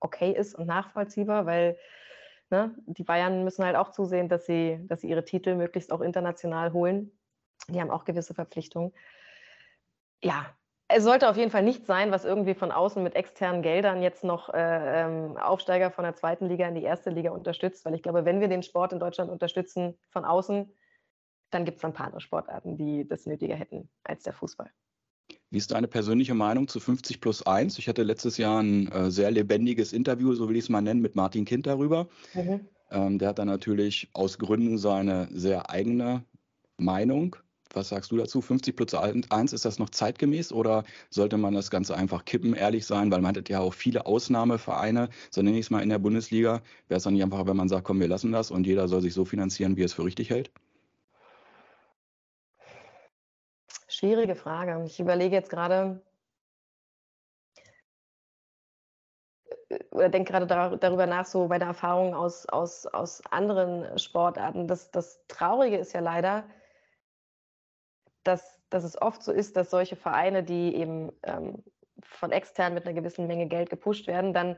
okay 0.00 0.32
ist 0.32 0.54
und 0.54 0.66
nachvollziehbar, 0.66 1.46
weil 1.46 1.78
ne, 2.50 2.74
die 2.86 3.04
Bayern 3.04 3.44
müssen 3.44 3.64
halt 3.64 3.76
auch 3.76 3.90
zusehen, 3.90 4.28
dass 4.28 4.46
sie, 4.46 4.78
dass 4.82 5.00
sie 5.00 5.08
ihre 5.08 5.24
Titel 5.24 5.54
möglichst 5.54 5.92
auch 5.92 6.00
international 6.00 6.72
holen. 6.72 7.10
Die 7.68 7.80
haben 7.80 7.90
auch 7.90 8.04
gewisse 8.04 8.34
Verpflichtungen. 8.34 8.92
Ja, 10.22 10.46
es 10.88 11.04
sollte 11.04 11.28
auf 11.28 11.36
jeden 11.36 11.50
Fall 11.50 11.62
nicht 11.62 11.86
sein, 11.86 12.10
was 12.12 12.24
irgendwie 12.24 12.54
von 12.54 12.70
außen 12.70 13.02
mit 13.02 13.16
externen 13.16 13.62
Geldern 13.62 14.02
jetzt 14.02 14.22
noch 14.22 14.52
äh, 14.54 15.04
ähm, 15.04 15.36
Aufsteiger 15.36 15.90
von 15.90 16.04
der 16.04 16.14
zweiten 16.14 16.48
Liga 16.48 16.68
in 16.68 16.74
die 16.74 16.82
erste 16.82 17.10
Liga 17.10 17.30
unterstützt, 17.30 17.84
weil 17.84 17.94
ich 17.94 18.02
glaube, 18.02 18.24
wenn 18.24 18.40
wir 18.40 18.48
den 18.48 18.62
Sport 18.62 18.92
in 18.92 19.00
Deutschland 19.00 19.30
unterstützen 19.30 19.98
von 20.10 20.24
außen, 20.24 20.72
dann 21.50 21.64
gibt 21.64 21.78
es 21.78 21.84
ein 21.84 21.92
paar 21.92 22.06
andere 22.06 22.20
Sportarten, 22.20 22.76
die 22.76 23.06
das 23.06 23.26
nötiger 23.26 23.56
hätten 23.56 23.88
als 24.04 24.22
der 24.22 24.32
Fußball. 24.32 24.70
Wie 25.50 25.58
ist 25.58 25.72
deine 25.72 25.88
persönliche 25.88 26.34
Meinung 26.34 26.68
zu 26.68 26.80
50 26.80 27.20
plus 27.20 27.44
1? 27.44 27.78
Ich 27.78 27.88
hatte 27.88 28.02
letztes 28.02 28.36
Jahr 28.36 28.62
ein 28.62 28.90
äh, 28.92 29.10
sehr 29.10 29.30
lebendiges 29.30 29.92
Interview, 29.92 30.34
so 30.34 30.48
will 30.48 30.56
ich 30.56 30.64
es 30.64 30.68
mal 30.68 30.82
nennen, 30.82 31.00
mit 31.00 31.16
Martin 31.16 31.44
Kind 31.44 31.66
darüber. 31.66 32.08
Mhm. 32.34 32.68
Ähm, 32.90 33.18
der 33.18 33.28
hat 33.28 33.38
dann 33.38 33.48
natürlich 33.48 34.08
aus 34.12 34.38
Gründen 34.38 34.78
seine 34.78 35.28
sehr 35.32 35.70
eigene 35.70 36.24
Meinung. 36.76 37.36
Was 37.76 37.90
sagst 37.90 38.10
du 38.10 38.16
dazu? 38.16 38.40
50 38.40 38.74
plus 38.74 38.94
1, 38.94 39.52
ist 39.52 39.66
das 39.66 39.78
noch 39.78 39.90
zeitgemäß 39.90 40.50
oder 40.50 40.84
sollte 41.10 41.36
man 41.36 41.52
das 41.52 41.70
Ganze 41.70 41.94
einfach 41.94 42.24
kippen, 42.24 42.54
ehrlich 42.54 42.86
sein? 42.86 43.12
Weil 43.12 43.20
man 43.20 43.36
hat 43.36 43.50
ja 43.50 43.60
auch 43.60 43.74
viele 43.74 44.06
Ausnahmevereine, 44.06 45.10
so 45.30 45.42
nenne 45.42 45.58
ich 45.58 45.66
es 45.66 45.70
mal 45.70 45.82
in 45.82 45.90
der 45.90 45.98
Bundesliga. 45.98 46.62
Wäre 46.88 46.96
es 46.96 47.04
dann 47.04 47.12
nicht 47.12 47.22
einfach, 47.22 47.46
wenn 47.46 47.56
man 47.56 47.68
sagt, 47.68 47.84
komm, 47.84 48.00
wir 48.00 48.08
lassen 48.08 48.32
das 48.32 48.50
und 48.50 48.66
jeder 48.66 48.88
soll 48.88 49.02
sich 49.02 49.12
so 49.12 49.26
finanzieren, 49.26 49.76
wie 49.76 49.82
er 49.82 49.86
es 49.86 49.92
für 49.92 50.04
richtig 50.04 50.30
hält? 50.30 50.50
Schwierige 53.88 54.36
Frage. 54.36 54.82
Ich 54.86 54.98
überlege 54.98 55.36
jetzt 55.36 55.50
gerade, 55.50 56.00
oder 59.90 60.08
denke 60.08 60.32
gerade 60.32 60.46
darüber 60.46 61.06
nach, 61.06 61.26
so 61.26 61.46
bei 61.48 61.58
der 61.58 61.68
Erfahrung 61.68 62.14
aus, 62.14 62.46
aus, 62.46 62.86
aus 62.86 63.22
anderen 63.30 63.98
Sportarten. 63.98 64.66
Das, 64.66 64.90
das 64.90 65.20
Traurige 65.28 65.76
ist 65.76 65.92
ja 65.92 66.00
leider, 66.00 66.44
dass, 68.26 68.60
dass 68.70 68.84
es 68.84 69.00
oft 69.00 69.22
so 69.22 69.32
ist, 69.32 69.56
dass 69.56 69.70
solche 69.70 69.96
Vereine, 69.96 70.42
die 70.42 70.74
eben 70.74 71.12
ähm, 71.22 71.62
von 72.02 72.32
extern 72.32 72.74
mit 72.74 72.84
einer 72.84 72.94
gewissen 72.94 73.26
Menge 73.26 73.46
Geld 73.46 73.70
gepusht 73.70 74.06
werden, 74.06 74.32
dann 74.32 74.56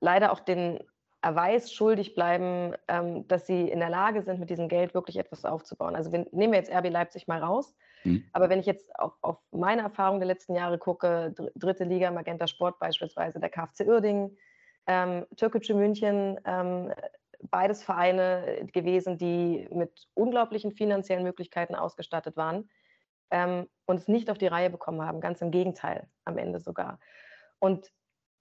leider 0.00 0.32
auch 0.32 0.40
den 0.40 0.80
Erweis 1.22 1.72
schuldig 1.72 2.14
bleiben, 2.14 2.74
ähm, 2.88 3.28
dass 3.28 3.46
sie 3.46 3.68
in 3.68 3.80
der 3.80 3.90
Lage 3.90 4.22
sind, 4.22 4.40
mit 4.40 4.48
diesem 4.48 4.68
Geld 4.68 4.94
wirklich 4.94 5.18
etwas 5.18 5.44
aufzubauen. 5.44 5.94
Also 5.94 6.12
wenn, 6.12 6.26
nehmen 6.32 6.52
wir 6.52 6.58
jetzt 6.58 6.72
RB 6.72 6.90
Leipzig 6.90 7.28
mal 7.28 7.42
raus. 7.42 7.76
Mhm. 8.04 8.24
Aber 8.32 8.48
wenn 8.48 8.60
ich 8.60 8.66
jetzt 8.66 8.90
auch 8.98 9.16
auf 9.20 9.36
meine 9.50 9.82
Erfahrung 9.82 10.18
der 10.18 10.28
letzten 10.28 10.54
Jahre 10.54 10.78
gucke, 10.78 11.34
dritte 11.54 11.84
Liga, 11.84 12.10
Magenta 12.10 12.46
Sport 12.46 12.78
beispielsweise, 12.78 13.38
der 13.38 13.50
KfC 13.50 13.86
Uerdingen, 13.86 14.38
ähm, 14.86 15.26
Türkische 15.36 15.74
München, 15.74 16.40
ähm, 16.46 16.90
beides 17.50 17.82
Vereine 17.82 18.66
gewesen, 18.72 19.18
die 19.18 19.68
mit 19.70 20.08
unglaublichen 20.14 20.72
finanziellen 20.72 21.22
Möglichkeiten 21.22 21.74
ausgestattet 21.74 22.36
waren 22.36 22.68
ähm, 23.30 23.68
und 23.86 23.98
es 23.98 24.08
nicht 24.08 24.30
auf 24.30 24.38
die 24.38 24.46
Reihe 24.46 24.70
bekommen 24.70 25.02
haben. 25.02 25.20
Ganz 25.20 25.40
im 25.40 25.50
Gegenteil, 25.50 26.08
am 26.24 26.38
Ende 26.38 26.60
sogar. 26.60 26.98
Und 27.58 27.90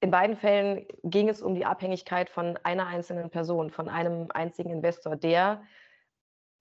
in 0.02 0.12
beiden 0.12 0.38
Fällen 0.38 0.86
ging 1.04 1.28
es 1.28 1.41
um 1.41 1.56
die 1.56 1.65
Abhängigkeit 1.65 2.30
von 2.30 2.58
einer 2.63 2.88
einzelnen 2.88 3.30
Person, 3.30 3.69
von 3.69 3.89
einem 3.89 4.28
einzigen 4.34 4.69
Investor, 4.69 5.15
der 5.15 5.62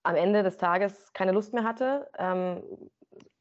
am 0.03 0.17
Ende 0.17 0.43
des 0.43 0.57
Tages 0.57 1.13
keine 1.13 1.33
Lust 1.33 1.53
mehr 1.53 1.65
hatte, 1.65 2.11
ähm, 2.19 2.63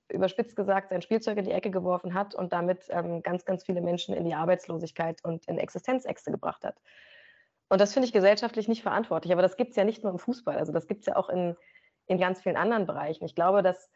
überspitzt 0.09 0.55
gesagt 0.55 0.89
sein 0.89 1.01
Spielzeug 1.01 1.37
in 1.37 1.45
die 1.45 1.51
Ecke 1.51 1.71
geworfen 1.71 2.13
hat 2.13 2.35
und 2.35 2.53
damit 2.53 2.85
ähm, 2.89 3.23
ganz, 3.23 3.45
ganz 3.45 3.63
viele 3.63 3.81
Menschen 3.81 4.15
in 4.15 4.25
die 4.25 4.35
Arbeitslosigkeit 4.35 5.23
und 5.23 5.47
in 5.47 5.57
Existenzängste 5.57 6.31
gebracht 6.31 6.63
hat. 6.63 6.77
Und 7.69 7.81
das 7.81 7.93
finde 7.93 8.07
ich 8.07 8.13
gesellschaftlich 8.13 8.67
nicht 8.67 8.83
verantwortlich. 8.83 9.33
Aber 9.33 9.41
das 9.41 9.57
gibt 9.57 9.71
es 9.71 9.75
ja 9.75 9.83
nicht 9.83 10.03
nur 10.03 10.13
im 10.13 10.19
Fußball, 10.19 10.57
also 10.57 10.71
das 10.71 10.87
gibt 10.87 11.01
es 11.01 11.07
ja 11.07 11.15
auch 11.15 11.29
in, 11.29 11.57
in 12.05 12.17
ganz 12.17 12.41
vielen 12.41 12.55
anderen 12.55 12.85
Bereichen. 12.85 13.25
Ich 13.25 13.35
glaube, 13.35 13.63
dass 13.63 13.89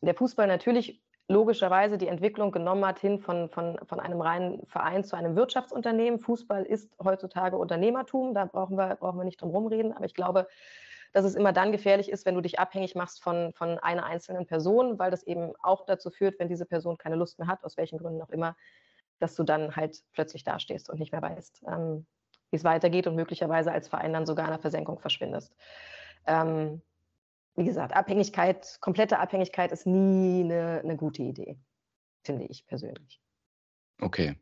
der 0.00 0.14
Fußball 0.14 0.46
natürlich 0.46 1.02
logischerweise 1.28 1.98
die 1.98 2.08
Entwicklung 2.08 2.52
genommen 2.52 2.84
hat 2.84 2.98
hin 2.98 3.18
von, 3.18 3.48
von, 3.48 3.78
von 3.86 4.00
einem 4.00 4.20
reinen 4.20 4.66
Verein 4.66 5.04
zu 5.04 5.16
einem 5.16 5.36
Wirtschaftsunternehmen. 5.36 6.20
Fußball 6.20 6.64
ist 6.64 6.90
heutzutage 7.02 7.56
Unternehmertum, 7.56 8.34
da 8.34 8.44
brauchen 8.44 8.76
wir, 8.76 8.96
brauchen 8.96 9.18
wir 9.18 9.24
nicht 9.24 9.40
drum 9.40 9.50
rumreden. 9.50 9.92
Aber 9.92 10.04
ich 10.04 10.14
glaube, 10.14 10.48
dass 11.12 11.24
es 11.24 11.34
immer 11.34 11.52
dann 11.52 11.72
gefährlich 11.72 12.10
ist, 12.10 12.26
wenn 12.26 12.34
du 12.34 12.40
dich 12.40 12.58
abhängig 12.58 12.94
machst 12.94 13.22
von, 13.22 13.52
von 13.52 13.78
einer 13.78 14.04
einzelnen 14.04 14.46
Person, 14.46 14.98
weil 14.98 15.10
das 15.10 15.22
eben 15.22 15.52
auch 15.62 15.84
dazu 15.84 16.10
führt, 16.10 16.38
wenn 16.38 16.48
diese 16.48 16.66
Person 16.66 16.98
keine 16.98 17.16
Lust 17.16 17.38
mehr 17.38 17.48
hat, 17.48 17.64
aus 17.64 17.76
welchen 17.76 17.98
Gründen 17.98 18.22
auch 18.22 18.30
immer, 18.30 18.56
dass 19.18 19.34
du 19.34 19.44
dann 19.44 19.76
halt 19.76 20.02
plötzlich 20.12 20.42
dastehst 20.44 20.90
und 20.90 20.98
nicht 20.98 21.12
mehr 21.12 21.22
weißt, 21.22 21.62
ähm, 21.68 22.06
wie 22.50 22.56
es 22.56 22.64
weitergeht 22.64 23.06
und 23.06 23.14
möglicherweise 23.14 23.72
als 23.72 23.88
Verein 23.88 24.12
dann 24.12 24.26
sogar 24.26 24.46
in 24.46 24.52
der 24.52 24.60
Versenkung 24.60 24.98
verschwindest. 24.98 25.54
Ähm, 26.26 26.82
wie 27.54 27.64
gesagt, 27.64 27.94
Abhängigkeit, 27.94 28.78
komplette 28.80 29.18
Abhängigkeit 29.18 29.72
ist 29.72 29.86
nie 29.86 30.44
eine, 30.44 30.80
eine 30.82 30.96
gute 30.96 31.22
Idee, 31.22 31.58
finde 32.24 32.44
ich 32.44 32.66
persönlich. 32.66 33.20
Okay 34.00 34.36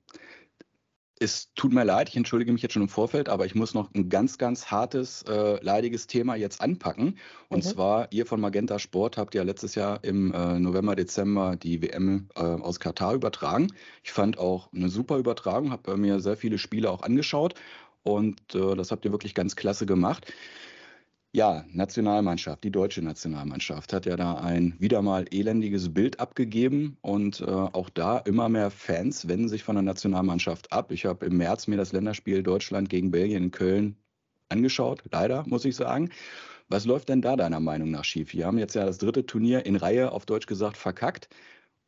es 1.22 1.52
tut 1.54 1.72
mir 1.72 1.84
leid, 1.84 2.08
ich 2.08 2.16
entschuldige 2.16 2.50
mich 2.50 2.62
jetzt 2.62 2.72
schon 2.72 2.82
im 2.82 2.88
Vorfeld, 2.88 3.28
aber 3.28 3.44
ich 3.44 3.54
muss 3.54 3.74
noch 3.74 3.92
ein 3.94 4.08
ganz, 4.08 4.38
ganz 4.38 4.70
hartes, 4.70 5.22
äh, 5.28 5.62
leidiges 5.62 6.06
Thema 6.06 6.34
jetzt 6.34 6.62
anpacken. 6.62 7.18
Und 7.50 7.62
mhm. 7.62 7.68
zwar, 7.68 8.08
ihr 8.10 8.24
von 8.24 8.40
Magenta 8.40 8.78
Sport 8.78 9.18
habt 9.18 9.34
ja 9.34 9.42
letztes 9.42 9.74
Jahr 9.74 10.02
im 10.02 10.32
äh, 10.32 10.58
November, 10.58 10.96
Dezember 10.96 11.56
die 11.56 11.82
WM 11.82 12.28
äh, 12.36 12.40
aus 12.40 12.80
Katar 12.80 13.12
übertragen. 13.12 13.68
Ich 14.02 14.12
fand 14.12 14.38
auch 14.38 14.72
eine 14.72 14.88
super 14.88 15.18
Übertragung, 15.18 15.70
habe 15.70 15.98
mir 15.98 16.20
sehr 16.20 16.38
viele 16.38 16.56
Spiele 16.56 16.90
auch 16.90 17.02
angeschaut 17.02 17.54
und 18.02 18.40
äh, 18.54 18.74
das 18.74 18.90
habt 18.90 19.04
ihr 19.04 19.12
wirklich 19.12 19.34
ganz 19.34 19.56
klasse 19.56 19.84
gemacht. 19.84 20.32
Ja, 21.32 21.64
Nationalmannschaft, 21.72 22.64
die 22.64 22.72
deutsche 22.72 23.02
Nationalmannschaft 23.02 23.92
hat 23.92 24.04
ja 24.04 24.16
da 24.16 24.34
ein 24.34 24.74
wieder 24.80 25.00
mal 25.00 25.26
elendiges 25.30 25.94
Bild 25.94 26.18
abgegeben 26.18 26.96
und 27.02 27.40
äh, 27.40 27.44
auch 27.44 27.88
da 27.88 28.18
immer 28.18 28.48
mehr 28.48 28.70
Fans 28.72 29.28
wenden 29.28 29.48
sich 29.48 29.62
von 29.62 29.76
der 29.76 29.82
Nationalmannschaft 29.84 30.72
ab. 30.72 30.90
Ich 30.90 31.04
habe 31.06 31.26
im 31.26 31.36
März 31.36 31.68
mir 31.68 31.76
das 31.76 31.92
Länderspiel 31.92 32.42
Deutschland 32.42 32.88
gegen 32.88 33.12
Belgien 33.12 33.44
in 33.44 33.50
Köln 33.52 33.96
angeschaut, 34.48 35.04
leider 35.12 35.44
muss 35.46 35.64
ich 35.64 35.76
sagen. 35.76 36.10
Was 36.68 36.84
läuft 36.84 37.08
denn 37.08 37.22
da 37.22 37.36
deiner 37.36 37.60
Meinung 37.60 37.92
nach 37.92 38.04
schief? 38.04 38.32
Wir 38.32 38.46
haben 38.46 38.58
jetzt 38.58 38.74
ja 38.74 38.84
das 38.84 38.98
dritte 38.98 39.24
Turnier 39.26 39.66
in 39.66 39.76
Reihe 39.76 40.10
auf 40.12 40.26
Deutsch 40.26 40.46
gesagt 40.46 40.76
verkackt. 40.76 41.28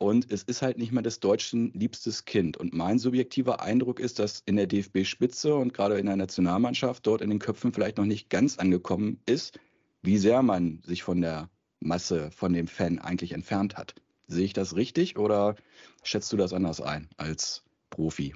Und 0.02 0.32
es 0.32 0.42
ist 0.42 0.62
halt 0.62 0.78
nicht 0.78 0.90
mehr 0.90 1.04
des 1.04 1.20
Deutschen 1.20 1.72
liebstes 1.74 2.24
Kind. 2.24 2.56
Und 2.56 2.74
mein 2.74 2.98
subjektiver 2.98 3.62
Eindruck 3.62 4.00
ist, 4.00 4.18
dass 4.18 4.40
in 4.40 4.56
der 4.56 4.66
DFB-Spitze 4.66 5.54
und 5.54 5.72
gerade 5.72 5.96
in 5.96 6.06
der 6.06 6.16
Nationalmannschaft 6.16 7.06
dort 7.06 7.20
in 7.20 7.30
den 7.30 7.38
Köpfen 7.38 7.72
vielleicht 7.72 7.98
noch 7.98 8.04
nicht 8.04 8.28
ganz 8.28 8.58
angekommen 8.58 9.20
ist, 9.26 9.60
wie 10.02 10.18
sehr 10.18 10.42
man 10.42 10.82
sich 10.84 11.04
von 11.04 11.20
der 11.20 11.50
Masse, 11.78 12.32
von 12.32 12.52
dem 12.52 12.66
Fan 12.66 12.98
eigentlich 12.98 13.30
entfernt 13.30 13.76
hat. 13.76 13.94
Sehe 14.26 14.44
ich 14.44 14.52
das 14.52 14.74
richtig 14.74 15.20
oder 15.20 15.54
schätzt 16.02 16.32
du 16.32 16.36
das 16.36 16.52
anders 16.52 16.80
ein 16.80 17.08
als 17.16 17.62
Profi? 17.88 18.34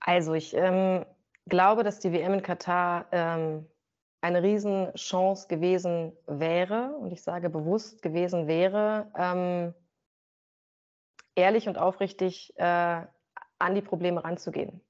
Also 0.00 0.34
ich 0.34 0.52
ähm, 0.54 1.04
glaube, 1.48 1.84
dass 1.84 2.00
die 2.00 2.10
WM 2.10 2.34
in 2.34 2.42
Katar 2.42 3.06
ähm, 3.12 3.66
eine 4.20 4.42
Riesenchance 4.42 5.48
gewesen 5.48 6.12
wäre, 6.26 6.96
und 7.00 7.12
ich 7.12 7.22
sage 7.22 7.50
bewusst 7.50 8.02
gewesen 8.02 8.46
wäre, 8.46 9.10
ähm, 9.16 9.74
ehrlich 11.34 11.68
und 11.68 11.78
aufrichtig 11.78 12.52
äh, 12.56 13.02
an 13.58 13.74
die 13.74 13.82
Probleme 13.82 14.24
ranzugehen, 14.24 14.80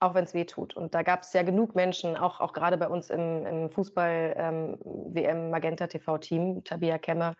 auch 0.00 0.14
wenn 0.14 0.24
es 0.24 0.34
weh 0.34 0.44
tut. 0.44 0.76
Und 0.76 0.94
da 0.94 1.02
gab 1.02 1.22
es 1.22 1.32
ja 1.32 1.42
genug 1.42 1.74
Menschen, 1.74 2.16
auch, 2.16 2.40
auch 2.40 2.52
gerade 2.52 2.76
bei 2.76 2.88
uns 2.88 3.10
im, 3.10 3.46
im 3.46 3.70
Fußball-WM 3.70 5.54
ähm, 5.54 6.64
Tabia 6.64 6.98
Kemmer, 6.98 7.34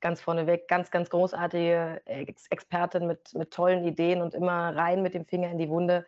ganz 0.00 0.20
vorneweg, 0.20 0.68
ganz, 0.68 0.90
ganz 0.90 1.08
großartige 1.08 2.02
Ex 2.04 2.46
Expertin 2.48 3.06
mit, 3.06 3.32
mit 3.34 3.50
tollen 3.52 3.84
Ideen 3.84 4.20
und 4.20 4.34
immer 4.34 4.76
rein 4.76 5.02
mit 5.02 5.14
dem 5.14 5.24
Finger 5.24 5.50
in 5.50 5.58
die 5.58 5.70
Wunde. 5.70 6.04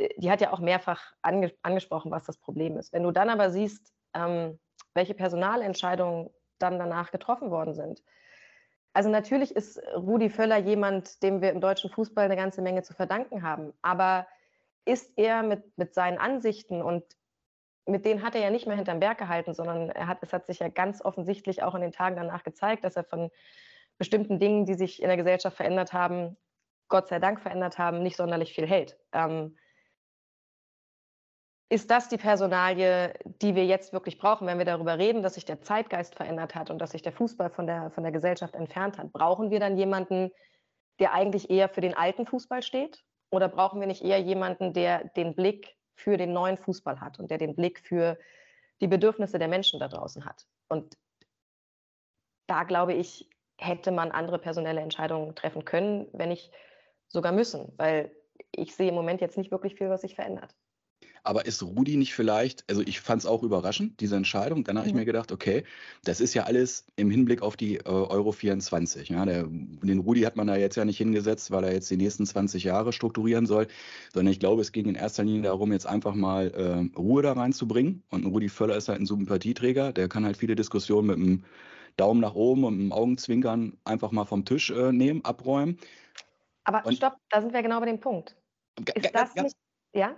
Äh, 0.00 0.08
die 0.16 0.30
hat 0.30 0.40
ja 0.40 0.52
auch 0.52 0.60
mehrfach 0.60 1.12
ange 1.22 1.52
angesprochen, 1.62 2.10
was 2.10 2.24
das 2.24 2.38
Problem 2.38 2.76
ist. 2.76 2.92
Wenn 2.92 3.02
du 3.02 3.10
dann 3.10 3.28
aber 3.28 3.50
siehst, 3.50 3.92
ähm, 4.14 4.58
welche 4.94 5.14
Personalentscheidungen 5.14 6.30
dann 6.58 6.78
danach 6.78 7.10
getroffen 7.10 7.50
worden 7.50 7.74
sind. 7.74 8.02
Also 8.92 9.08
natürlich 9.08 9.54
ist 9.54 9.80
Rudi 9.94 10.30
Völler 10.30 10.58
jemand, 10.58 11.22
dem 11.22 11.40
wir 11.40 11.52
im 11.52 11.60
deutschen 11.60 11.90
Fußball 11.90 12.24
eine 12.24 12.36
ganze 12.36 12.60
Menge 12.60 12.82
zu 12.82 12.92
verdanken 12.92 13.42
haben. 13.42 13.72
Aber 13.82 14.26
ist 14.84 15.12
er 15.16 15.42
mit, 15.42 15.78
mit 15.78 15.94
seinen 15.94 16.18
Ansichten 16.18 16.82
und 16.82 17.04
mit 17.86 18.04
denen 18.04 18.22
hat 18.22 18.34
er 18.34 18.40
ja 18.40 18.50
nicht 18.50 18.66
mehr 18.66 18.76
hinterm 18.76 19.00
Berg 19.00 19.18
gehalten, 19.18 19.54
sondern 19.54 19.90
er 19.90 20.06
hat, 20.06 20.18
es 20.22 20.32
hat 20.32 20.46
sich 20.46 20.58
ja 20.58 20.68
ganz 20.68 21.02
offensichtlich 21.02 21.62
auch 21.62 21.74
in 21.74 21.80
den 21.80 21.92
Tagen 21.92 22.16
danach 22.16 22.42
gezeigt, 22.42 22.84
dass 22.84 22.96
er 22.96 23.04
von 23.04 23.30
bestimmten 23.96 24.38
Dingen, 24.38 24.66
die 24.66 24.74
sich 24.74 25.00
in 25.00 25.08
der 25.08 25.16
Gesellschaft 25.16 25.56
verändert 25.56 25.92
haben, 25.92 26.36
Gott 26.88 27.08
sei 27.08 27.18
Dank 27.20 27.40
verändert 27.40 27.78
haben, 27.78 28.02
nicht 28.02 28.16
sonderlich 28.16 28.52
viel 28.52 28.66
hält. 28.66 28.98
Ähm, 29.12 29.56
ist 31.70 31.88
das 31.88 32.08
die 32.08 32.16
Personalie, 32.16 33.14
die 33.24 33.54
wir 33.54 33.64
jetzt 33.64 33.92
wirklich 33.92 34.18
brauchen, 34.18 34.46
wenn 34.48 34.58
wir 34.58 34.64
darüber 34.64 34.98
reden, 34.98 35.22
dass 35.22 35.34
sich 35.34 35.44
der 35.44 35.62
Zeitgeist 35.62 36.16
verändert 36.16 36.56
hat 36.56 36.68
und 36.68 36.80
dass 36.80 36.90
sich 36.90 37.02
der 37.02 37.12
Fußball 37.12 37.48
von 37.48 37.68
der, 37.68 37.92
von 37.92 38.02
der 38.02 38.10
Gesellschaft 38.10 38.56
entfernt 38.56 38.98
hat? 38.98 39.12
Brauchen 39.12 39.50
wir 39.52 39.60
dann 39.60 39.76
jemanden, 39.76 40.32
der 40.98 41.14
eigentlich 41.14 41.48
eher 41.48 41.68
für 41.68 41.80
den 41.80 41.94
alten 41.94 42.26
Fußball 42.26 42.64
steht? 42.64 43.04
Oder 43.30 43.48
brauchen 43.48 43.78
wir 43.78 43.86
nicht 43.86 44.02
eher 44.02 44.18
jemanden, 44.18 44.72
der 44.72 45.04
den 45.10 45.36
Blick 45.36 45.76
für 45.94 46.16
den 46.16 46.32
neuen 46.32 46.56
Fußball 46.56 47.00
hat 47.00 47.20
und 47.20 47.30
der 47.30 47.38
den 47.38 47.54
Blick 47.54 47.78
für 47.78 48.18
die 48.80 48.88
Bedürfnisse 48.88 49.38
der 49.38 49.46
Menschen 49.48 49.78
da 49.78 49.86
draußen 49.86 50.24
hat? 50.24 50.48
Und 50.68 50.98
da 52.48 52.64
glaube 52.64 52.94
ich, 52.94 53.30
hätte 53.58 53.92
man 53.92 54.10
andere 54.10 54.40
personelle 54.40 54.80
Entscheidungen 54.80 55.36
treffen 55.36 55.64
können, 55.64 56.08
wenn 56.12 56.30
nicht 56.30 56.50
sogar 57.06 57.30
müssen, 57.30 57.72
weil 57.76 58.10
ich 58.50 58.74
sehe 58.74 58.88
im 58.88 58.96
Moment 58.96 59.20
jetzt 59.20 59.38
nicht 59.38 59.52
wirklich 59.52 59.76
viel, 59.76 59.88
was 59.88 60.00
sich 60.00 60.16
verändert. 60.16 60.56
Aber 61.22 61.46
ist 61.46 61.62
Rudi 61.62 61.96
nicht 61.96 62.14
vielleicht, 62.14 62.64
also 62.68 62.82
ich 62.82 63.00
fand 63.00 63.22
es 63.22 63.26
auch 63.26 63.42
überraschend, 63.42 64.00
diese 64.00 64.16
Entscheidung. 64.16 64.64
Dann 64.64 64.78
habe 64.78 64.86
ich 64.86 64.92
mhm. 64.92 65.00
mir 65.00 65.04
gedacht, 65.04 65.32
okay, 65.32 65.64
das 66.04 66.20
ist 66.20 66.34
ja 66.34 66.44
alles 66.44 66.86
im 66.96 67.10
Hinblick 67.10 67.42
auf 67.42 67.56
die 67.56 67.76
äh, 67.76 67.82
Euro 67.84 68.32
24. 68.32 69.08
Ja, 69.10 69.24
der, 69.24 69.44
den 69.44 69.98
Rudi 69.98 70.22
hat 70.22 70.36
man 70.36 70.46
da 70.46 70.56
jetzt 70.56 70.76
ja 70.76 70.84
nicht 70.84 70.98
hingesetzt, 70.98 71.50
weil 71.50 71.64
er 71.64 71.72
jetzt 71.72 71.90
die 71.90 71.96
nächsten 71.96 72.26
20 72.26 72.64
Jahre 72.64 72.92
strukturieren 72.92 73.46
soll, 73.46 73.66
sondern 74.12 74.32
ich 74.32 74.40
glaube, 74.40 74.62
es 74.62 74.72
ging 74.72 74.86
in 74.86 74.94
erster 74.94 75.24
Linie 75.24 75.42
darum, 75.42 75.72
jetzt 75.72 75.86
einfach 75.86 76.14
mal 76.14 76.50
äh, 76.50 76.98
Ruhe 76.98 77.22
da 77.22 77.32
reinzubringen. 77.32 78.02
Und 78.10 78.26
Rudi 78.26 78.48
Völler 78.48 78.76
ist 78.76 78.88
halt 78.88 79.00
ein 79.00 79.06
Sympathieträger, 79.06 79.92
der 79.92 80.08
kann 80.08 80.24
halt 80.24 80.36
viele 80.36 80.56
Diskussionen 80.56 81.06
mit 81.08 81.16
einem 81.16 81.44
Daumen 81.96 82.20
nach 82.20 82.34
oben 82.34 82.64
und 82.64 82.74
einem 82.74 82.92
Augenzwinkern 82.92 83.76
einfach 83.84 84.10
mal 84.10 84.24
vom 84.24 84.44
Tisch 84.44 84.70
äh, 84.70 84.92
nehmen, 84.92 85.24
abräumen. 85.24 85.78
Aber 86.64 86.86
und, 86.86 86.96
stopp, 86.96 87.16
da 87.30 87.40
sind 87.40 87.52
wir 87.52 87.62
genau 87.62 87.80
bei 87.80 87.86
dem 87.86 88.00
Punkt. 88.00 88.36
Ist 88.94 89.14
das 89.14 89.34
nicht 89.34 89.56
ja? 89.94 90.16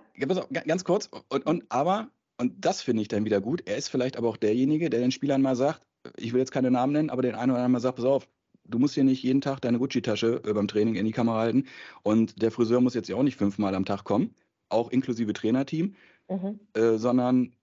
Ganz 0.66 0.84
kurz. 0.84 1.08
Und, 1.28 1.46
und 1.46 1.64
aber, 1.68 2.10
und 2.38 2.64
das 2.64 2.82
finde 2.82 3.02
ich 3.02 3.08
dann 3.08 3.24
wieder 3.24 3.40
gut, 3.40 3.62
er 3.66 3.76
ist 3.76 3.88
vielleicht 3.88 4.16
aber 4.16 4.28
auch 4.28 4.36
derjenige, 4.36 4.90
der 4.90 5.00
den 5.00 5.12
Spielern 5.12 5.42
mal 5.42 5.56
sagt, 5.56 5.86
ich 6.16 6.32
will 6.32 6.40
jetzt 6.40 6.52
keine 6.52 6.70
Namen 6.70 6.92
nennen, 6.92 7.10
aber 7.10 7.22
den 7.22 7.34
einen 7.34 7.50
oder 7.50 7.58
anderen 7.58 7.72
mal 7.72 7.80
sagt, 7.80 7.96
pass 7.96 8.04
auf, 8.04 8.28
du 8.64 8.78
musst 8.78 8.94
hier 8.94 9.04
nicht 9.04 9.22
jeden 9.22 9.40
Tag 9.40 9.60
deine 9.60 9.78
Gucci-Tasche 9.78 10.42
äh, 10.44 10.52
beim 10.52 10.68
Training 10.68 10.94
in 10.94 11.06
die 11.06 11.12
Kamera 11.12 11.38
halten 11.38 11.66
und 12.02 12.42
der 12.42 12.50
Friseur 12.50 12.80
muss 12.80 12.94
jetzt 12.94 13.08
ja 13.08 13.16
auch 13.16 13.22
nicht 13.22 13.36
fünfmal 13.36 13.74
am 13.74 13.84
Tag 13.84 14.04
kommen, 14.04 14.34
auch 14.68 14.90
inklusive 14.90 15.32
Trainerteam, 15.32 15.94
mhm. 16.28 16.60
äh, 16.74 16.96
sondern 16.96 17.54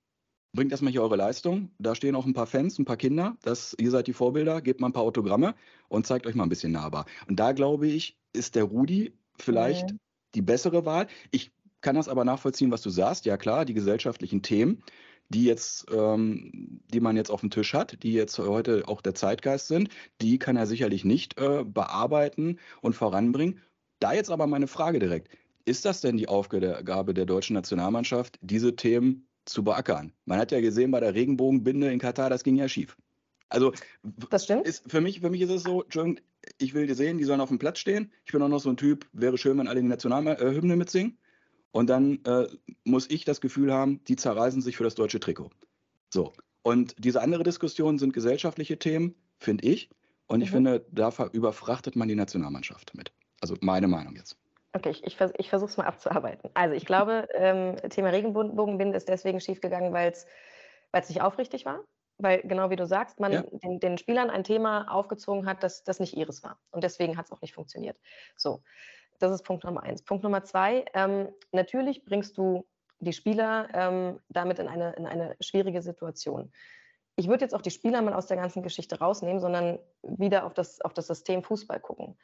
bringt 0.53 0.71
erstmal 0.71 0.91
hier 0.91 1.03
eure 1.03 1.15
Leistung. 1.15 1.71
Da 1.77 1.95
stehen 1.95 2.15
auch 2.15 2.25
ein 2.25 2.33
paar 2.33 2.47
Fans, 2.47 2.79
ein 2.79 2.85
paar 2.85 2.97
Kinder. 2.97 3.37
Das, 3.41 3.75
ihr 3.79 3.91
seid 3.91 4.07
die 4.07 4.13
Vorbilder, 4.13 4.61
gebt 4.61 4.81
mal 4.81 4.87
ein 4.87 4.93
paar 4.93 5.03
Autogramme 5.03 5.55
und 5.87 6.07
zeigt 6.07 6.25
euch 6.25 6.35
mal 6.35 6.43
ein 6.43 6.49
bisschen 6.49 6.71
nahbar. 6.71 7.05
Und 7.27 7.39
da 7.39 7.51
glaube 7.51 7.87
ich, 7.87 8.17
ist 8.33 8.55
der 8.55 8.63
Rudi 8.63 9.13
vielleicht 9.37 9.91
mhm. 9.91 9.99
die 10.35 10.41
bessere 10.41 10.85
Wahl. 10.85 11.07
Ich 11.31 11.51
kann 11.81 11.95
das 11.95 12.09
aber 12.09 12.25
nachvollziehen, 12.25 12.71
was 12.71 12.81
du 12.81 12.89
sagst. 12.89 13.25
Ja 13.25 13.37
klar, 13.37 13.65
die 13.65 13.73
gesellschaftlichen 13.73 14.41
Themen, 14.41 14.83
die 15.29 15.45
jetzt, 15.45 15.85
ähm, 15.91 16.81
die 16.91 16.99
man 16.99 17.15
jetzt 17.15 17.29
auf 17.29 17.41
dem 17.41 17.51
Tisch 17.51 17.73
hat, 17.73 18.01
die 18.03 18.13
jetzt 18.13 18.37
heute 18.39 18.87
auch 18.87 19.01
der 19.01 19.15
Zeitgeist 19.15 19.67
sind, 19.67 19.89
die 20.21 20.39
kann 20.39 20.57
er 20.57 20.65
sicherlich 20.65 21.05
nicht 21.05 21.39
äh, 21.39 21.63
bearbeiten 21.63 22.59
und 22.81 22.93
voranbringen. 22.93 23.59
Da 23.99 24.13
jetzt 24.13 24.31
aber 24.31 24.47
meine 24.47 24.67
Frage 24.67 24.99
direkt. 24.99 25.29
Ist 25.65 25.85
das 25.85 26.01
denn 26.01 26.17
die 26.17 26.27
Aufgabe 26.27 27.13
der 27.13 27.25
deutschen 27.25 27.53
Nationalmannschaft, 27.53 28.39
diese 28.41 28.75
Themen 28.75 29.27
zu 29.45 29.63
beackern? 29.63 30.13
Man 30.25 30.39
hat 30.39 30.51
ja 30.51 30.61
gesehen 30.61 30.89
bei 30.89 30.99
der 30.99 31.13
Regenbogenbinde 31.13 31.91
in 31.91 31.99
Katar, 31.99 32.29
das 32.29 32.43
ging 32.43 32.55
ja 32.55 32.67
schief. 32.67 32.97
Also, 33.49 33.73
das 34.29 34.45
stimmt. 34.45 34.67
Ist, 34.67 34.89
für, 34.89 35.01
mich, 35.01 35.19
für 35.21 35.29
mich 35.29 35.41
ist 35.41 35.49
es 35.49 35.63
so, 35.63 35.83
ich 36.57 36.73
will 36.73 36.87
die 36.87 36.93
sehen, 36.93 37.17
die 37.17 37.23
sollen 37.23 37.41
auf 37.41 37.49
dem 37.49 37.59
Platz 37.59 37.79
stehen. 37.79 38.11
Ich 38.25 38.31
bin 38.31 38.41
auch 38.41 38.47
noch 38.47 38.59
so 38.59 38.69
ein 38.69 38.77
Typ, 38.77 39.07
wäre 39.11 39.37
schön, 39.37 39.57
wenn 39.57 39.67
alle 39.67 39.81
die 39.81 39.87
Nationalhymne 39.87 40.75
mitsingen. 40.75 41.17
Und 41.71 41.89
dann 41.89 42.23
äh, 42.25 42.47
muss 42.83 43.09
ich 43.09 43.25
das 43.25 43.41
Gefühl 43.41 43.73
haben, 43.73 44.03
die 44.05 44.15
zerreißen 44.15 44.61
sich 44.61 44.77
für 44.77 44.83
das 44.83 44.95
deutsche 44.95 45.19
Trikot. 45.19 45.51
So. 46.09 46.33
Und 46.61 46.95
diese 46.97 47.21
andere 47.21 47.43
Diskussion 47.43 47.99
sind 47.99 48.13
gesellschaftliche 48.13 48.79
Themen, 48.79 49.15
finde 49.37 49.65
ich. 49.65 49.89
Und 50.27 50.41
ich 50.41 50.49
mhm. 50.49 50.55
finde, 50.55 50.85
da 50.91 51.11
überfrachtet 51.31 51.95
man 51.95 52.07
die 52.07 52.15
Nationalmannschaft 52.15 52.95
mit. 52.95 53.11
Also 53.41 53.55
meine 53.61 53.87
Meinung 53.87 54.15
jetzt. 54.15 54.37
Okay, 54.73 54.91
ich, 54.91 55.03
ich, 55.03 55.17
vers 55.17 55.31
ich 55.37 55.49
versuche 55.49 55.71
es 55.71 55.77
mal 55.77 55.87
abzuarbeiten. 55.87 56.51
Also 56.53 56.75
ich 56.75 56.85
glaube, 56.85 57.27
ähm, 57.33 57.75
Thema 57.89 58.09
Regenbogenbinde 58.09 58.97
ist 58.97 59.09
deswegen 59.09 59.39
schiefgegangen, 59.39 59.93
weil 59.93 60.11
es 60.11 61.09
nicht 61.09 61.21
aufrichtig 61.21 61.65
war. 61.65 61.83
Weil 62.19 62.41
genau 62.41 62.69
wie 62.69 62.75
du 62.75 62.85
sagst, 62.85 63.19
man 63.19 63.31
ja. 63.31 63.43
den, 63.43 63.79
den, 63.79 63.97
Spielern 63.97 64.29
ein 64.29 64.43
Thema 64.43 64.91
aufgezogen 64.91 65.45
hat, 65.45 65.63
das, 65.63 65.83
das 65.85 65.99
nicht 66.01 66.17
ihres 66.17 66.43
war. 66.43 66.59
Und 66.71 66.83
deswegen 66.83 67.17
hat 67.17 67.27
es 67.27 67.31
auch 67.31 67.41
nicht 67.41 67.53
funktioniert. 67.53 67.97
So. 68.35 68.61
Das 69.19 69.31
ist 69.31 69.43
Punkt 69.43 69.63
Nummer 69.63 69.83
eins. 69.83 70.01
Punkt 70.01 70.23
Nummer 70.23 70.43
zwei, 70.43 70.85
ähm, 70.93 71.29
natürlich 71.51 72.05
bringst 72.05 72.37
du 72.37 72.65
die 72.99 73.13
Spieler 73.13 73.67
ähm, 73.73 74.19
damit 74.29 74.59
in 74.59 74.67
eine, 74.67 74.93
in 74.93 75.05
eine 75.05 75.35
schwierige 75.39 75.81
Situation. 75.81 76.51
Ich 77.15 77.27
würde 77.27 77.43
jetzt 77.43 77.53
auch 77.53 77.61
die 77.61 77.71
Spieler 77.71 78.01
mal 78.01 78.13
aus 78.13 78.27
der 78.27 78.37
ganzen 78.37 78.63
Geschichte 78.63 78.99
rausnehmen, 78.99 79.39
sondern 79.39 79.77
wieder 80.03 80.45
auf 80.45 80.53
das, 80.53 80.81
auf 80.81 80.93
das 80.93 81.07
System 81.07 81.43
Fußball 81.43 81.79
gucken. 81.79 82.17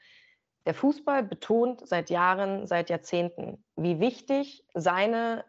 Der 0.65 0.73
Fußball 0.73 1.23
betont 1.23 1.87
seit 1.87 2.09
Jahren, 2.09 2.65
seit 2.65 2.89
Jahrzehnten, 2.89 3.63
wie 3.75 3.99
wichtig 3.99 4.65
seine 4.73 5.45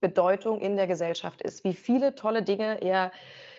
Bedeutung 0.00 0.60
in 0.60 0.76
der 0.76 0.86
Gesellschaft 0.86 1.42
ist, 1.42 1.64
wie 1.64 1.74
viele 1.74 2.14
tolle 2.14 2.42
Dinge 2.42 2.80
er 2.82 3.12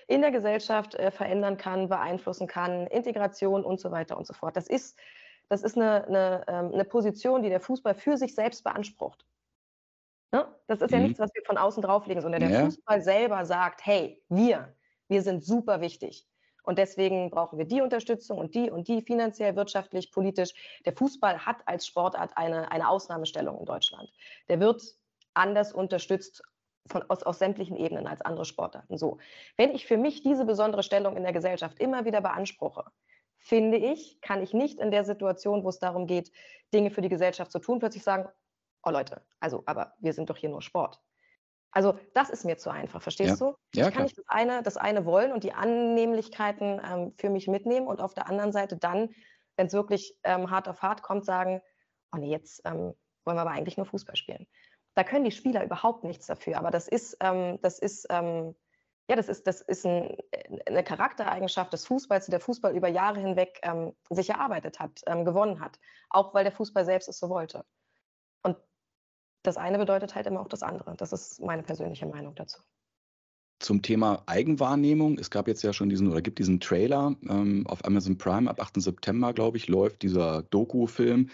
in 0.08 0.22
der 0.22 0.32
Gesellschaft 0.32 0.96
äh, 0.96 1.12
verändern 1.12 1.58
kann, 1.58 1.90
beeinflussen 1.90 2.48
kann, 2.48 2.88
Integration 2.88 3.64
und 3.64 3.80
so 3.80 3.92
weiter 3.92 4.18
und 4.18 4.28
so 4.28 4.34
fort. 4.34 4.58
Das 4.58 4.68
ist 4.68 4.98
das 5.50 5.64
ist 5.64 5.78
eine, 5.78 6.06
eine, 6.06 6.44
ähm, 6.48 6.72
eine 6.74 6.86
Position, 6.86 7.44
die 7.44 7.50
der 7.50 7.60
Fußball 7.60 7.96
für 7.96 8.18
sich 8.18 8.36
selbst 8.36 8.64
beansprucht. 8.64 9.26
Ne? 10.32 10.48
Das 10.68 10.82
ist 10.82 10.92
ja 10.92 10.98
mhm. 10.98 11.04
nichts, 11.06 11.20
was 11.20 11.34
wir 11.34 11.44
von 11.46 11.58
außen 11.58 11.84
drauflegen, 11.84 12.22
sondern 12.22 12.42
der 12.42 12.50
ja. 12.50 12.66
Fußball 12.66 13.02
selber 13.02 13.46
sagt, 13.46 13.86
hey, 13.86 14.22
wir, 14.30 14.76
wir 15.08 15.22
sind 15.22 15.46
super 15.46 15.80
wichtig. 15.82 16.28
Und 16.64 16.78
deswegen 16.80 17.30
brauchen 17.30 17.60
wir 17.60 17.66
die 17.66 17.82
Unterstützung 17.82 18.38
und 18.38 18.56
die 18.56 18.72
und 18.72 18.88
die 18.88 19.02
finanziell, 19.02 19.56
wirtschaftlich, 19.56 20.12
politisch. 20.12 20.54
Der 20.86 20.94
Fußball 20.94 21.46
hat 21.46 21.58
als 21.66 21.86
Sportart 21.86 22.38
eine, 22.38 22.72
eine 22.72 22.90
Ausnahmestellung 22.90 23.60
in 23.60 23.66
Deutschland. 23.66 24.10
Der 24.48 24.60
wird 24.60 24.82
anders 25.34 25.74
unterstützt 25.74 26.42
von, 26.88 27.04
aus, 27.10 27.24
aus 27.24 27.40
sämtlichen 27.40 27.78
Ebenen 27.78 28.08
als 28.08 28.22
andere 28.22 28.46
Sportarten. 28.46 28.98
So, 28.98 29.20
wenn 29.58 29.72
ich 29.72 29.86
für 29.86 29.98
mich 29.98 30.24
diese 30.24 30.46
besondere 30.46 30.84
Stellung 30.84 31.16
in 31.18 31.24
der 31.24 31.34
Gesellschaft 31.34 31.80
immer 31.80 32.06
wieder 32.06 32.22
beanspruche, 32.22 32.86
finde 33.44 33.78
ich, 33.78 34.20
kann 34.22 34.42
ich 34.42 34.54
nicht 34.54 34.80
in 34.80 34.90
der 34.90 35.04
Situation, 35.04 35.64
wo 35.64 35.70
es 35.70 35.78
darum 35.78 36.08
geht, 36.08 36.32
Dinge 36.74 36.90
für 36.92 37.02
die 37.02 37.10
Gesellschaft 37.10 37.52
zu 37.52 37.60
tun, 37.60 37.80
plötzlich 37.80 38.04
sagen, 38.04 38.28
oh 38.84 38.90
Leute, 38.90 39.22
also, 39.40 39.64
aber 39.66 39.94
wir 40.00 40.14
sind 40.14 40.30
doch 40.30 40.38
hier 40.38 40.50
nur 40.50 40.62
Sport. 40.62 41.02
Also 41.72 42.00
das 42.14 42.30
ist 42.30 42.46
mir 42.46 42.58
zu 42.58 42.70
einfach, 42.70 43.02
verstehst 43.02 43.42
ja. 43.42 43.48
du? 43.48 43.56
Ja, 43.76 43.88
ich 43.88 43.94
kann 43.94 44.04
nicht 44.04 44.18
das 44.18 44.26
eine, 44.28 44.64
das 44.64 44.78
eine 44.78 45.06
wollen 45.06 45.34
und 45.34 45.44
die 45.44 45.54
Annehmlichkeiten 45.54 46.80
ähm, 46.84 47.14
für 47.18 47.30
mich 47.30 47.48
mitnehmen 47.48 47.88
und 47.88 48.00
auf 48.00 48.14
der 48.14 48.30
anderen 48.30 48.52
Seite 48.52 48.78
dann, 48.78 49.10
wenn 49.58 49.68
es 49.68 49.74
wirklich 49.74 50.18
ähm, 50.24 50.50
hart 50.50 50.70
auf 50.70 50.82
hart 50.82 51.02
kommt, 51.02 51.26
sagen, 51.26 51.62
oh 52.14 52.18
nee, 52.18 52.30
jetzt 52.30 52.62
ähm, 52.66 52.94
wollen 53.26 53.38
wir 53.38 53.42
aber 53.42 53.52
eigentlich 53.52 53.78
nur 53.78 53.86
Fußball 53.88 54.16
spielen. 54.16 54.48
Da 54.96 55.04
können 55.04 55.26
die 55.26 55.32
Spieler 55.32 55.64
überhaupt 55.66 56.04
nichts 56.04 56.28
dafür, 56.28 56.58
aber 56.58 56.72
das 56.72 56.88
ist, 56.88 57.18
ähm, 57.20 57.60
das 57.62 57.80
ist 57.80 58.06
ähm, 58.10 58.56
ja, 59.10 59.16
das 59.18 59.28
ist, 59.28 59.48
das 59.48 59.62
ist 59.62 59.86
ein, 59.86 60.16
eine 60.66 60.84
Charaktereigenschaft 60.84 61.74
des 61.74 61.86
Fußballs, 61.86 62.26
die 62.26 62.32
der 62.32 62.40
Fußball 62.40 62.76
über 62.76 62.88
Jahre 62.88 63.20
hinweg 63.20 63.60
ähm, 63.64 63.94
sich 64.10 64.30
erarbeitet 64.30 64.80
hat, 64.80 65.02
ähm, 65.08 65.26
gewonnen 65.26 65.60
hat. 65.60 65.80
Auch 66.10 66.34
weil 66.34 66.44
der 66.44 66.54
Fußball 66.54 66.86
selbst 66.86 67.10
es 67.10 67.20
so 67.20 67.30
wollte. 67.30 67.66
Und 68.44 68.58
das 69.44 69.58
eine 69.58 69.78
bedeutet 69.78 70.16
halt 70.16 70.28
immer 70.28 70.40
auch 70.40 70.48
das 70.48 70.64
andere. 70.64 70.96
Das 70.96 71.12
ist 71.12 71.42
meine 71.42 71.64
persönliche 71.64 72.06
Meinung 72.06 72.34
dazu. 72.36 72.62
Zum 73.60 73.82
Thema 73.82 74.24
Eigenwahrnehmung. 74.26 75.18
Es 75.18 75.30
gab 75.30 75.48
jetzt 75.48 75.64
ja 75.64 75.74
schon 75.74 75.90
diesen 75.90 76.10
oder 76.10 76.22
gibt 76.22 76.40
diesen 76.40 76.60
Trailer 76.62 77.16
ähm, 77.30 77.68
auf 77.68 77.84
Amazon 77.86 78.18
Prime 78.18 78.50
ab 78.50 78.62
8. 78.62 78.82
September, 78.82 79.34
glaube 79.34 79.58
ich, 79.58 79.68
läuft 79.68 80.02
dieser 80.02 80.44
Doku-Film 80.44 81.30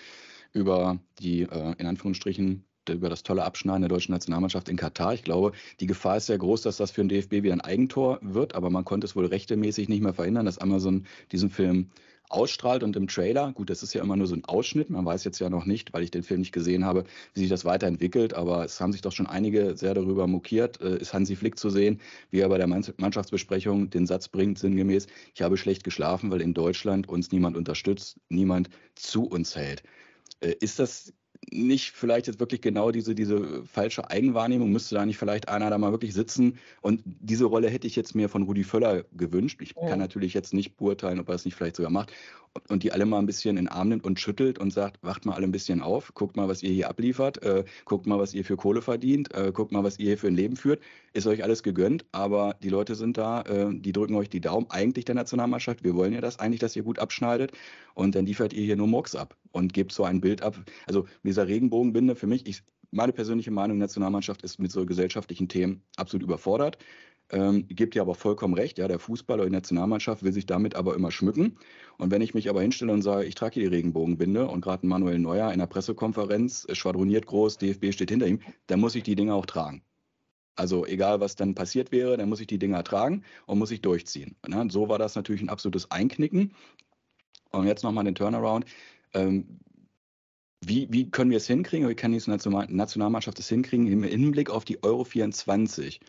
über 0.54 1.00
die 1.20 1.44
äh, 1.44 1.76
in 1.78 1.86
Anführungsstrichen 1.86 2.66
über 2.94 3.10
das 3.10 3.24
tolle 3.24 3.44
Abschneiden 3.44 3.82
der 3.82 3.90
deutschen 3.90 4.14
Nationalmannschaft 4.14 4.70
in 4.70 4.78
Katar. 4.78 5.14
Ich 5.14 5.24
glaube, 5.24 5.54
die 5.80 5.88
Gefahr 5.88 6.18
ist 6.18 6.28
sehr 6.28 6.38
groß, 6.38 6.62
dass 6.62 6.78
das 6.78 6.92
für 6.92 7.02
den 7.02 7.10
DFB 7.10 7.44
wieder 7.44 7.54
ein 7.54 7.62
Eigentor 7.62 8.20
wird, 8.22 8.56
aber 8.56 8.70
man 8.70 8.86
konnte 8.86 9.06
es 9.06 9.16
wohl 9.16 9.26
rechtemäßig 9.26 9.90
nicht 9.90 10.02
mehr 10.02 10.14
verhindern, 10.14 10.46
dass 10.46 10.58
Amazon 10.58 11.06
diesen 11.32 11.50
Film 11.50 11.90
ausstrahlt 12.30 12.84
und 12.84 12.96
im 12.96 13.08
Trailer, 13.08 13.52
gut, 13.54 13.70
das 13.70 13.82
ist 13.82 13.94
ja 13.94 14.04
immer 14.04 14.16
nur 14.16 14.28
so 14.28 14.36
ein 14.36 14.46
Ausschnitt, 14.46 14.92
man 14.92 15.04
weiß 15.04 15.24
jetzt 15.24 15.40
ja 15.40 15.50
noch 15.50 15.66
nicht, 15.66 15.94
weil 15.94 16.04
ich 16.04 16.12
den 16.12 16.24
Film 16.24 16.42
nicht 16.42 16.52
gesehen 16.52 16.86
habe, 16.86 17.04
wie 17.34 17.42
sich 17.42 17.50
das 17.50 17.66
weiterentwickelt, 17.66 18.36
aber 18.36 18.64
es 18.64 18.80
haben 18.80 18.92
sich 18.92 19.02
doch 19.02 19.12
schon 19.12 19.26
einige 19.26 19.76
sehr 19.76 19.96
darüber 19.96 20.28
mokiert, 20.28 20.80
äh, 20.80 20.98
ist 20.98 21.14
Hansi 21.14 21.36
Flick 21.36 21.58
zu 21.58 21.72
sehen, 21.72 22.00
wie 22.30 22.40
er 22.40 22.50
bei 22.50 22.60
der 22.60 22.68
Mannschaftsbesprechung 22.68 23.90
den 23.90 24.06
Satz 24.06 24.28
bringt, 24.28 24.60
sinngemäß, 24.60 25.08
ich 25.34 25.42
habe 25.42 25.58
schlecht 25.58 25.84
geschlafen, 25.84 26.30
weil 26.30 26.42
in 26.42 26.54
Deutschland 26.54 27.10
uns 27.10 27.32
niemand 27.32 27.58
unterstützt, 27.58 28.20
niemand 28.30 28.70
zu 28.94 29.26
uns 29.26 29.56
hält. 29.56 29.82
Äh, 30.40 30.54
ist 30.60 30.78
das 30.78 31.14
nicht 31.52 31.92
vielleicht 31.92 32.28
jetzt 32.28 32.40
wirklich 32.40 32.62
genau 32.62 32.92
diese, 32.92 33.16
diese 33.16 33.64
falsche 33.66 34.10
Eigenwahrnehmung? 34.10 34.72
Müsste 34.72 34.96
da 34.96 35.06
nicht 35.06 35.18
vielleicht 35.18 35.50
einer 35.50 35.70
da 35.70 35.78
mal 35.78 35.92
wirklich 35.92 36.14
sitzen? 36.14 36.58
Und 36.82 37.02
diese 37.06 37.46
Rolle 37.46 37.70
hätte 37.70 37.88
ich 37.88 37.96
jetzt 37.96 38.16
mir 38.16 38.30
von 38.30 38.44
Rudi 38.44 38.64
Völler 38.64 39.04
gewünscht. 39.14 39.62
Ich 39.62 39.74
ja. 39.76 39.90
kann 39.90 40.00
natürlich 40.00 40.34
jetzt 40.34 40.54
nicht 40.54 40.78
beurteilen, 40.78 41.20
ob 41.20 41.30
er 41.30 41.36
es 41.36 41.46
nicht 41.46 41.56
vielleicht 41.56 41.78
sogar 41.78 41.92
macht. 41.92 42.12
Und 42.68 42.82
die 42.84 42.92
alle 42.92 43.06
mal 43.06 43.20
ein 43.20 43.28
bisschen 43.28 43.58
in 43.58 43.66
den 43.66 43.68
Arm 43.68 43.90
nimmt 43.90 44.06
und 44.06 44.20
schüttelt 44.20 44.58
und 44.58 44.74
sagt, 44.74 44.98
wacht 45.04 45.26
mal 45.26 45.34
alle 45.34 45.46
ein 45.46 45.52
bisschen 45.52 45.82
auf, 45.82 46.14
guckt 46.16 46.36
mal, 46.36 46.48
was 46.48 46.64
ihr 46.64 46.72
hier 46.72 46.90
abliefert, 46.90 47.42
äh, 47.44 47.64
guckt 47.86 48.08
mal, 48.08 48.18
was 48.18 48.34
ihr 48.34 48.44
für 48.44 48.58
Kohle 48.58 48.82
verdient, 48.82 49.34
äh, 49.36 49.52
guckt 49.54 49.72
mal, 49.72 49.84
was 49.84 50.00
ihr 50.00 50.08
hier 50.08 50.18
für 50.18 50.28
ein 50.28 50.36
Leben 50.36 50.56
führt. 50.56 50.82
Ist 51.14 51.28
euch 51.28 51.44
alles 51.44 51.62
gegönnt, 51.62 52.06
aber 52.12 52.56
die 52.64 52.70
Leute 52.70 52.96
sind 52.96 53.18
da, 53.18 53.44
äh, 53.44 53.68
die 53.72 53.92
drücken 53.92 54.16
euch 54.16 54.30
die 54.30 54.42
Daumen, 54.42 54.66
eigentlich 54.70 55.06
der 55.06 55.16
Nationalmannschaft. 55.16 55.84
Wir 55.84 55.94
wollen 55.94 56.12
ja 56.12 56.22
das 56.22 56.40
eigentlich, 56.40 56.60
dass 56.60 56.76
ihr 56.76 56.84
gut 56.84 56.98
abschneidet. 56.98 57.52
Und 58.00 58.16
dann 58.16 58.26
liefert 58.26 58.54
ihr 58.54 58.64
hier 58.64 58.78
nur 58.78 58.88
Murks 58.88 59.14
ab 59.14 59.36
und 59.52 59.74
gebt 59.74 59.92
so 59.92 60.06
ein 60.06 60.22
Bild 60.22 60.42
ab. 60.42 60.58
Also 60.88 61.06
dieser 61.24 61.50
Regenbogenbinde 61.50 62.16
für 62.16 62.28
mich, 62.28 62.48
ich, 62.48 62.64
meine 62.92 63.12
persönliche 63.12 63.52
Meinung, 63.52 63.78
Nationalmannschaft 63.78 64.42
ist 64.42 64.58
mit 64.58 64.72
so 64.72 64.86
gesellschaftlichen 64.86 65.50
Themen 65.50 65.84
absolut 65.98 66.24
überfordert. 66.24 66.78
Ähm, 67.30 67.68
gibt 67.68 67.96
ja 67.96 68.02
aber 68.04 68.16
vollkommen 68.16 68.54
recht, 68.54 68.78
ja, 68.78 68.88
der 68.88 69.00
Fußball 69.00 69.40
oder 69.40 69.50
die 69.50 69.52
Nationalmannschaft 69.52 70.24
will 70.24 70.32
sich 70.32 70.46
damit 70.46 70.76
aber 70.76 70.96
immer 70.96 71.12
schmücken. 71.12 71.58
Und 71.98 72.10
wenn 72.10 72.22
ich 72.22 72.34
mich 72.34 72.50
aber 72.50 72.62
hinstelle 72.62 72.94
und 72.94 73.02
sage, 73.02 73.26
ich 73.26 73.36
trage 73.36 73.56
hier 73.56 73.70
die 73.70 73.76
Regenbogenbinde 73.76 74.48
und 74.48 74.62
gerade 74.62 74.88
Manuel 74.88 75.20
Neuer 75.20 75.52
in 75.52 75.60
der 75.60 75.68
Pressekonferenz 75.68 76.68
schwadroniert 76.72 77.26
groß, 77.26 77.58
DFB 77.58 77.92
steht 77.92 78.12
hinter 78.12 78.28
ihm, 78.28 78.40
dann 78.68 78.80
muss 78.80 78.96
ich 78.96 79.04
die 79.04 79.16
Dinge 79.16 79.34
auch 79.34 79.46
tragen. 79.46 79.84
Also 80.56 80.86
egal, 80.86 81.20
was 81.20 81.36
dann 81.36 81.54
passiert 81.54 81.92
wäre, 81.92 82.16
dann 82.16 82.30
muss 82.30 82.40
ich 82.40 82.48
die 82.48 82.60
Dinger 82.60 82.84
tragen 82.84 83.24
und 83.46 83.60
muss 83.60 83.72
ich 83.72 83.82
durchziehen. 83.82 84.38
So 84.70 84.88
war 84.88 85.00
das 85.00 85.16
natürlich 85.16 85.42
ein 85.42 85.50
absolutes 85.50 85.92
Einknicken. 85.92 86.54
Und 87.52 87.68
jetzt 87.68 87.84
nochmal 87.84 88.04
den 88.04 88.16
Turnaround. 88.16 88.66
Ähm, 89.14 89.60
wie, 90.62 90.88
wie 90.92 91.10
können 91.10 91.32
wir 91.32 91.38
es 91.38 91.48
hinkriegen, 91.48 91.88
wie 91.88 91.96
kann 91.96 92.12
die 92.12 92.22
Nationalmannschaft 92.28 93.40
es 93.40 93.48
hinkriegen, 93.48 93.88
im 93.88 94.04
Hinblick 94.04 94.50
auf 94.50 94.66
die 94.66 94.84
Euro 94.84 95.04
24 95.04 96.02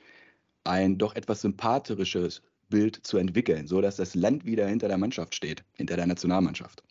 ein 0.64 0.98
doch 0.98 1.14
etwas 1.14 1.42
sympathisches 1.42 2.42
Bild 2.68 3.04
zu 3.04 3.18
entwickeln, 3.18 3.66
sodass 3.66 3.96
das 3.96 4.14
Land 4.14 4.44
wieder 4.44 4.66
hinter 4.66 4.88
der 4.88 4.98
Mannschaft 4.98 5.34
steht, 5.34 5.64
hinter 5.74 5.96
der 5.96 6.06
Nationalmannschaft? 6.06 6.82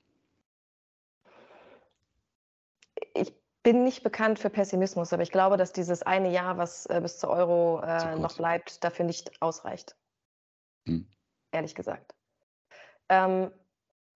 Ich 3.13 3.34
bin 3.63 3.84
nicht 3.84 4.03
bekannt 4.03 4.39
für 4.39 4.49
Pessimismus, 4.49 5.11
aber 5.13 5.23
ich 5.23 5.32
glaube, 5.32 5.57
dass 5.57 5.73
dieses 5.73 6.01
eine 6.01 6.32
Jahr, 6.32 6.57
was 6.57 6.86
äh, 6.86 6.99
bis 7.01 7.19
zur 7.19 7.30
Euro 7.30 7.82
äh, 7.82 8.15
noch 8.17 8.36
bleibt, 8.36 8.84
dafür 8.84 9.05
nicht 9.05 9.41
ausreicht. 9.41 9.95
Hm. 10.88 11.07
Ehrlich 11.51 11.75
gesagt. 11.75 12.13
Ähm, 13.09 13.51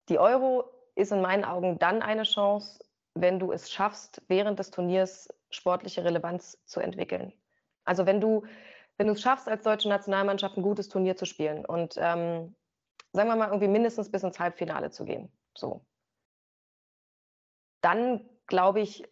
die 0.10 0.20
Euro 0.20 0.66
ist 0.96 1.12
in 1.12 1.22
meinen 1.22 1.46
Augen 1.46 1.80
dann 1.80 2.02
eine 2.02 2.24
Chance, 2.24 2.84
wenn 3.16 3.40
du 3.40 3.52
es 3.52 3.72
schaffst, 3.72 4.22
während 4.28 4.60
des 4.60 4.72
Turniers 4.72 5.30
sportliche 5.50 6.04
Relevanz 6.04 6.58
zu 6.66 6.80
entwickeln. 6.80 7.34
Also 7.86 8.06
wenn 8.06 8.20
du, 8.20 8.44
wenn 8.98 9.08
du 9.08 9.14
es 9.14 9.22
schaffst, 9.22 9.48
als 9.48 9.64
deutsche 9.64 9.90
Nationalmannschaft 9.90 10.58
ein 10.58 10.64
gutes 10.64 10.90
Turnier 10.90 11.16
zu 11.16 11.26
spielen 11.26 11.66
und 11.66 11.96
ähm, 11.98 12.56
sagen 13.12 13.30
wir 13.30 13.36
mal 13.36 13.48
irgendwie 13.48 13.68
mindestens 13.68 14.12
bis 14.12 14.24
ins 14.24 14.40
Halbfinale 14.40 14.90
zu 14.90 15.06
gehen, 15.06 15.32
so, 15.56 15.86
dann 17.82 18.28
glaube 18.48 18.82
ich, 18.82 19.04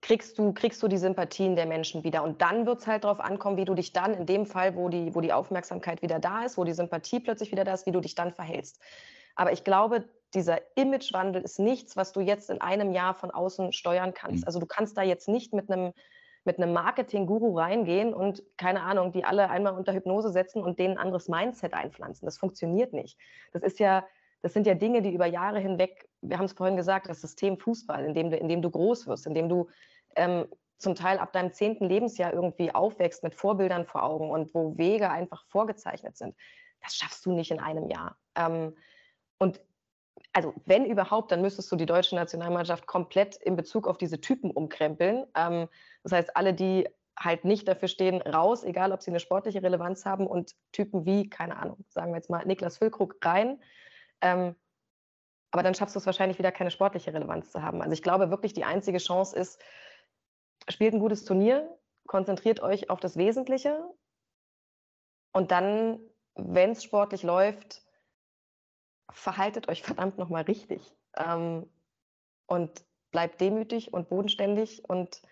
kriegst 0.00 0.38
du, 0.38 0.52
kriegst 0.52 0.82
du 0.82 0.88
die 0.88 0.98
Sympathien 0.98 1.56
der 1.56 1.64
Menschen 1.64 2.04
wieder. 2.04 2.22
Und 2.22 2.42
dann 2.42 2.66
wird 2.66 2.80
es 2.80 2.86
halt 2.86 3.04
darauf 3.04 3.20
ankommen, 3.20 3.56
wie 3.56 3.64
du 3.64 3.74
dich 3.74 3.92
dann 3.92 4.12
in 4.12 4.26
dem 4.26 4.44
Fall, 4.44 4.76
wo 4.76 4.90
die, 4.90 5.14
wo 5.14 5.22
die 5.22 5.32
Aufmerksamkeit 5.32 6.02
wieder 6.02 6.18
da 6.18 6.44
ist, 6.44 6.58
wo 6.58 6.64
die 6.64 6.74
Sympathie 6.74 7.20
plötzlich 7.20 7.52
wieder 7.52 7.64
da 7.64 7.72
ist, 7.72 7.86
wie 7.86 7.92
du 7.92 8.00
dich 8.00 8.14
dann 8.14 8.30
verhältst. 8.30 8.80
Aber 9.34 9.52
ich 9.52 9.64
glaube, 9.64 10.04
dieser 10.34 10.60
Imagewandel 10.76 11.42
ist 11.42 11.58
nichts, 11.58 11.96
was 11.96 12.12
du 12.12 12.20
jetzt 12.20 12.50
in 12.50 12.60
einem 12.60 12.92
Jahr 12.92 13.14
von 13.14 13.30
außen 13.30 13.72
steuern 13.72 14.14
kannst. 14.14 14.42
Mhm. 14.42 14.46
Also 14.46 14.60
du 14.60 14.66
kannst 14.66 14.96
da 14.96 15.02
jetzt 15.02 15.28
nicht 15.28 15.52
mit 15.52 15.70
einem 15.70 15.92
mit 16.44 16.58
einem 16.58 16.72
Marketing-Guru 16.72 17.58
reingehen 17.58 18.12
und 18.12 18.42
keine 18.56 18.82
Ahnung, 18.82 19.12
die 19.12 19.24
alle 19.24 19.50
einmal 19.50 19.74
unter 19.74 19.94
Hypnose 19.94 20.30
setzen 20.30 20.62
und 20.62 20.78
denen 20.78 20.98
ein 20.98 21.04
anderes 21.04 21.28
Mindset 21.28 21.72
einpflanzen. 21.72 22.26
Das 22.26 22.38
funktioniert 22.38 22.92
nicht. 22.92 23.18
Das 23.52 23.62
ist 23.62 23.78
ja, 23.78 24.06
das 24.42 24.52
sind 24.52 24.66
ja 24.66 24.74
Dinge, 24.74 25.00
die 25.00 25.14
über 25.14 25.26
Jahre 25.26 25.58
hinweg, 25.58 26.08
wir 26.20 26.36
haben 26.38 26.44
es 26.44 26.52
vorhin 26.52 26.76
gesagt, 26.76 27.08
das 27.08 27.22
System 27.22 27.58
Fußball, 27.58 28.04
in 28.04 28.14
dem 28.14 28.30
du, 28.30 28.36
in 28.36 28.48
dem 28.48 28.60
du 28.60 28.70
groß 28.70 29.06
wirst, 29.06 29.26
in 29.26 29.34
dem 29.34 29.48
du 29.48 29.68
ähm, 30.16 30.46
zum 30.76 30.94
Teil 30.94 31.18
ab 31.18 31.32
deinem 31.32 31.52
zehnten 31.52 31.88
Lebensjahr 31.88 32.34
irgendwie 32.34 32.74
aufwächst 32.74 33.22
mit 33.22 33.34
Vorbildern 33.34 33.86
vor 33.86 34.02
Augen 34.02 34.30
und 34.30 34.54
wo 34.54 34.76
Wege 34.76 35.10
einfach 35.10 35.46
vorgezeichnet 35.46 36.16
sind. 36.18 36.36
Das 36.82 36.94
schaffst 36.94 37.24
du 37.24 37.32
nicht 37.32 37.50
in 37.50 37.60
einem 37.60 37.88
Jahr. 37.88 38.18
Ähm, 38.36 38.76
und 39.44 39.60
also 40.32 40.54
wenn 40.64 40.86
überhaupt, 40.86 41.30
dann 41.30 41.42
müsstest 41.42 41.70
du 41.70 41.76
die 41.76 41.86
deutsche 41.86 42.16
Nationalmannschaft 42.16 42.86
komplett 42.86 43.36
in 43.36 43.56
Bezug 43.56 43.86
auf 43.86 43.98
diese 43.98 44.20
Typen 44.20 44.50
umkrempeln. 44.50 45.26
Ähm, 45.36 45.68
das 46.02 46.12
heißt, 46.12 46.36
alle, 46.36 46.54
die 46.54 46.88
halt 47.16 47.44
nicht 47.44 47.68
dafür 47.68 47.88
stehen, 47.88 48.20
raus, 48.22 48.64
egal 48.64 48.90
ob 48.92 49.02
sie 49.02 49.10
eine 49.10 49.20
sportliche 49.20 49.62
Relevanz 49.62 50.04
haben 50.04 50.26
und 50.26 50.54
Typen 50.72 51.04
wie, 51.04 51.28
keine 51.28 51.56
Ahnung, 51.56 51.84
sagen 51.88 52.10
wir 52.10 52.16
jetzt 52.16 52.30
mal 52.30 52.44
Niklas 52.44 52.78
Füllkrug 52.78 53.16
rein. 53.22 53.62
Ähm, 54.22 54.56
aber 55.52 55.62
dann 55.62 55.74
schaffst 55.74 55.94
du 55.94 56.00
es 56.00 56.06
wahrscheinlich 56.06 56.38
wieder 56.38 56.50
keine 56.50 56.72
sportliche 56.72 57.14
Relevanz 57.14 57.52
zu 57.52 57.62
haben. 57.62 57.80
Also 57.80 57.92
ich 57.92 58.02
glaube 58.02 58.30
wirklich, 58.30 58.54
die 58.54 58.64
einzige 58.64 58.98
Chance 58.98 59.36
ist, 59.38 59.62
spielt 60.68 60.94
ein 60.94 61.00
gutes 61.00 61.24
Turnier, 61.24 61.78
konzentriert 62.08 62.60
euch 62.60 62.90
auf 62.90 62.98
das 62.98 63.16
Wesentliche 63.16 63.84
und 65.32 65.52
dann, 65.52 66.00
wenn 66.34 66.72
es 66.72 66.82
sportlich 66.82 67.22
läuft, 67.22 67.83
verhaltet 69.14 69.68
euch 69.68 69.82
verdammt 69.82 70.18
nochmal 70.18 70.42
richtig 70.42 70.94
ähm, 71.16 71.70
und 72.46 72.84
bleibt 73.10 73.40
demütig 73.40 73.92
und 73.92 74.08
bodenständig 74.08 74.88
und 74.88 75.22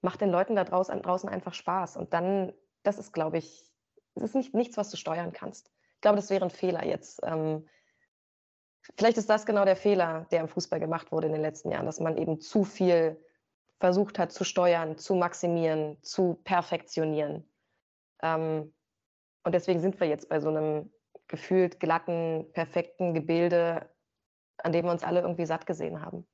macht 0.00 0.20
den 0.20 0.30
Leuten 0.30 0.56
da 0.56 0.64
draußen, 0.64 1.00
draußen 1.02 1.28
einfach 1.28 1.54
Spaß. 1.54 1.96
Und 1.96 2.14
dann, 2.14 2.52
das 2.82 2.98
ist, 2.98 3.12
glaube 3.12 3.38
ich, 3.38 3.70
es 4.14 4.22
ist 4.22 4.34
nicht, 4.34 4.54
nichts, 4.54 4.76
was 4.76 4.90
du 4.90 4.96
steuern 4.96 5.32
kannst. 5.32 5.70
Ich 5.96 6.00
glaube, 6.00 6.16
das 6.16 6.30
wäre 6.30 6.44
ein 6.44 6.50
Fehler 6.50 6.84
jetzt. 6.84 7.20
Ähm, 7.22 7.68
vielleicht 8.96 9.18
ist 9.18 9.28
das 9.28 9.44
genau 9.44 9.66
der 9.66 9.76
Fehler, 9.76 10.26
der 10.30 10.40
im 10.40 10.48
Fußball 10.48 10.80
gemacht 10.80 11.12
wurde 11.12 11.26
in 11.26 11.34
den 11.34 11.42
letzten 11.42 11.70
Jahren, 11.70 11.86
dass 11.86 12.00
man 12.00 12.16
eben 12.16 12.40
zu 12.40 12.64
viel 12.64 13.22
versucht 13.78 14.18
hat 14.18 14.32
zu 14.32 14.44
steuern, 14.44 14.96
zu 14.96 15.14
maximieren, 15.14 16.02
zu 16.02 16.40
perfektionieren. 16.44 17.46
Ähm, 18.22 18.72
und 19.42 19.54
deswegen 19.54 19.80
sind 19.80 20.00
wir 20.00 20.06
jetzt 20.06 20.28
bei 20.28 20.40
so 20.40 20.48
einem 20.48 20.90
gefühlt 21.30 21.80
glatten, 21.80 22.44
perfekten 22.52 23.14
Gebilde, 23.14 23.88
an 24.58 24.72
dem 24.72 24.84
wir 24.84 24.92
uns 24.92 25.04
alle 25.04 25.20
irgendwie 25.20 25.46
satt 25.46 25.64
gesehen 25.64 26.02
haben. 26.02 26.26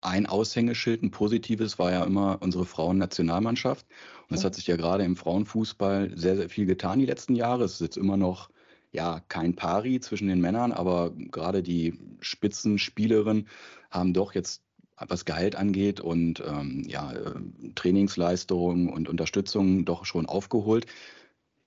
Ein 0.00 0.26
Aushängeschild, 0.26 1.02
ein 1.02 1.10
positives, 1.10 1.78
war 1.78 1.92
ja 1.92 2.02
immer 2.04 2.38
unsere 2.40 2.64
Frauennationalmannschaft. 2.64 3.86
Und 4.28 4.36
es 4.36 4.44
hat 4.44 4.54
sich 4.54 4.66
ja 4.66 4.76
gerade 4.76 5.04
im 5.04 5.14
Frauenfußball 5.14 6.16
sehr, 6.16 6.36
sehr 6.36 6.48
viel 6.48 6.64
getan 6.64 6.98
die 6.98 7.06
letzten 7.06 7.34
Jahre. 7.34 7.64
Es 7.64 7.74
ist 7.74 7.80
jetzt 7.82 7.98
immer 7.98 8.16
noch 8.16 8.48
ja 8.92 9.20
kein 9.28 9.54
Pari 9.54 10.00
zwischen 10.00 10.28
den 10.28 10.40
Männern, 10.40 10.72
aber 10.72 11.10
gerade 11.14 11.62
die 11.62 11.98
Spitzenspielerinnen 12.20 13.46
haben 13.90 14.14
doch 14.14 14.34
jetzt 14.34 14.62
was 14.96 15.24
Gehalt 15.24 15.56
angeht 15.56 16.00
und 16.00 16.42
ähm, 16.46 16.84
ja, 16.86 17.12
äh, 17.12 17.34
Trainingsleistungen 17.74 18.88
und 18.88 19.08
Unterstützung 19.08 19.84
doch 19.84 20.04
schon 20.04 20.26
aufgeholt. 20.26 20.86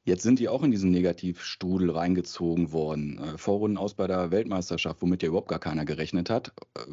Jetzt 0.05 0.23
sind 0.23 0.39
die 0.39 0.49
auch 0.49 0.63
in 0.63 0.71
diesen 0.71 0.91
Negativstrudel 0.91 1.91
reingezogen 1.91 2.71
worden. 2.71 3.19
Äh, 3.19 3.37
Vorrunden 3.37 3.77
aus 3.77 3.93
bei 3.93 4.07
der 4.07 4.31
Weltmeisterschaft, 4.31 5.01
womit 5.01 5.23
ja 5.23 5.29
überhaupt 5.29 5.47
gar 5.47 5.59
keiner 5.59 5.85
gerechnet 5.85 6.29
hat. 6.29 6.51
Äh, 6.77 6.91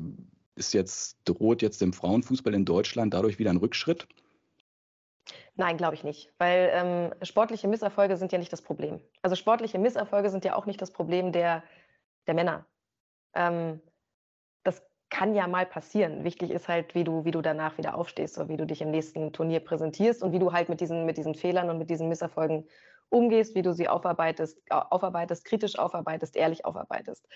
ist 0.54 0.74
jetzt, 0.74 1.18
droht 1.24 1.62
jetzt 1.62 1.80
dem 1.80 1.92
Frauenfußball 1.92 2.54
in 2.54 2.64
Deutschland 2.64 3.14
dadurch 3.14 3.38
wieder 3.38 3.50
ein 3.50 3.56
Rückschritt? 3.56 4.06
Nein, 5.56 5.76
glaube 5.76 5.94
ich 5.94 6.04
nicht, 6.04 6.32
weil 6.38 6.70
ähm, 6.72 7.14
sportliche 7.22 7.68
Misserfolge 7.68 8.16
sind 8.16 8.32
ja 8.32 8.38
nicht 8.38 8.52
das 8.52 8.62
Problem. 8.62 9.00
Also 9.22 9.36
sportliche 9.36 9.78
Misserfolge 9.78 10.30
sind 10.30 10.44
ja 10.44 10.54
auch 10.54 10.66
nicht 10.66 10.80
das 10.80 10.90
Problem 10.90 11.32
der, 11.32 11.62
der 12.26 12.34
Männer. 12.34 12.66
Ähm, 13.34 13.80
das 14.62 14.82
kann 15.10 15.34
ja 15.34 15.48
mal 15.48 15.66
passieren. 15.66 16.24
Wichtig 16.24 16.50
ist 16.50 16.68
halt, 16.68 16.94
wie 16.94 17.04
du, 17.04 17.24
wie 17.24 17.30
du 17.30 17.42
danach 17.42 17.76
wieder 17.78 17.94
aufstehst 17.96 18.38
oder 18.38 18.48
wie 18.48 18.56
du 18.56 18.66
dich 18.66 18.80
im 18.80 18.90
nächsten 18.90 19.32
Turnier 19.32 19.60
präsentierst 19.60 20.22
und 20.22 20.32
wie 20.32 20.38
du 20.38 20.52
halt 20.52 20.68
mit 20.68 20.80
diesen, 20.80 21.04
mit 21.04 21.16
diesen 21.16 21.34
Fehlern 21.34 21.68
und 21.68 21.78
mit 21.78 21.90
diesen 21.90 22.08
Misserfolgen 22.08 22.66
umgehst, 23.10 23.54
wie 23.54 23.62
du 23.62 23.72
sie 23.72 23.88
aufarbeitest, 23.88 24.58
aufarbeitest, 24.70 25.44
kritisch 25.44 25.78
aufarbeitest, 25.78 26.36
ehrlich 26.36 26.64
aufarbeitest. 26.64 27.26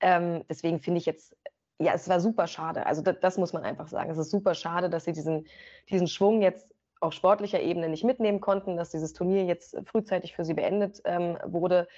Ähm, 0.00 0.44
deswegen 0.48 0.80
finde 0.80 0.98
ich 0.98 1.06
jetzt, 1.06 1.36
ja, 1.78 1.94
es 1.94 2.08
war 2.08 2.20
super 2.20 2.46
schade. 2.46 2.86
Also 2.86 3.00
das, 3.00 3.16
das, 3.20 3.38
muss 3.38 3.52
man 3.52 3.64
einfach 3.64 3.88
sagen. 3.88 4.10
Es 4.10 4.18
ist 4.18 4.30
super 4.30 4.54
schade, 4.54 4.90
dass 4.90 5.04
sie 5.04 5.12
diesen, 5.12 5.46
diesen 5.88 6.08
Schwung 6.08 6.42
jetzt 6.42 6.68
auf 7.00 7.14
sportlicher 7.14 7.60
Ebene 7.60 7.88
nicht 7.88 8.04
mitnehmen 8.04 8.40
konnten, 8.40 8.76
dass 8.76 8.90
dieses 8.90 9.14
Turnier 9.14 9.44
jetzt 9.44 9.76
frühzeitig 9.86 10.36
für 10.36 10.44
sie 10.44 10.54
beendet 10.54 11.00
ähm, 11.04 11.38
wurde. 11.44 11.88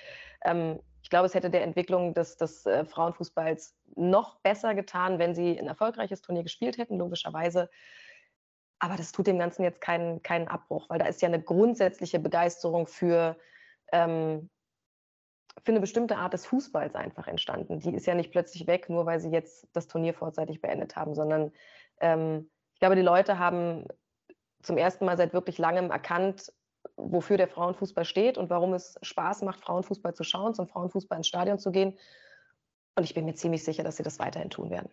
Ähm, 0.45 0.79
ich 1.03 1.11
glaube, 1.11 1.27
es 1.27 1.35
hätte 1.35 1.51
der 1.51 1.65
Entwicklung 1.65 2.15
des, 2.15 2.37
des 2.37 2.65
äh, 2.67 2.85
Frauenfußballs 2.85 3.75
noch 3.97 4.39
besser 4.41 4.75
getan, 4.75 5.19
wenn 5.19 5.35
sie 5.35 5.59
ein 5.59 5.67
erfolgreiches 5.67 6.23
Turnier 6.23 6.45
gespielt 6.45 6.79
hätten, 6.79 6.99
logischerweise. 6.99 7.69
Aber 8.83 8.97
das 8.97 9.13
tut 9.13 9.29
dem 9.29 9.39
Ganzen 9.39 9.63
jetzt 9.63 9.81
keinen, 9.81 10.25
keinen 10.25 10.49
Abbruch, 10.49 10.91
weil 10.91 10.99
da 10.99 11.07
ist 11.07 11.23
ja 11.23 11.29
eine 11.29 11.41
grundsätzliche 11.41 12.19
Begeisterung 12.19 12.89
für, 12.89 13.37
ähm, 13.93 14.51
für 15.65 15.71
eine 15.71 15.79
bestimmte 15.79 16.17
Art 16.17 16.33
des 16.33 16.47
Fußballs 16.47 16.97
einfach 16.97 17.29
entstanden. 17.29 17.79
Die 17.79 17.95
ist 17.95 18.07
ja 18.07 18.17
nicht 18.17 18.33
plötzlich 18.33 18.67
weg, 18.67 18.89
nur 18.89 19.07
weil 19.07 19.21
sie 19.21 19.31
jetzt 19.31 19.69
das 19.73 19.87
Turnier 19.87 20.15
vorzeitig 20.15 20.61
beendet 20.61 20.97
haben, 20.97 21.15
sondern 21.15 21.53
ähm, 22.01 22.51
ich 22.75 22.81
glaube, 22.81 22.97
die 22.97 23.03
Leute 23.03 23.39
haben 23.39 23.87
zum 24.63 24.77
ersten 24.77 25.05
Mal 25.05 25.17
seit 25.17 25.33
wirklich 25.33 25.59
langem 25.59 25.93
erkannt, 25.93 26.53
wofür 26.97 27.37
der 27.37 27.47
Frauenfußball 27.47 28.05
steht 28.05 28.37
und 28.37 28.51
warum 28.51 28.75
es 28.75 28.99
Spaß 29.03 29.43
macht, 29.43 29.61
Frauenfußball 29.61 30.13
zu 30.13 30.25
schauen, 30.25 30.57
zum 30.57 30.67
Frauenfußball 30.67 31.19
ins 31.19 31.29
Stadion 31.29 31.61
zu 31.61 31.71
gehen. 31.71 31.97
Und 32.97 33.05
ich 33.05 33.15
bin 33.15 33.27
mir 33.27 33.35
ziemlich 33.35 33.63
sicher, 33.63 33.85
dass 33.85 33.97
sie 33.97 34.03
das 34.03 34.19
weiterhin 34.19 34.51
tun 34.51 34.71
werden. 34.71 34.91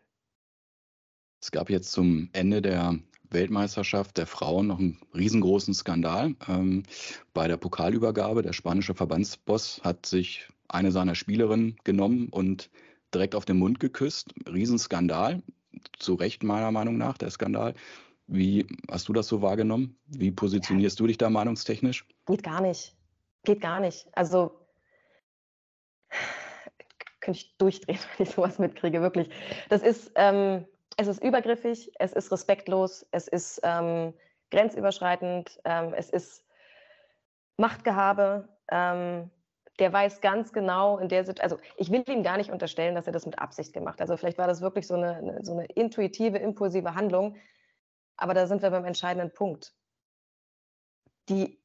Es 1.41 1.49
gab 1.49 1.71
jetzt 1.71 1.91
zum 1.91 2.29
Ende 2.33 2.61
der 2.61 2.99
Weltmeisterschaft 3.31 4.17
der 4.17 4.27
Frauen 4.27 4.67
noch 4.67 4.79
einen 4.79 4.99
riesengroßen 5.13 5.73
Skandal. 5.73 6.35
Ähm, 6.47 6.83
bei 7.33 7.47
der 7.47 7.57
Pokalübergabe, 7.57 8.41
der 8.41 8.53
spanische 8.53 8.95
Verbandsboss 8.95 9.81
hat 9.83 10.05
sich 10.05 10.47
eine 10.67 10.91
seiner 10.91 11.15
Spielerinnen 11.15 11.77
genommen 11.83 12.29
und 12.29 12.69
direkt 13.13 13.35
auf 13.35 13.45
den 13.45 13.57
Mund 13.57 13.79
geküsst. 13.79 14.33
Riesenskandal. 14.47 15.41
Zu 15.97 16.15
Recht 16.15 16.43
meiner 16.43 16.71
Meinung 16.71 16.97
nach, 16.97 17.17
der 17.17 17.29
Skandal. 17.29 17.73
Wie 18.27 18.67
hast 18.89 19.07
du 19.07 19.13
das 19.13 19.27
so 19.27 19.41
wahrgenommen? 19.41 19.97
Wie 20.07 20.31
positionierst 20.31 20.99
ja. 20.99 21.03
du 21.03 21.07
dich 21.07 21.17
da 21.17 21.29
meinungstechnisch? 21.29 22.05
Geht 22.25 22.43
gar 22.43 22.61
nicht. 22.61 22.95
Geht 23.43 23.61
gar 23.61 23.79
nicht. 23.79 24.07
Also 24.13 24.59
könnte 27.19 27.39
ich 27.39 27.57
durchdrehen, 27.57 27.99
wenn 28.17 28.27
ich 28.27 28.33
sowas 28.33 28.59
mitkriege, 28.59 29.01
wirklich. 29.01 29.29
Das 29.69 29.81
ist, 29.81 30.11
ähm, 30.15 30.65
es 30.99 31.07
ist 31.07 31.23
übergriffig, 31.23 31.93
es 31.97 32.11
ist 32.11 32.29
respektlos, 32.29 33.07
es 33.11 33.29
ist 33.29 33.61
ähm, 33.63 34.13
grenzüberschreitend, 34.51 35.57
ähm, 35.63 35.93
es 35.93 36.09
ist 36.09 36.45
Machtgehabe. 37.55 38.49
Ähm, 38.69 39.31
der 39.79 39.93
weiß 39.93 40.19
ganz 40.19 40.51
genau 40.51 40.97
in 40.97 41.07
der 41.07 41.23
Situation, 41.23 41.61
also 41.61 41.69
ich 41.77 41.89
will 41.89 42.03
ihm 42.09 42.21
gar 42.21 42.35
nicht 42.35 42.51
unterstellen, 42.51 42.95
dass 42.95 43.07
er 43.07 43.13
das 43.13 43.25
mit 43.25 43.39
Absicht 43.39 43.71
gemacht 43.71 44.01
hat. 44.01 44.09
Also 44.09 44.17
vielleicht 44.17 44.37
war 44.37 44.47
das 44.47 44.59
wirklich 44.59 44.87
so 44.87 44.95
eine, 44.95 45.39
so 45.41 45.53
eine 45.53 45.67
intuitive, 45.67 46.37
impulsive 46.37 46.93
Handlung. 46.93 47.37
Aber 48.17 48.33
da 48.33 48.45
sind 48.45 48.61
wir 48.61 48.69
beim 48.69 48.83
entscheidenden 48.83 49.33
Punkt. 49.33 49.73
Die, 51.29 51.63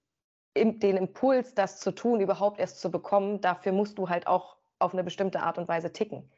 den 0.55 0.97
Impuls, 0.97 1.55
das 1.55 1.81
zu 1.81 1.91
tun, 1.91 2.21
überhaupt 2.21 2.61
erst 2.61 2.79
zu 2.79 2.89
bekommen, 2.89 3.41
dafür 3.41 3.73
musst 3.73 3.99
du 3.99 4.09
halt 4.09 4.29
auch 4.29 4.59
auf 4.79 4.93
eine 4.93 5.03
bestimmte 5.03 5.41
Art 5.41 5.59
und 5.59 5.67
Weise 5.67 5.93
ticken. 5.93 6.31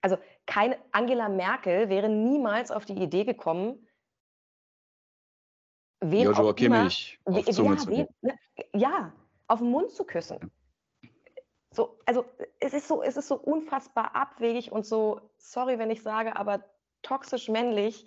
Also 0.00 0.18
keine 0.46 0.78
Angela 0.92 1.28
Merkel 1.28 1.88
wäre 1.88 2.08
niemals 2.08 2.70
auf 2.70 2.84
die 2.84 2.94
Idee 2.94 3.24
gekommen, 3.24 3.86
wen 6.00 6.24
Joshua 6.24 6.52
Kimmich 6.52 7.18
auf 7.24 7.44
Zunge 7.46 7.70
ja, 7.70 7.76
zu 7.76 7.88
wen, 7.88 8.08
ne, 8.22 8.38
ja, 8.74 9.12
auf 9.48 9.58
den 9.58 9.70
Mund 9.70 9.90
zu 9.90 10.04
küssen. 10.04 10.50
So, 11.70 11.98
also 12.06 12.24
es 12.60 12.72
ist 12.72 12.88
so, 12.88 13.02
es 13.02 13.16
ist 13.16 13.28
so 13.28 13.36
unfassbar 13.36 14.14
abwegig 14.14 14.72
und 14.72 14.86
so, 14.86 15.20
sorry, 15.36 15.78
wenn 15.78 15.90
ich 15.90 16.02
sage, 16.02 16.36
aber 16.36 16.64
toxisch 17.02 17.48
männlich, 17.48 18.06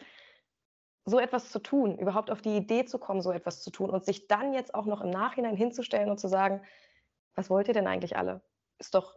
so 1.06 1.20
etwas 1.20 1.52
zu 1.52 1.60
tun, 1.60 1.98
überhaupt 1.98 2.30
auf 2.32 2.42
die 2.42 2.56
Idee 2.56 2.86
zu 2.86 3.00
kommen, 3.00 3.22
so 3.22 3.32
etwas 3.32 3.64
zu 3.64 3.72
tun 3.72 3.90
und 3.90 4.06
sich 4.06 4.28
dann 4.28 4.54
jetzt 4.54 4.76
auch 4.76 4.86
noch 4.86 5.02
im 5.02 5.10
Nachhinein 5.10 5.56
hinzustellen 5.56 6.10
und 6.10 6.20
zu 6.20 6.28
sagen, 6.28 6.62
was 7.36 7.50
wollt 7.50 7.68
ihr 7.68 7.74
denn 7.74 7.88
eigentlich 7.88 8.18
alle? 8.18 8.42
Ist 8.78 8.94
doch 8.94 9.16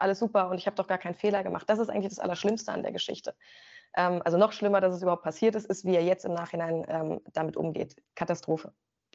alles 0.00 0.18
super 0.18 0.50
und 0.50 0.58
ich 0.58 0.66
habe 0.66 0.76
doch 0.76 0.86
gar 0.86 0.98
keinen 0.98 1.14
Fehler 1.14 1.42
gemacht. 1.42 1.68
Das 1.68 1.78
ist 1.78 1.88
eigentlich 1.88 2.08
das 2.10 2.18
Allerschlimmste 2.18 2.72
an 2.72 2.82
der 2.82 2.92
Geschichte. 2.92 3.34
Ähm, 3.96 4.22
also 4.24 4.38
noch 4.38 4.52
schlimmer, 4.52 4.80
dass 4.80 4.94
es 4.94 5.02
überhaupt 5.02 5.22
passiert 5.22 5.54
ist, 5.54 5.66
ist, 5.66 5.84
wie 5.84 5.94
er 5.94 6.04
jetzt 6.04 6.24
im 6.24 6.34
Nachhinein 6.34 6.84
ähm, 6.88 7.20
damit 7.32 7.56
umgeht. 7.56 7.96
Katastrophe. 8.14 8.72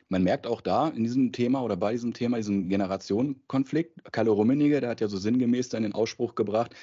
Man 0.09 0.23
merkt 0.23 0.47
auch 0.47 0.61
da 0.61 0.89
in 0.89 1.03
diesem 1.03 1.31
Thema 1.31 1.63
oder 1.63 1.77
bei 1.77 1.93
diesem 1.93 2.13
Thema, 2.13 2.37
diesem 2.37 2.69
Generationenkonflikt, 2.69 4.11
Kalle 4.11 4.31
Rummenigge, 4.31 4.81
der 4.81 4.89
hat 4.89 5.01
ja 5.01 5.07
so 5.07 5.17
sinngemäß 5.17 5.69
dann 5.69 5.83
den 5.83 5.93
Ausspruch 5.93 6.35
gebracht, 6.35 6.75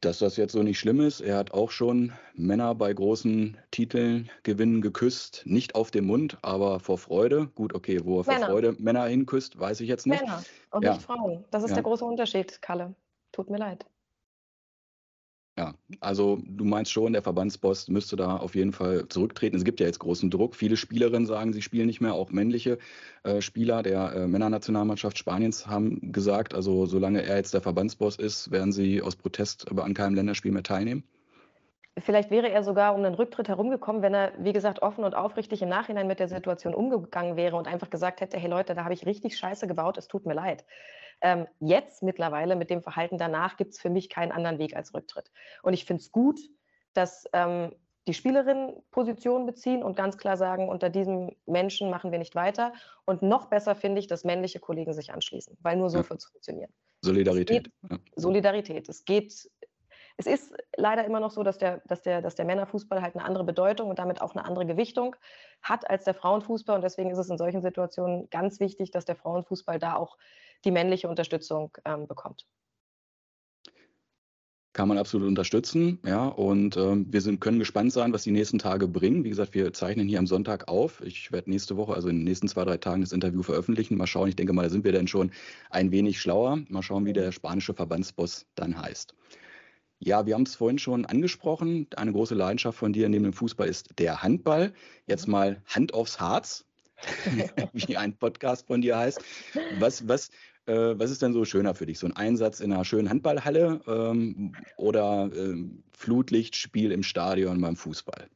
dass 0.00 0.18
das 0.18 0.36
jetzt 0.36 0.52
so 0.52 0.62
nicht 0.62 0.78
schlimm 0.78 1.00
ist. 1.00 1.20
Er 1.20 1.38
hat 1.38 1.52
auch 1.52 1.70
schon 1.70 2.12
Männer 2.34 2.74
bei 2.74 2.92
großen 2.92 3.56
Titelgewinnen 3.70 4.82
geküsst, 4.82 5.42
nicht 5.46 5.74
auf 5.74 5.90
dem 5.90 6.06
Mund, 6.06 6.38
aber 6.42 6.80
vor 6.80 6.98
Freude. 6.98 7.48
Gut, 7.54 7.74
okay, 7.74 8.00
wo 8.04 8.20
er 8.20 8.24
vor 8.24 8.34
Männer. 8.34 8.46
Freude 8.46 8.76
Männer 8.78 9.06
hinküsst, 9.06 9.58
weiß 9.58 9.80
ich 9.80 9.88
jetzt 9.88 10.06
nicht. 10.06 10.20
Männer 10.20 10.44
und 10.70 10.84
ja. 10.84 10.92
nicht 10.92 11.02
Frauen. 11.02 11.44
Das 11.50 11.62
ist 11.62 11.70
ja. 11.70 11.76
der 11.76 11.84
große 11.84 12.04
Unterschied, 12.04 12.60
Kalle. 12.60 12.94
Tut 13.36 13.50
mir 13.50 13.58
leid. 13.58 13.84
Ja, 15.58 15.74
also 16.00 16.38
du 16.42 16.64
meinst 16.64 16.90
schon, 16.90 17.12
der 17.12 17.20
Verbandsboss 17.20 17.88
müsste 17.88 18.16
da 18.16 18.38
auf 18.38 18.54
jeden 18.54 18.72
Fall 18.72 19.08
zurücktreten. 19.08 19.56
Es 19.56 19.64
gibt 19.64 19.78
ja 19.78 19.86
jetzt 19.86 19.98
großen 19.98 20.30
Druck. 20.30 20.56
Viele 20.56 20.78
Spielerinnen 20.78 21.26
sagen, 21.26 21.52
sie 21.52 21.60
spielen 21.60 21.86
nicht 21.86 22.00
mehr. 22.00 22.14
Auch 22.14 22.30
männliche 22.30 22.78
äh, 23.24 23.42
Spieler 23.42 23.82
der 23.82 24.14
äh, 24.14 24.26
Männernationalmannschaft 24.26 25.18
Spaniens 25.18 25.66
haben 25.66 26.12
gesagt, 26.12 26.54
also 26.54 26.86
solange 26.86 27.22
er 27.22 27.36
jetzt 27.36 27.52
der 27.52 27.60
Verbandsboss 27.60 28.16
ist, 28.16 28.50
werden 28.50 28.72
sie 28.72 29.02
aus 29.02 29.16
Protest 29.16 29.70
an 29.70 29.92
keinem 29.92 30.14
Länderspiel 30.14 30.52
mehr 30.52 30.62
teilnehmen. 30.62 31.04
Vielleicht 31.98 32.30
wäre 32.30 32.50
er 32.50 32.62
sogar 32.62 32.94
um 32.94 33.02
den 33.02 33.14
Rücktritt 33.14 33.48
herumgekommen, 33.48 34.00
wenn 34.00 34.14
er, 34.14 34.32
wie 34.38 34.54
gesagt, 34.54 34.80
offen 34.80 35.04
und 35.04 35.14
aufrichtig 35.14 35.60
im 35.60 35.68
Nachhinein 35.68 36.06
mit 36.06 36.20
der 36.20 36.28
Situation 36.28 36.74
umgegangen 36.74 37.36
wäre 37.36 37.56
und 37.56 37.68
einfach 37.68 37.90
gesagt 37.90 38.22
hätte, 38.22 38.38
hey 38.38 38.48
Leute, 38.48 38.74
da 38.74 38.84
habe 38.84 38.94
ich 38.94 39.04
richtig 39.04 39.36
Scheiße 39.36 39.66
gebaut, 39.66 39.98
es 39.98 40.08
tut 40.08 40.24
mir 40.24 40.34
leid. 40.34 40.64
Ähm, 41.22 41.46
jetzt 41.60 42.02
mittlerweile 42.02 42.56
mit 42.56 42.70
dem 42.70 42.82
Verhalten 42.82 43.18
danach 43.18 43.56
gibt 43.56 43.72
es 43.72 43.80
für 43.80 43.90
mich 43.90 44.10
keinen 44.10 44.32
anderen 44.32 44.58
Weg 44.58 44.76
als 44.76 44.94
Rücktritt. 44.94 45.30
Und 45.62 45.72
ich 45.72 45.84
finde 45.84 46.02
es 46.02 46.12
gut, 46.12 46.38
dass 46.92 47.24
ähm, 47.32 47.72
die 48.06 48.14
Spielerinnen 48.14 48.82
Position 48.90 49.46
beziehen 49.46 49.82
und 49.82 49.96
ganz 49.96 50.16
klar 50.16 50.36
sagen, 50.36 50.68
unter 50.68 50.90
diesem 50.90 51.34
Menschen 51.46 51.90
machen 51.90 52.12
wir 52.12 52.18
nicht 52.18 52.34
weiter. 52.34 52.72
Und 53.04 53.22
noch 53.22 53.46
besser 53.46 53.74
finde 53.74 53.98
ich, 53.98 54.06
dass 54.06 54.24
männliche 54.24 54.60
Kollegen 54.60 54.92
sich 54.92 55.12
anschließen, 55.12 55.56
weil 55.60 55.76
nur 55.76 55.90
so 55.90 55.98
ja. 55.98 56.08
wird 56.08 56.20
es 56.20 56.26
funktionieren. 56.26 56.72
Solidarität. 57.02 57.70
Es 57.82 57.90
ja. 57.90 57.98
Solidarität. 58.14 58.88
Es 58.88 59.04
geht, 59.04 59.50
es 60.16 60.26
ist 60.26 60.54
leider 60.76 61.04
immer 61.04 61.18
noch 61.18 61.32
so, 61.32 61.42
dass 61.42 61.58
der, 61.58 61.82
dass, 61.86 62.02
der, 62.02 62.22
dass 62.22 62.36
der 62.36 62.44
Männerfußball 62.44 63.02
halt 63.02 63.16
eine 63.16 63.24
andere 63.24 63.44
Bedeutung 63.44 63.90
und 63.90 63.98
damit 63.98 64.20
auch 64.20 64.34
eine 64.34 64.44
andere 64.44 64.66
Gewichtung 64.66 65.16
hat 65.62 65.90
als 65.90 66.04
der 66.04 66.14
Frauenfußball. 66.14 66.76
Und 66.76 66.82
deswegen 66.82 67.10
ist 67.10 67.18
es 67.18 67.28
in 67.28 67.38
solchen 67.38 67.60
Situationen 67.60 68.30
ganz 68.30 68.60
wichtig, 68.60 68.92
dass 68.92 69.04
der 69.04 69.16
Frauenfußball 69.16 69.80
da 69.80 69.96
auch 69.96 70.16
die 70.64 70.70
männliche 70.70 71.08
Unterstützung 71.08 71.76
ähm, 71.84 72.06
bekommt. 72.06 72.46
Kann 74.76 74.88
man 74.88 74.98
absolut 74.98 75.26
unterstützen, 75.26 76.00
ja. 76.04 76.26
Und 76.26 76.76
ähm, 76.76 77.06
wir 77.10 77.22
sind, 77.22 77.40
können 77.40 77.58
gespannt 77.58 77.94
sein, 77.94 78.12
was 78.12 78.24
die 78.24 78.30
nächsten 78.30 78.58
Tage 78.58 78.86
bringen. 78.86 79.24
Wie 79.24 79.30
gesagt, 79.30 79.54
wir 79.54 79.72
zeichnen 79.72 80.06
hier 80.06 80.18
am 80.18 80.26
Sonntag 80.26 80.68
auf. 80.68 81.00
Ich 81.00 81.32
werde 81.32 81.48
nächste 81.48 81.78
Woche, 81.78 81.94
also 81.94 82.08
in 82.08 82.16
den 82.16 82.24
nächsten 82.24 82.46
zwei, 82.46 82.62
drei 82.66 82.76
Tagen, 82.76 83.00
das 83.00 83.12
Interview 83.12 83.42
veröffentlichen. 83.42 83.96
Mal 83.96 84.06
schauen, 84.06 84.28
ich 84.28 84.36
denke 84.36 84.52
mal, 84.52 84.64
da 84.64 84.68
sind 84.68 84.84
wir 84.84 84.92
dann 84.92 85.08
schon 85.08 85.30
ein 85.70 85.92
wenig 85.92 86.20
schlauer. 86.20 86.58
Mal 86.68 86.82
schauen, 86.82 87.06
wie 87.06 87.14
der 87.14 87.32
spanische 87.32 87.72
Verbandsboss 87.72 88.44
dann 88.54 88.78
heißt. 88.78 89.14
Ja, 89.98 90.26
wir 90.26 90.34
haben 90.34 90.42
es 90.42 90.56
vorhin 90.56 90.78
schon 90.78 91.06
angesprochen. 91.06 91.86
Eine 91.96 92.12
große 92.12 92.34
Leidenschaft 92.34 92.76
von 92.76 92.92
dir 92.92 93.08
neben 93.08 93.24
dem 93.24 93.32
Fußball 93.32 93.66
ist 93.66 93.98
der 93.98 94.22
Handball. 94.22 94.74
Jetzt 95.06 95.26
mal 95.26 95.62
Hand 95.64 95.94
aufs 95.94 96.20
Harz, 96.20 96.65
wie 97.72 97.96
ein 97.96 98.16
Podcast 98.16 98.66
von 98.66 98.80
dir 98.80 98.98
heißt. 98.98 99.20
Was, 99.78 100.08
was, 100.08 100.30
äh, 100.66 100.94
was 100.98 101.10
ist 101.10 101.22
denn 101.22 101.32
so 101.32 101.44
schöner 101.44 101.74
für 101.74 101.86
dich? 101.86 101.98
So 101.98 102.06
ein 102.06 102.16
Einsatz 102.16 102.60
in 102.60 102.72
einer 102.72 102.84
schönen 102.84 103.10
Handballhalle 103.10 103.80
ähm, 103.86 104.54
oder 104.76 105.30
ähm, 105.34 105.82
Flutlichtspiel 105.92 106.92
im 106.92 107.02
Stadion 107.02 107.60
beim 107.60 107.76
Fußball? 107.76 108.28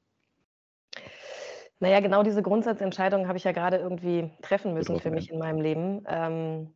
Naja, 1.81 2.01
genau 2.01 2.23
diese 2.23 2.43
Grundsatzentscheidung 2.43 3.27
habe 3.27 3.39
ich 3.39 3.45
ja 3.45 3.53
gerade 3.53 3.79
irgendwie 3.79 4.31
treffen 4.43 4.75
müssen 4.75 4.95
Betroffen, 4.95 5.03
für 5.03 5.15
mich 5.15 5.31
in 5.31 5.39
meinem 5.39 5.63
Leben. 5.63 6.05
Ähm, 6.07 6.75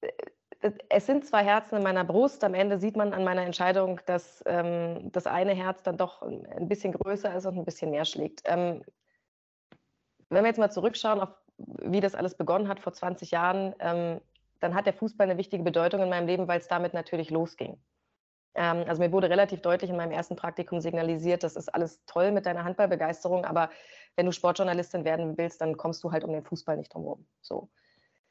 äh, 0.00 0.08
es 0.88 1.06
sind 1.06 1.26
zwei 1.26 1.44
Herzen 1.44 1.76
in 1.76 1.82
meiner 1.82 2.04
Brust. 2.04 2.44
Am 2.44 2.54
Ende 2.54 2.78
sieht 2.78 2.96
man 2.96 3.12
an 3.12 3.24
meiner 3.24 3.42
Entscheidung, 3.42 4.00
dass 4.06 4.42
ähm, 4.46 5.10
das 5.12 5.26
eine 5.26 5.54
Herz 5.54 5.82
dann 5.82 5.96
doch 5.96 6.22
ein 6.22 6.68
bisschen 6.68 6.92
größer 6.92 7.34
ist 7.34 7.46
und 7.46 7.58
ein 7.58 7.64
bisschen 7.64 7.90
mehr 7.90 8.04
schlägt. 8.04 8.42
Ähm, 8.44 8.82
wenn 10.30 10.44
wir 10.44 10.48
jetzt 10.48 10.58
mal 10.58 10.70
zurückschauen 10.70 11.20
auf 11.20 11.30
wie 11.58 12.00
das 12.00 12.14
alles 12.14 12.36
begonnen 12.36 12.68
hat 12.68 12.80
vor 12.80 12.92
20 12.92 13.30
Jahren, 13.30 13.74
ähm, 13.78 14.20
dann 14.60 14.74
hat 14.74 14.86
der 14.86 14.94
Fußball 14.94 15.28
eine 15.28 15.38
wichtige 15.38 15.62
Bedeutung 15.62 16.02
in 16.02 16.08
meinem 16.08 16.26
Leben, 16.26 16.48
weil 16.48 16.60
es 16.60 16.68
damit 16.68 16.94
natürlich 16.94 17.30
losging. 17.30 17.80
Ähm, 18.54 18.84
also 18.86 19.02
mir 19.02 19.12
wurde 19.12 19.30
relativ 19.30 19.60
deutlich 19.60 19.90
in 19.90 19.96
meinem 19.96 20.12
ersten 20.12 20.36
Praktikum 20.36 20.80
signalisiert, 20.80 21.42
das 21.42 21.56
ist 21.56 21.68
alles 21.74 22.04
toll 22.06 22.32
mit 22.32 22.46
deiner 22.46 22.64
Handballbegeisterung, 22.64 23.44
aber 23.44 23.70
wenn 24.16 24.26
du 24.26 24.32
Sportjournalistin 24.32 25.04
werden 25.04 25.36
willst, 25.38 25.60
dann 25.60 25.76
kommst 25.76 26.04
du 26.04 26.12
halt 26.12 26.24
um 26.24 26.32
den 26.32 26.44
Fußball 26.44 26.76
nicht 26.76 26.92
drum 26.92 27.26
So. 27.40 27.70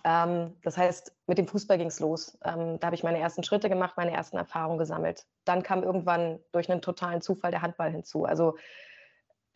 Ähm, 0.04 0.56
das 0.64 0.78
heißt, 0.78 1.14
mit 1.28 1.38
dem 1.38 1.48
Fußball 1.48 1.78
ging 1.78 1.88
es 1.88 2.00
los. 2.00 2.38
Ähm, 2.44 2.80
da 2.80 2.88
habe 2.88 2.96
ich 2.96 3.04
meine 3.04 3.20
ersten 3.20 3.44
Schritte 3.44 3.70
gemacht, 3.70 3.98
meine 3.98 4.12
ersten 4.12 4.38
Erfahrungen 4.38 4.78
gesammelt. 4.78 5.26
Dann 5.46 5.64
kam 5.64 5.84
irgendwann 5.84 6.40
durch 6.52 6.72
einen 6.72 6.82
totalen 6.82 7.22
Zufall 7.22 7.52
der 7.52 7.62
Handball 7.62 7.92
hinzu. 7.92 8.26
Also 8.26 8.58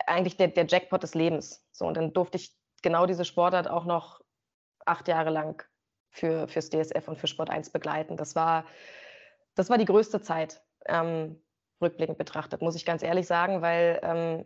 eigentlich 0.06 0.36
der, 0.36 0.48
der 0.48 0.66
Jackpot 0.66 1.02
des 1.02 1.14
Lebens. 1.14 1.64
So, 1.72 1.86
und 1.86 1.96
dann 1.96 2.12
durfte 2.12 2.36
ich 2.36 2.54
genau 2.82 3.06
diese 3.06 3.24
Sportart 3.24 3.68
auch 3.68 3.84
noch 3.84 4.20
acht 4.84 5.08
Jahre 5.08 5.30
lang 5.30 5.64
für, 6.10 6.48
fürs 6.48 6.70
DSF 6.70 7.08
und 7.08 7.18
für 7.18 7.26
Sport 7.26 7.50
1 7.50 7.70
begleiten. 7.70 8.16
Das 8.16 8.34
war, 8.34 8.64
das 9.54 9.70
war 9.70 9.78
die 9.78 9.84
größte 9.84 10.20
Zeit, 10.22 10.62
ähm, 10.86 11.42
rückblickend 11.80 12.18
betrachtet, 12.18 12.62
muss 12.62 12.76
ich 12.76 12.86
ganz 12.86 13.02
ehrlich 13.02 13.26
sagen, 13.26 13.60
weil 13.60 14.00
ähm, 14.02 14.44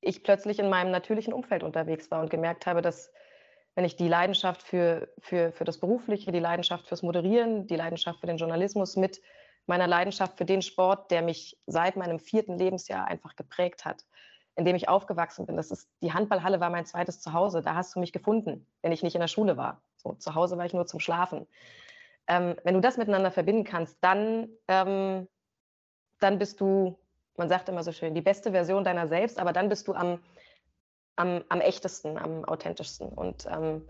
ich 0.00 0.22
plötzlich 0.22 0.58
in 0.58 0.70
meinem 0.70 0.90
natürlichen 0.90 1.32
Umfeld 1.32 1.62
unterwegs 1.62 2.10
war 2.10 2.20
und 2.20 2.30
gemerkt 2.30 2.66
habe, 2.66 2.80
dass 2.80 3.12
wenn 3.74 3.84
ich 3.84 3.96
die 3.96 4.08
Leidenschaft 4.08 4.62
für, 4.62 5.08
für, 5.18 5.52
für 5.52 5.64
das 5.64 5.78
Berufliche, 5.78 6.32
die 6.32 6.40
Leidenschaft 6.40 6.88
fürs 6.88 7.02
Moderieren, 7.02 7.66
die 7.66 7.76
Leidenschaft 7.76 8.20
für 8.20 8.26
den 8.26 8.36
Journalismus 8.36 8.96
mit 8.96 9.20
meiner 9.66 9.86
Leidenschaft 9.86 10.36
für 10.36 10.44
den 10.44 10.62
Sport, 10.62 11.10
der 11.10 11.22
mich 11.22 11.58
seit 11.66 11.96
meinem 11.96 12.18
vierten 12.18 12.58
Lebensjahr 12.58 13.06
einfach 13.06 13.36
geprägt 13.36 13.84
hat, 13.84 14.04
in 14.56 14.64
dem 14.64 14.74
ich 14.74 14.88
aufgewachsen 14.88 15.46
bin. 15.46 15.56
Das 15.56 15.70
ist, 15.70 15.88
die 16.02 16.12
Handballhalle 16.12 16.60
war 16.60 16.70
mein 16.70 16.86
zweites 16.86 17.20
Zuhause. 17.20 17.62
Da 17.62 17.74
hast 17.74 17.94
du 17.94 18.00
mich 18.00 18.12
gefunden, 18.12 18.66
wenn 18.82 18.92
ich 18.92 19.02
nicht 19.02 19.14
in 19.14 19.20
der 19.20 19.28
Schule 19.28 19.56
war. 19.56 19.80
So, 19.96 20.14
zu 20.14 20.34
Hause 20.34 20.58
war 20.58 20.66
ich 20.66 20.74
nur 20.74 20.86
zum 20.86 21.00
Schlafen. 21.00 21.46
Ähm, 22.26 22.56
wenn 22.64 22.74
du 22.74 22.80
das 22.80 22.96
miteinander 22.96 23.30
verbinden 23.30 23.64
kannst, 23.64 23.96
dann, 24.00 24.48
ähm, 24.68 25.28
dann 26.18 26.38
bist 26.38 26.60
du, 26.60 26.98
man 27.36 27.48
sagt 27.48 27.68
immer 27.68 27.82
so 27.82 27.92
schön, 27.92 28.14
die 28.14 28.20
beste 28.20 28.50
Version 28.50 28.84
deiner 28.84 29.08
selbst, 29.08 29.38
aber 29.38 29.52
dann 29.52 29.68
bist 29.68 29.88
du 29.88 29.94
am, 29.94 30.20
am, 31.20 31.44
am 31.48 31.60
echtesten, 31.60 32.16
am 32.16 32.44
authentischsten. 32.44 33.08
Und 33.08 33.46
ähm, 33.46 33.86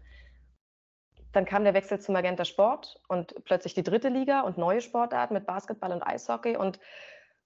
dann 1.32 1.44
kam 1.44 1.62
der 1.62 1.74
Wechsel 1.74 2.00
zum 2.00 2.14
Magenta 2.14 2.44
Sport 2.44 3.00
und 3.08 3.34
plötzlich 3.44 3.74
die 3.74 3.84
dritte 3.84 4.08
Liga 4.08 4.40
und 4.40 4.58
neue 4.58 4.80
Sportarten 4.80 5.34
mit 5.34 5.46
Basketball 5.46 5.92
und 5.92 6.02
Eishockey. 6.02 6.56
Und 6.56 6.80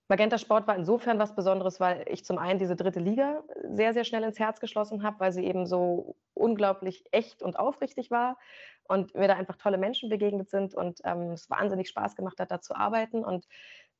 Magenta 0.09 0.39
Sport 0.39 0.67
war 0.67 0.77
insofern 0.77 1.19
was 1.19 1.35
Besonderes, 1.35 1.81
weil 1.81 2.05
ich 2.09 2.25
zum 2.25 2.39
einen 2.39 2.59
diese 2.59 2.77
dritte 2.77 3.01
Liga 3.01 3.43
sehr, 3.63 3.93
sehr 3.93 4.05
schnell 4.05 4.23
ins 4.23 4.39
Herz 4.39 4.59
geschlossen 4.59 5.03
habe, 5.03 5.21
weil 5.21 5.33
sie 5.33 5.45
eben 5.45 5.67
so 5.67 6.17
unglaublich 6.33 7.05
echt 7.11 7.43
und 7.43 7.59
aufrichtig 7.59 8.11
war 8.11 8.39
und 8.89 9.15
mir 9.15 9.29
da 9.29 9.35
einfach 9.35 9.57
tolle 9.57 9.79
Menschen 9.79 10.09
begegnet 10.09 10.49
sind 10.49 10.75
und 10.75 11.01
ähm, 11.05 11.33
es 11.33 11.51
wahnsinnig 11.51 11.89
Spaß 11.89 12.17
gemacht 12.17 12.41
hat, 12.41 12.51
da 12.51 12.61
zu 12.61 12.75
arbeiten 12.75 13.23
und 13.23 13.47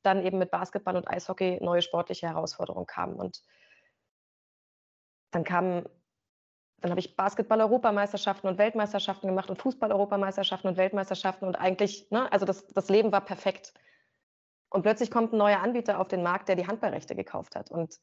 dann 0.01 0.23
eben 0.23 0.37
mit 0.37 0.51
Basketball 0.51 0.95
und 0.95 1.07
Eishockey 1.07 1.59
neue 1.61 1.81
sportliche 1.81 2.27
Herausforderungen 2.27 2.85
kamen. 2.85 3.15
Und 3.15 3.41
dann 5.35 5.43
kamen, 5.43 5.85
dann 6.79 6.91
habe 6.91 6.99
ich 6.99 7.15
Basketball-Europameisterschaften 7.15 8.47
und 8.47 8.57
Weltmeisterschaften 8.57 9.27
gemacht 9.27 9.49
und 9.49 9.57
Fußball-Europameisterschaften 9.57 10.69
und 10.69 10.77
Weltmeisterschaften 10.77 11.45
und 11.45 11.55
eigentlich, 11.55 12.09
ne, 12.09 12.31
also 12.31 12.45
das, 12.45 12.67
das 12.67 12.89
Leben 12.89 13.11
war 13.11 13.21
perfekt. 13.21 13.73
Und 14.69 14.83
plötzlich 14.83 15.11
kommt 15.11 15.33
ein 15.33 15.37
neuer 15.37 15.59
Anbieter 15.59 15.99
auf 15.99 16.07
den 16.07 16.23
Markt, 16.23 16.47
der 16.47 16.55
die 16.55 16.67
Handballrechte 16.67 17.15
gekauft 17.15 17.55
hat. 17.55 17.69
Und 17.69 17.99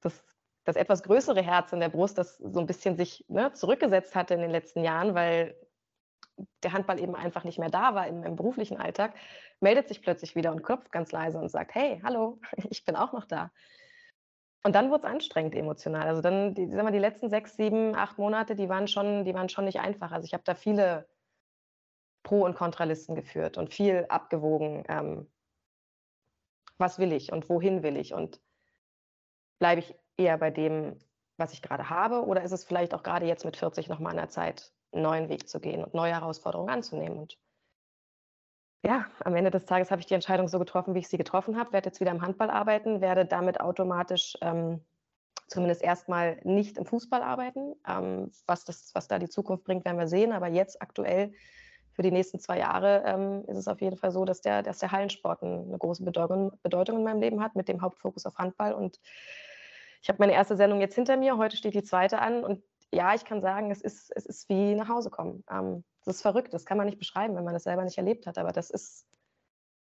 das, 0.00 0.24
das 0.64 0.76
etwas 0.76 1.02
größere 1.02 1.42
Herz 1.42 1.72
in 1.72 1.80
der 1.80 1.88
Brust, 1.88 2.16
das 2.16 2.36
so 2.38 2.60
ein 2.60 2.66
bisschen 2.66 2.96
sich 2.96 3.24
ne, 3.28 3.52
zurückgesetzt 3.52 4.14
hatte 4.14 4.34
in 4.34 4.40
den 4.40 4.50
letzten 4.50 4.84
Jahren, 4.84 5.14
weil 5.14 5.56
der 6.62 6.72
Handball 6.72 7.00
eben 7.00 7.16
einfach 7.16 7.44
nicht 7.44 7.58
mehr 7.58 7.70
da 7.70 7.94
war 7.94 8.06
im, 8.06 8.22
im, 8.22 8.36
beruflichen 8.36 8.78
Alltag, 8.78 9.14
meldet 9.60 9.88
sich 9.88 10.00
plötzlich 10.00 10.34
wieder 10.36 10.52
und 10.52 10.62
klopft 10.62 10.92
ganz 10.92 11.12
leise 11.12 11.38
und 11.38 11.48
sagt, 11.48 11.74
hey, 11.74 12.00
hallo, 12.04 12.40
ich 12.70 12.84
bin 12.84 12.94
auch 12.94 13.12
noch 13.12 13.24
da. 13.24 13.50
Und 14.64 14.74
dann 14.74 14.90
wurde 14.90 15.06
es 15.06 15.12
anstrengend 15.12 15.54
emotional. 15.54 16.06
Also 16.06 16.22
dann, 16.22 16.54
die, 16.54 16.70
sag 16.70 16.84
mal, 16.84 16.92
die 16.92 16.98
letzten 16.98 17.28
sechs, 17.28 17.56
sieben, 17.56 17.96
acht 17.96 18.18
Monate, 18.18 18.54
die 18.54 18.68
waren 18.68 18.86
schon, 18.86 19.24
die 19.24 19.34
waren 19.34 19.48
schon 19.48 19.64
nicht 19.64 19.80
einfach. 19.80 20.12
Also 20.12 20.24
ich 20.24 20.34
habe 20.34 20.44
da 20.44 20.54
viele 20.54 21.08
Pro- 22.22 22.44
und 22.44 22.54
Kontralisten 22.54 23.14
geführt 23.16 23.58
und 23.58 23.74
viel 23.74 24.06
abgewogen. 24.08 24.84
Ähm, 24.88 25.26
was 26.78 26.98
will 26.98 27.12
ich 27.12 27.32
und 27.32 27.48
wohin 27.48 27.82
will 27.82 27.96
ich? 27.96 28.14
Und 28.14 28.40
bleibe 29.58 29.80
ich 29.80 29.94
eher 30.16 30.38
bei 30.38 30.50
dem, 30.50 30.98
was 31.36 31.52
ich 31.52 31.62
gerade 31.62 31.90
habe, 31.90 32.24
oder 32.26 32.42
ist 32.42 32.52
es 32.52 32.64
vielleicht 32.64 32.94
auch 32.94 33.02
gerade 33.02 33.26
jetzt 33.26 33.44
mit 33.44 33.56
40 33.56 33.88
nochmal 33.88 34.12
an 34.12 34.18
der 34.18 34.28
Zeit, 34.28 34.72
einen 34.92 35.02
neuen 35.02 35.28
Weg 35.28 35.48
zu 35.48 35.60
gehen 35.60 35.82
und 35.82 35.94
neue 35.94 36.12
Herausforderungen 36.12 36.70
anzunehmen? 36.70 37.18
Und 37.18 37.38
ja, 38.84 39.06
am 39.24 39.36
Ende 39.36 39.50
des 39.50 39.64
Tages 39.64 39.90
habe 39.90 40.00
ich 40.00 40.06
die 40.06 40.14
Entscheidung 40.14 40.48
so 40.48 40.58
getroffen, 40.58 40.94
wie 40.94 40.98
ich 40.98 41.08
sie 41.08 41.18
getroffen 41.18 41.56
habe, 41.56 41.72
werde 41.72 41.88
jetzt 41.88 42.00
wieder 42.00 42.10
im 42.10 42.22
Handball 42.22 42.50
arbeiten, 42.50 43.00
werde 43.00 43.24
damit 43.24 43.60
automatisch 43.60 44.36
ähm, 44.40 44.80
zumindest 45.46 45.82
erstmal 45.82 46.40
nicht 46.42 46.78
im 46.78 46.86
Fußball 46.86 47.22
arbeiten. 47.22 47.74
Ähm, 47.86 48.32
was, 48.46 48.64
das, 48.64 48.90
was 48.94 49.06
da 49.06 49.18
die 49.18 49.28
Zukunft 49.28 49.64
bringt, 49.64 49.84
werden 49.84 49.98
wir 49.98 50.08
sehen. 50.08 50.32
Aber 50.32 50.48
jetzt 50.48 50.82
aktuell 50.82 51.32
für 51.92 52.02
die 52.02 52.10
nächsten 52.10 52.40
zwei 52.40 52.58
Jahre 52.58 53.04
ähm, 53.06 53.44
ist 53.46 53.58
es 53.58 53.68
auf 53.68 53.80
jeden 53.80 53.96
Fall 53.96 54.10
so, 54.10 54.24
dass 54.24 54.40
der, 54.40 54.62
dass 54.62 54.78
der 54.78 54.90
Hallensport 54.90 55.42
eine 55.42 55.78
große 55.78 56.02
Bedeutung, 56.04 56.58
Bedeutung 56.62 56.96
in 56.98 57.04
meinem 57.04 57.20
Leben 57.20 57.42
hat, 57.42 57.54
mit 57.54 57.68
dem 57.68 57.82
Hauptfokus 57.82 58.26
auf 58.26 58.38
Handball. 58.38 58.72
Und 58.72 58.98
ich 60.00 60.08
habe 60.08 60.18
meine 60.18 60.32
erste 60.32 60.56
Sendung 60.56 60.80
jetzt 60.80 60.94
hinter 60.96 61.16
mir, 61.16 61.36
heute 61.36 61.56
steht 61.56 61.74
die 61.74 61.84
zweite 61.84 62.18
an. 62.18 62.42
Und 62.42 62.62
ja, 62.92 63.14
ich 63.14 63.24
kann 63.24 63.42
sagen, 63.42 63.70
es 63.70 63.80
ist, 63.80 64.10
es 64.16 64.26
ist 64.26 64.48
wie 64.48 64.74
nach 64.74 64.88
Hause 64.88 65.10
kommen. 65.10 65.44
Ähm, 65.50 65.84
das 66.04 66.16
ist 66.16 66.22
verrückt, 66.22 66.52
das 66.52 66.64
kann 66.64 66.78
man 66.78 66.86
nicht 66.86 66.98
beschreiben, 66.98 67.36
wenn 67.36 67.44
man 67.44 67.54
das 67.54 67.64
selber 67.64 67.84
nicht 67.84 67.98
erlebt 67.98 68.26
hat. 68.26 68.38
Aber 68.38 68.52
das 68.52 68.70
ist, 68.70 69.06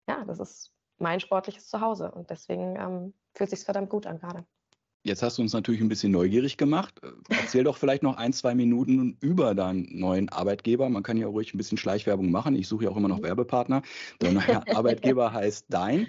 ja, 0.08 0.24
das 0.24 0.38
ist 0.38 0.72
mein 0.98 1.20
sportliches 1.20 1.68
Zuhause. 1.68 2.10
Und 2.10 2.30
deswegen 2.30 2.76
ähm, 2.76 3.14
fühlt 3.34 3.50
sich 3.50 3.60
verdammt 3.60 3.90
gut 3.90 4.06
an 4.06 4.18
gerade. 4.18 4.44
Jetzt 5.06 5.22
hast 5.22 5.36
du 5.36 5.42
uns 5.42 5.52
natürlich 5.52 5.82
ein 5.82 5.88
bisschen 5.88 6.12
neugierig 6.12 6.56
gemacht. 6.56 6.98
Erzähl 7.28 7.64
doch 7.64 7.76
vielleicht 7.76 8.02
noch 8.02 8.16
ein, 8.16 8.32
zwei 8.32 8.54
Minuten 8.54 9.18
über 9.20 9.54
deinen 9.54 9.86
neuen 9.98 10.30
Arbeitgeber. 10.30 10.88
Man 10.88 11.02
kann 11.02 11.18
ja 11.18 11.26
ruhig 11.26 11.52
ein 11.52 11.58
bisschen 11.58 11.76
Schleichwerbung 11.76 12.30
machen. 12.30 12.56
Ich 12.56 12.68
suche 12.68 12.84
ja 12.84 12.90
auch 12.90 12.96
immer 12.96 13.08
noch 13.08 13.18
mhm. 13.18 13.24
Werbepartner. 13.24 13.82
Dein 14.18 14.34
neuer 14.34 14.64
Arbeitgeber 14.74 15.32
heißt 15.32 15.66
Dein. 15.68 16.06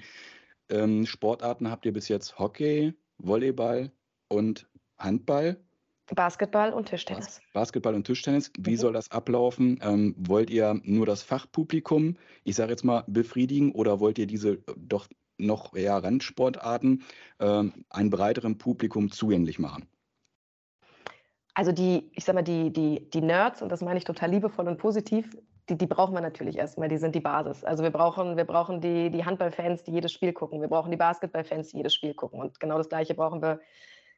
Ähm, 0.70 1.06
Sportarten 1.06 1.70
habt 1.70 1.86
ihr 1.86 1.92
bis 1.92 2.08
jetzt 2.08 2.40
Hockey, 2.40 2.94
Volleyball 3.18 3.92
und 4.30 4.70
Handball. 4.98 5.65
Basketball 6.14 6.72
und 6.72 6.88
Tischtennis. 6.88 7.42
Basketball 7.54 7.96
und 7.96 8.06
Tischtennis. 8.06 8.52
Wie 8.60 8.72
mhm. 8.72 8.78
soll 8.78 8.94
das 8.94 9.12
ablaufen? 9.12 9.80
Ähm, 9.82 10.16
wollt 10.18 10.50
ihr 10.50 10.80
nur 10.84 11.06
das 11.06 11.24
Fachpublikum, 11.24 12.18
ich 12.44 12.56
sage 12.56 12.72
jetzt 12.72 12.84
mal, 12.84 13.04
befriedigen 13.08 13.72
oder 13.72 14.00
wollt 14.00 14.20
ihr 14.20 14.28
diese 14.28 14.58
doch 14.78 15.08
noch 15.38 15.76
eher 15.76 15.96
Randsportarten 15.96 17.04
äh, 17.40 17.64
einem 17.90 18.10
breiteren 18.10 18.58
Publikum 18.58 19.12
zugänglich 19.12 19.60
machen? 19.60 19.88
Also 21.56 21.72
die, 21.72 22.12
ich 22.14 22.26
sag 22.26 22.36
mal, 22.36 22.42
die, 22.44 22.72
die, 22.72 23.10
die 23.10 23.22
Nerds, 23.22 23.62
und 23.62 23.70
das 23.70 23.82
meine 23.82 23.98
ich 23.98 24.04
total 24.04 24.30
liebevoll 24.30 24.68
und 24.68 24.78
positiv, 24.78 25.38
die, 25.70 25.78
die 25.78 25.88
brauchen 25.88 26.14
wir 26.14 26.22
natürlich 26.22 26.58
erstmal, 26.58 26.90
die 26.90 26.98
sind 26.98 27.16
die 27.16 27.22
Basis. 27.22 27.64
Also 27.64 27.82
wir 27.82 27.90
brauchen, 27.90 28.38
wir 28.38 28.46
brauchen 28.46 28.82
die, 28.82 29.10
die 29.10 29.26
Handballfans, 29.26 29.84
die 29.84 29.92
jedes 29.92 30.12
Spiel 30.12 30.34
gucken. 30.34 30.62
Wir 30.62 30.68
brauchen 30.68 30.92
die 30.92 30.98
Basketballfans, 30.98 31.70
die 31.70 31.78
jedes 31.78 31.94
Spiel 31.94 32.14
gucken. 32.14 32.40
Und 32.40 32.60
genau 32.60 32.78
das 32.78 32.90
Gleiche 32.90 33.16
brauchen 33.16 33.42
wir 33.42 33.62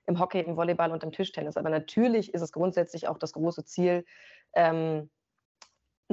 im 0.07 0.19
Hockey, 0.19 0.39
im 0.39 0.57
Volleyball 0.57 0.91
und 0.91 1.03
im 1.03 1.11
Tischtennis. 1.11 1.57
Aber 1.57 1.69
natürlich 1.69 2.33
ist 2.33 2.41
es 2.41 2.51
grundsätzlich 2.51 3.07
auch 3.07 3.17
das 3.17 3.33
große 3.33 3.65
Ziel, 3.65 4.05
ähm, 4.53 5.09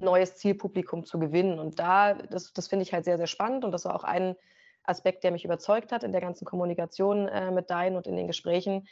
neues 0.01 0.37
Zielpublikum 0.37 1.05
zu 1.05 1.19
gewinnen. 1.19 1.59
Und 1.59 1.79
da, 1.79 2.15
das, 2.15 2.53
das 2.53 2.69
finde 2.69 2.83
ich 2.83 2.93
halt 2.93 3.05
sehr, 3.05 3.17
sehr 3.17 3.29
spannend. 3.29 3.65
Und 3.65 3.73
das 3.73 3.85
war 3.85 3.95
auch 3.95 4.05
ein 4.05 4.37
Aspekt, 4.83 5.25
der 5.25 5.31
mich 5.31 5.45
überzeugt 5.45 5.93
hat 5.93 6.03
in 6.03 6.13
der 6.13 6.21
ganzen 6.21 6.45
Kommunikation 6.45 7.29
äh, 7.29 7.51
mit 7.51 7.71
Dein 7.71 7.97
und 7.97 8.07
in 8.07 8.17
den 8.17 8.27
Gesprächen. 8.27 8.87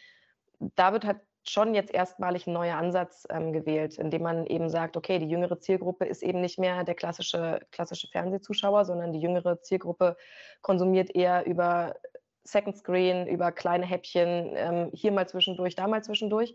Da 0.76 0.92
wird 0.92 1.04
halt 1.04 1.20
schon 1.44 1.74
jetzt 1.74 1.92
erstmalig 1.92 2.46
ein 2.46 2.52
neuer 2.52 2.76
Ansatz 2.76 3.26
ähm, 3.28 3.52
gewählt, 3.52 3.98
indem 3.98 4.22
man 4.22 4.46
eben 4.46 4.68
sagt, 4.70 4.96
okay, 4.96 5.18
die 5.18 5.28
jüngere 5.28 5.58
Zielgruppe 5.58 6.04
ist 6.04 6.22
eben 6.22 6.40
nicht 6.40 6.58
mehr 6.58 6.84
der 6.84 6.94
klassische, 6.94 7.60
klassische 7.72 8.06
Fernsehzuschauer, 8.08 8.84
sondern 8.84 9.12
die 9.12 9.20
jüngere 9.20 9.60
Zielgruppe 9.60 10.16
konsumiert 10.60 11.14
eher 11.14 11.44
über 11.44 11.96
Second 12.44 12.76
Screen, 12.76 13.26
über 13.26 13.52
kleine 13.52 13.86
Häppchen, 13.86 14.52
ähm, 14.56 14.90
hier 14.92 15.12
mal 15.12 15.28
zwischendurch, 15.28 15.74
da 15.74 15.86
mal 15.86 16.02
zwischendurch, 16.02 16.54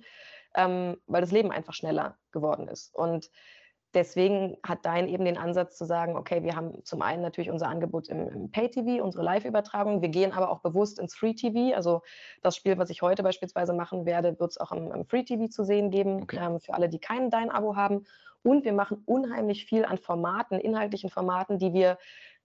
ähm, 0.55 0.97
weil 1.07 1.21
das 1.21 1.31
Leben 1.31 1.51
einfach 1.51 1.73
schneller 1.73 2.17
geworden 2.31 2.67
ist. 2.67 2.93
Und 2.95 3.29
deswegen 3.93 4.57
hat 4.63 4.85
Dein 4.85 5.07
eben 5.07 5.25
den 5.25 5.37
Ansatz 5.37 5.77
zu 5.77 5.85
sagen, 5.85 6.15
okay, 6.15 6.43
wir 6.43 6.55
haben 6.55 6.83
zum 6.83 7.01
einen 7.01 7.21
natürlich 7.21 7.49
unser 7.49 7.67
Angebot 7.67 8.09
im, 8.09 8.27
im 8.27 8.51
Pay-TV, 8.51 9.03
unsere 9.03 9.23
Live-Übertragung, 9.23 10.01
wir 10.01 10.09
gehen 10.09 10.33
aber 10.33 10.49
auch 10.49 10.59
bewusst 10.59 10.99
ins 10.99 11.15
Free-TV. 11.15 11.75
Also 11.75 12.01
das 12.41 12.55
Spiel, 12.55 12.77
was 12.77 12.89
ich 12.89 13.01
heute 13.01 13.23
beispielsweise 13.23 13.73
machen 13.73 14.05
werde, 14.05 14.39
wird 14.39 14.51
es 14.51 14.57
auch 14.57 14.71
im, 14.71 14.91
im 14.91 15.05
Free-TV 15.05 15.47
zu 15.47 15.63
sehen 15.63 15.89
geben, 15.89 16.23
okay. 16.23 16.39
ähm, 16.41 16.59
für 16.59 16.73
alle, 16.73 16.89
die 16.89 16.99
kein 16.99 17.29
Dein-Abo 17.29 17.75
haben. 17.75 18.05
Und 18.43 18.65
wir 18.65 18.73
machen 18.73 19.01
unheimlich 19.05 19.65
viel 19.65 19.83
an 19.83 19.97
Formaten, 19.97 20.59
inhaltlichen 20.59 21.09
Formaten, 21.09 21.57
die 21.57 21.73
wir 21.73 21.97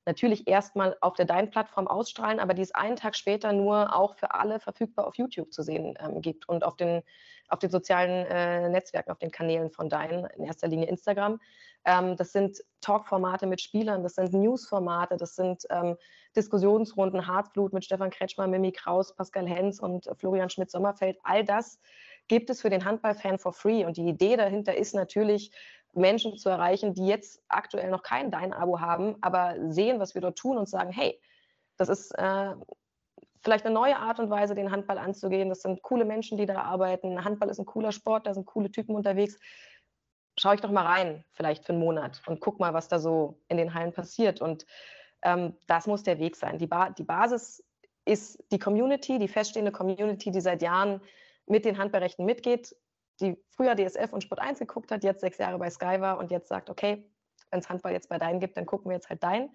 natürlich 0.07 0.48
erstmal 0.48 0.96
auf 1.00 1.14
der 1.14 1.26
Dein-Plattform 1.26 1.86
ausstrahlen, 1.86 2.40
aber 2.40 2.55
die 2.55 2.62
es 2.62 2.74
einen 2.74 2.96
Tag 2.96 3.16
später 3.16 3.53
nur 3.53 3.94
auch 3.94 4.14
für 4.14 4.34
alle 4.34 4.61
verfügbar 4.61 5.07
auf 5.07 5.16
YouTube 5.16 5.53
zu 5.53 5.62
sehen 5.62 5.94
ähm, 6.00 6.20
gibt 6.20 6.48
und 6.48 6.64
auf 6.64 6.76
den, 6.76 7.03
auf 7.48 7.59
den 7.59 7.70
sozialen 7.70 8.26
äh, 8.26 8.68
Netzwerken, 8.68 9.11
auf 9.12 9.18
den 9.18 9.30
Kanälen 9.30 9.70
von 9.70 9.88
Dein, 9.88 10.26
in 10.36 10.44
erster 10.44 10.68
Linie 10.68 10.88
Instagram. 10.88 11.40
Ähm, 11.84 12.16
das 12.16 12.32
sind 12.32 12.62
Talk-Formate 12.80 13.46
mit 13.46 13.61
Spielern, 13.61 14.03
das 14.03 14.14
sind 14.14 14.32
News-Formate, 14.32 15.16
das 15.16 15.36
sind 15.36 15.64
ähm, 15.70 15.96
Diskussionsrunden, 16.36 17.26
Hartblut 17.26 17.72
mit 17.72 17.84
Stefan 17.84 18.11
Kretschmer, 18.11 18.46
Mimi 18.46 18.72
Kraus, 18.72 19.14
Pascal 19.14 19.46
Hens 19.46 19.80
und 19.80 20.09
Florian 20.18 20.50
Schmidt-Sommerfeld. 20.50 21.18
All 21.22 21.44
das 21.44 21.78
gibt 22.28 22.50
es 22.50 22.62
für 22.62 22.70
den 22.70 22.84
Handballfan 22.84 23.38
for 23.38 23.53
free. 23.53 23.84
Und 23.84 23.96
die 23.96 24.07
Idee 24.07 24.36
dahinter 24.36 24.76
ist 24.76 24.94
natürlich, 24.94 25.50
Menschen 25.95 26.38
zu 26.38 26.49
erreichen, 26.49 26.95
die 26.95 27.07
jetzt 27.07 27.43
aktuell 27.49 27.90
noch 27.90 28.03
kein 28.03 28.30
Dein-Abo 28.30 28.80
haben, 28.80 29.16
aber 29.20 29.57
sehen, 29.68 30.01
was 30.01 30.14
wir 30.14 30.22
dort 30.22 30.38
tun 30.38 30.57
und 30.57 30.68
sagen, 30.68 30.90
hey, 30.90 31.20
das 31.76 31.88
ist 31.88 32.12
äh, 32.12 32.55
vielleicht 33.43 33.66
eine 33.66 33.74
neue 33.74 33.97
Art 33.97 34.18
und 34.18 34.30
Weise, 34.30 34.55
den 34.55 34.70
Handball 34.70 34.99
anzugehen. 34.99 35.49
Das 35.49 35.62
sind 35.62 35.82
coole 35.82 36.05
Menschen, 36.05 36.38
die 36.38 36.47
da 36.47 36.62
arbeiten. 36.62 37.24
Handball 37.24 37.51
ist 37.51 37.59
ein 37.59 37.66
cooler 37.66 37.93
Sport, 37.93 38.26
da 38.26 38.34
sind 38.34 38.47
coole 38.47 38.70
Typen 38.70 38.95
unterwegs. 38.95 39.38
Schau 40.38 40.53
ich 40.53 40.61
doch 40.61 40.70
mal 40.70 40.86
rein, 40.86 41.24
vielleicht 41.32 41.64
für 41.64 41.72
einen 41.72 41.82
Monat 41.82 42.22
und 42.26 42.40
guck 42.40 42.59
mal, 42.59 42.72
was 42.72 42.88
da 42.88 42.99
so 42.99 43.38
in 43.49 43.59
den 43.59 43.74
Hallen 43.74 43.93
passiert. 43.93 44.40
Und 44.40 44.64
ähm, 45.22 45.57
das 45.66 45.86
muss 45.86 46.03
der 46.03 46.18
Weg 46.18 46.36
sein. 46.36 46.59
Die, 46.59 46.66
ba 46.66 46.90
die 46.90 47.05
Basis 47.05 47.62
ist 48.05 48.43
die 48.51 48.59
Community, 48.59 49.18
die 49.18 49.28
feststehende 49.28 49.72
Community, 49.72 50.30
die 50.30 50.40
seit 50.40 50.62
Jahren 50.62 51.03
mit 51.47 51.64
den 51.64 51.78
Handballrechten 51.78 52.24
mitgeht, 52.24 52.74
die 53.23 53.37
früher 53.51 53.75
DSF 53.75 54.12
und 54.12 54.23
Sport 54.23 54.41
1 54.41 54.59
geguckt 54.59 54.91
hat, 54.91 55.05
jetzt 55.05 55.20
sechs 55.20 55.39
Jahre 55.39 55.59
bei 55.59 55.70
Sky 55.70 56.01
war 56.01 56.18
und 56.18 56.31
jetzt 56.31 56.49
sagt, 56.49 56.68
okay, 56.68 57.09
wenn 57.51 57.61
es 57.61 57.68
Handball 57.68 57.93
jetzt 57.93 58.09
bei 58.09 58.18
Dein 58.18 58.41
gibt, 58.41 58.57
dann 58.57 58.66
gucken 58.66 58.91
wir 58.91 58.97
jetzt 58.97 59.09
halt 59.09 59.23
Dein. 59.23 59.51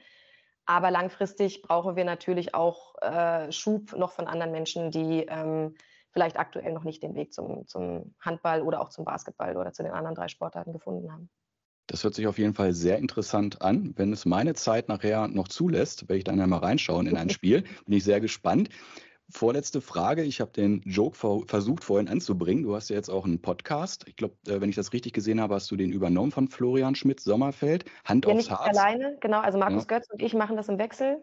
Aber 0.66 0.92
langfristig 0.92 1.62
brauchen 1.62 1.96
wir 1.96 2.04
natürlich 2.04 2.54
auch 2.54 2.96
äh, 3.02 3.52
Schub 3.52 3.94
noch 3.94 4.12
von 4.12 4.28
anderen 4.28 4.52
Menschen, 4.52 4.92
die 4.92 5.26
ähm, 5.28 5.76
vielleicht 6.12 6.38
aktuell 6.38 6.74
noch 6.74 6.84
nicht 6.84 7.04
den 7.04 7.16
Weg 7.16 7.34
zum, 7.34 7.68
zum 7.68 8.16
Handball 8.20 8.62
oder 8.62 8.82
auch 8.82 8.90
zum 8.90 9.06
Basketball 9.06 9.56
oder 9.56 9.72
zu 9.72 9.84
den 9.84 9.94
anderen 9.94 10.16
drei 10.16 10.28
Sportarten 10.28 10.74
gefunden 10.74 11.12
haben. 11.12 11.30
Das 11.88 12.04
hört 12.04 12.16
sich 12.16 12.28
auf 12.28 12.38
jeden 12.38 12.54
Fall 12.54 12.74
sehr 12.74 12.98
interessant 12.98 13.62
an. 13.62 13.94
Wenn 13.96 14.12
es 14.12 14.26
meine 14.26 14.54
Zeit 14.56 14.90
nachher 14.90 15.30
noch 15.30 15.48
zulässt, 15.48 16.10
werde 16.10 16.18
ich 16.18 16.26
dann 16.26 16.42
einmal 16.42 16.60
reinschauen 16.60 17.08
in 17.08 17.16
ein 17.16 17.30
Spiel. 17.30 17.64
Bin 17.86 17.96
ich 17.96 18.04
sehr 18.04 18.20
gespannt. 18.20 18.70
Vorletzte 19.30 19.82
Frage. 19.82 20.24
Ich 20.24 20.40
habe 20.40 20.52
den 20.52 20.82
Joke 20.86 21.18
versucht 21.48 21.84
vorhin 21.84 22.08
anzubringen. 22.08 22.64
Du 22.64 22.76
hast 22.76 22.90
ja 22.90 22.96
jetzt 22.96 23.10
auch 23.10 23.26
einen 23.26 23.42
Podcast. 23.42 24.06
Ich 24.08 24.16
glaube, 24.16 24.36
äh, 24.48 24.62
wenn 24.62 24.70
ich 24.70 24.76
das 24.76 24.94
richtig 24.94 25.14
gesehen 25.14 25.42
habe, 25.42 25.56
hast 25.56 25.70
du 25.70 25.76
den 25.76 25.92
übernommen 25.92 26.32
von 26.32 26.48
Florian 26.48 26.96
Schmidt, 26.96 27.20
Sommerfeld. 27.20 27.86
Hand 28.06 28.26
ja, 28.26 28.32
aufs 28.32 28.46
nicht 28.46 28.52
Harz. 28.52 28.78
alleine, 28.78 29.18
genau. 29.20 29.42
Also 29.42 29.58
Markus 29.58 29.86
ja. 29.90 29.98
Götz 29.98 30.10
und 30.10 30.22
ich 30.22 30.34
machen 30.34 30.56
das 30.56 30.70
im 30.70 30.80
Wechsel. 30.80 31.22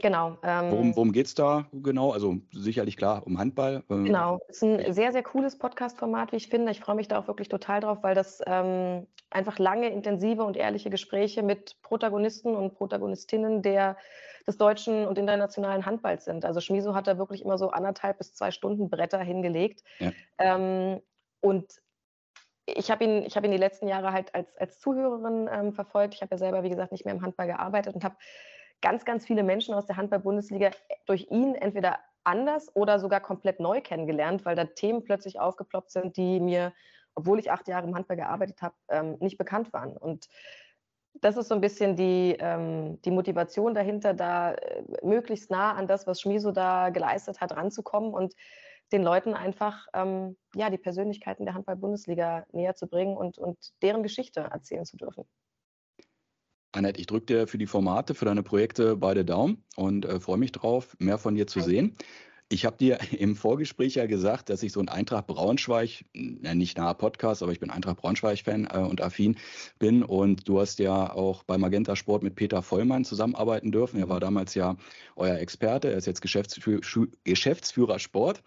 Genau. 0.00 0.36
Ähm, 0.42 0.70
worum 0.70 0.96
worum 0.96 1.12
geht 1.12 1.26
es 1.26 1.34
da 1.34 1.66
genau? 1.72 2.12
Also 2.12 2.36
sicherlich 2.52 2.96
klar 2.96 3.26
um 3.26 3.38
Handball. 3.38 3.82
Ähm, 3.88 4.04
genau, 4.04 4.38
es 4.48 4.56
ist 4.56 4.62
ein 4.62 4.92
sehr, 4.92 5.12
sehr 5.12 5.22
cooles 5.22 5.56
Podcast-Format, 5.58 6.32
wie 6.32 6.36
ich 6.36 6.48
finde. 6.48 6.72
Ich 6.72 6.80
freue 6.80 6.96
mich 6.96 7.08
da 7.08 7.18
auch 7.18 7.28
wirklich 7.28 7.48
total 7.48 7.80
drauf, 7.80 7.98
weil 8.02 8.14
das 8.14 8.40
ähm, 8.46 9.06
einfach 9.30 9.58
lange, 9.58 9.88
intensive 9.88 10.44
und 10.44 10.56
ehrliche 10.56 10.90
Gespräche 10.90 11.42
mit 11.42 11.80
Protagonisten 11.82 12.54
und 12.54 12.74
Protagonistinnen 12.74 13.62
der, 13.62 13.96
des 14.46 14.58
deutschen 14.58 15.06
und 15.06 15.18
internationalen 15.18 15.84
Handballs 15.84 16.24
sind. 16.24 16.44
Also 16.44 16.60
Schmiso 16.60 16.94
hat 16.94 17.06
da 17.06 17.18
wirklich 17.18 17.42
immer 17.42 17.58
so 17.58 17.70
anderthalb 17.70 18.18
bis 18.18 18.34
zwei 18.34 18.50
Stunden 18.50 18.88
Bretter 18.88 19.18
hingelegt. 19.18 19.82
Ja. 19.98 20.12
Ähm, 20.38 21.00
und 21.40 21.82
ich 22.66 22.90
habe 22.90 23.04
ihn, 23.04 23.24
hab 23.24 23.44
ihn 23.44 23.50
die 23.50 23.56
letzten 23.56 23.88
Jahre 23.88 24.12
halt 24.12 24.34
als, 24.34 24.56
als 24.56 24.78
Zuhörerin 24.80 25.48
ähm, 25.52 25.72
verfolgt. 25.72 26.14
Ich 26.14 26.22
habe 26.22 26.32
ja 26.32 26.38
selber, 26.38 26.62
wie 26.62 26.70
gesagt, 26.70 26.92
nicht 26.92 27.04
mehr 27.04 27.14
im 27.14 27.22
Handball 27.22 27.46
gearbeitet 27.46 27.94
und 27.94 28.04
habe 28.04 28.16
ganz, 28.82 29.04
ganz 29.04 29.26
viele 29.26 29.42
Menschen 29.42 29.74
aus 29.74 29.86
der 29.86 29.96
Handball-Bundesliga 29.96 30.70
durch 31.06 31.28
ihn 31.30 31.54
entweder 31.54 31.98
anders 32.24 32.74
oder 32.74 32.98
sogar 32.98 33.20
komplett 33.20 33.60
neu 33.60 33.80
kennengelernt, 33.80 34.44
weil 34.44 34.56
da 34.56 34.64
Themen 34.64 35.04
plötzlich 35.04 35.38
aufgeploppt 35.38 35.90
sind, 35.90 36.16
die 36.16 36.40
mir, 36.40 36.72
obwohl 37.14 37.38
ich 37.38 37.50
acht 37.50 37.68
Jahre 37.68 37.86
im 37.86 37.94
Handball 37.94 38.16
gearbeitet 38.16 38.62
habe, 38.62 38.74
ähm, 38.88 39.16
nicht 39.20 39.38
bekannt 39.38 39.72
waren. 39.72 39.96
Und 39.96 40.28
das 41.20 41.36
ist 41.36 41.48
so 41.48 41.54
ein 41.54 41.60
bisschen 41.60 41.96
die, 41.96 42.36
ähm, 42.38 43.00
die 43.02 43.10
Motivation 43.10 43.74
dahinter, 43.74 44.14
da 44.14 44.52
äh, 44.52 44.82
möglichst 45.02 45.50
nah 45.50 45.72
an 45.72 45.86
das, 45.86 46.06
was 46.06 46.20
Schmiso 46.20 46.52
da 46.52 46.90
geleistet 46.90 47.40
hat, 47.40 47.56
ranzukommen 47.56 48.12
und 48.12 48.34
den 48.92 49.02
Leuten 49.02 49.34
einfach 49.34 49.86
ähm, 49.94 50.36
ja, 50.54 50.70
die 50.70 50.78
Persönlichkeiten 50.78 51.44
der 51.44 51.54
Handball-Bundesliga 51.54 52.46
näher 52.52 52.74
zu 52.74 52.86
bringen 52.86 53.16
und, 53.16 53.38
und 53.38 53.58
deren 53.82 54.02
Geschichte 54.02 54.40
erzählen 54.40 54.84
zu 54.84 54.96
dürfen. 54.96 55.24
Annette, 56.72 57.00
ich 57.00 57.06
drücke 57.06 57.26
dir 57.26 57.46
für 57.46 57.58
die 57.58 57.66
Formate, 57.66 58.14
für 58.14 58.26
deine 58.26 58.42
Projekte 58.42 58.96
beide 58.96 59.24
Daumen 59.24 59.64
und 59.76 60.04
äh, 60.04 60.20
freue 60.20 60.36
mich 60.36 60.52
drauf, 60.52 60.94
mehr 60.98 61.18
von 61.18 61.34
dir 61.34 61.46
zu 61.46 61.60
sehen. 61.60 61.96
Ich 62.48 62.64
habe 62.64 62.76
dir 62.76 62.98
im 63.18 63.36
Vorgespräch 63.36 63.96
ja 63.96 64.06
gesagt, 64.06 64.50
dass 64.50 64.62
ich 64.62 64.72
so 64.72 64.80
ein 64.80 64.88
Eintracht 64.88 65.26
Braunschweig, 65.26 66.04
nicht 66.14 66.78
nahe 66.78 66.94
Podcast, 66.94 67.42
aber 67.42 67.52
ich 67.52 67.60
bin 67.60 67.70
Eintracht 67.70 67.98
Braunschweig-Fan 67.98 68.68
äh, 68.72 68.78
und 68.78 69.00
affin 69.00 69.36
bin. 69.78 70.02
Und 70.02 70.48
du 70.48 70.60
hast 70.60 70.78
ja 70.78 71.12
auch 71.12 71.42
bei 71.42 71.58
Magenta 71.58 71.96
Sport 71.96 72.22
mit 72.22 72.34
Peter 72.34 72.62
Vollmann 72.62 73.04
zusammenarbeiten 73.04 73.72
dürfen. 73.72 73.98
Er 73.98 74.08
war 74.08 74.20
damals 74.20 74.54
ja 74.54 74.76
euer 75.16 75.38
Experte. 75.38 75.90
Er 75.90 75.98
ist 75.98 76.06
jetzt 76.06 76.22
Geschäftsführer, 76.22 76.80
Geschäftsführer 77.24 77.98
Sport 77.98 78.42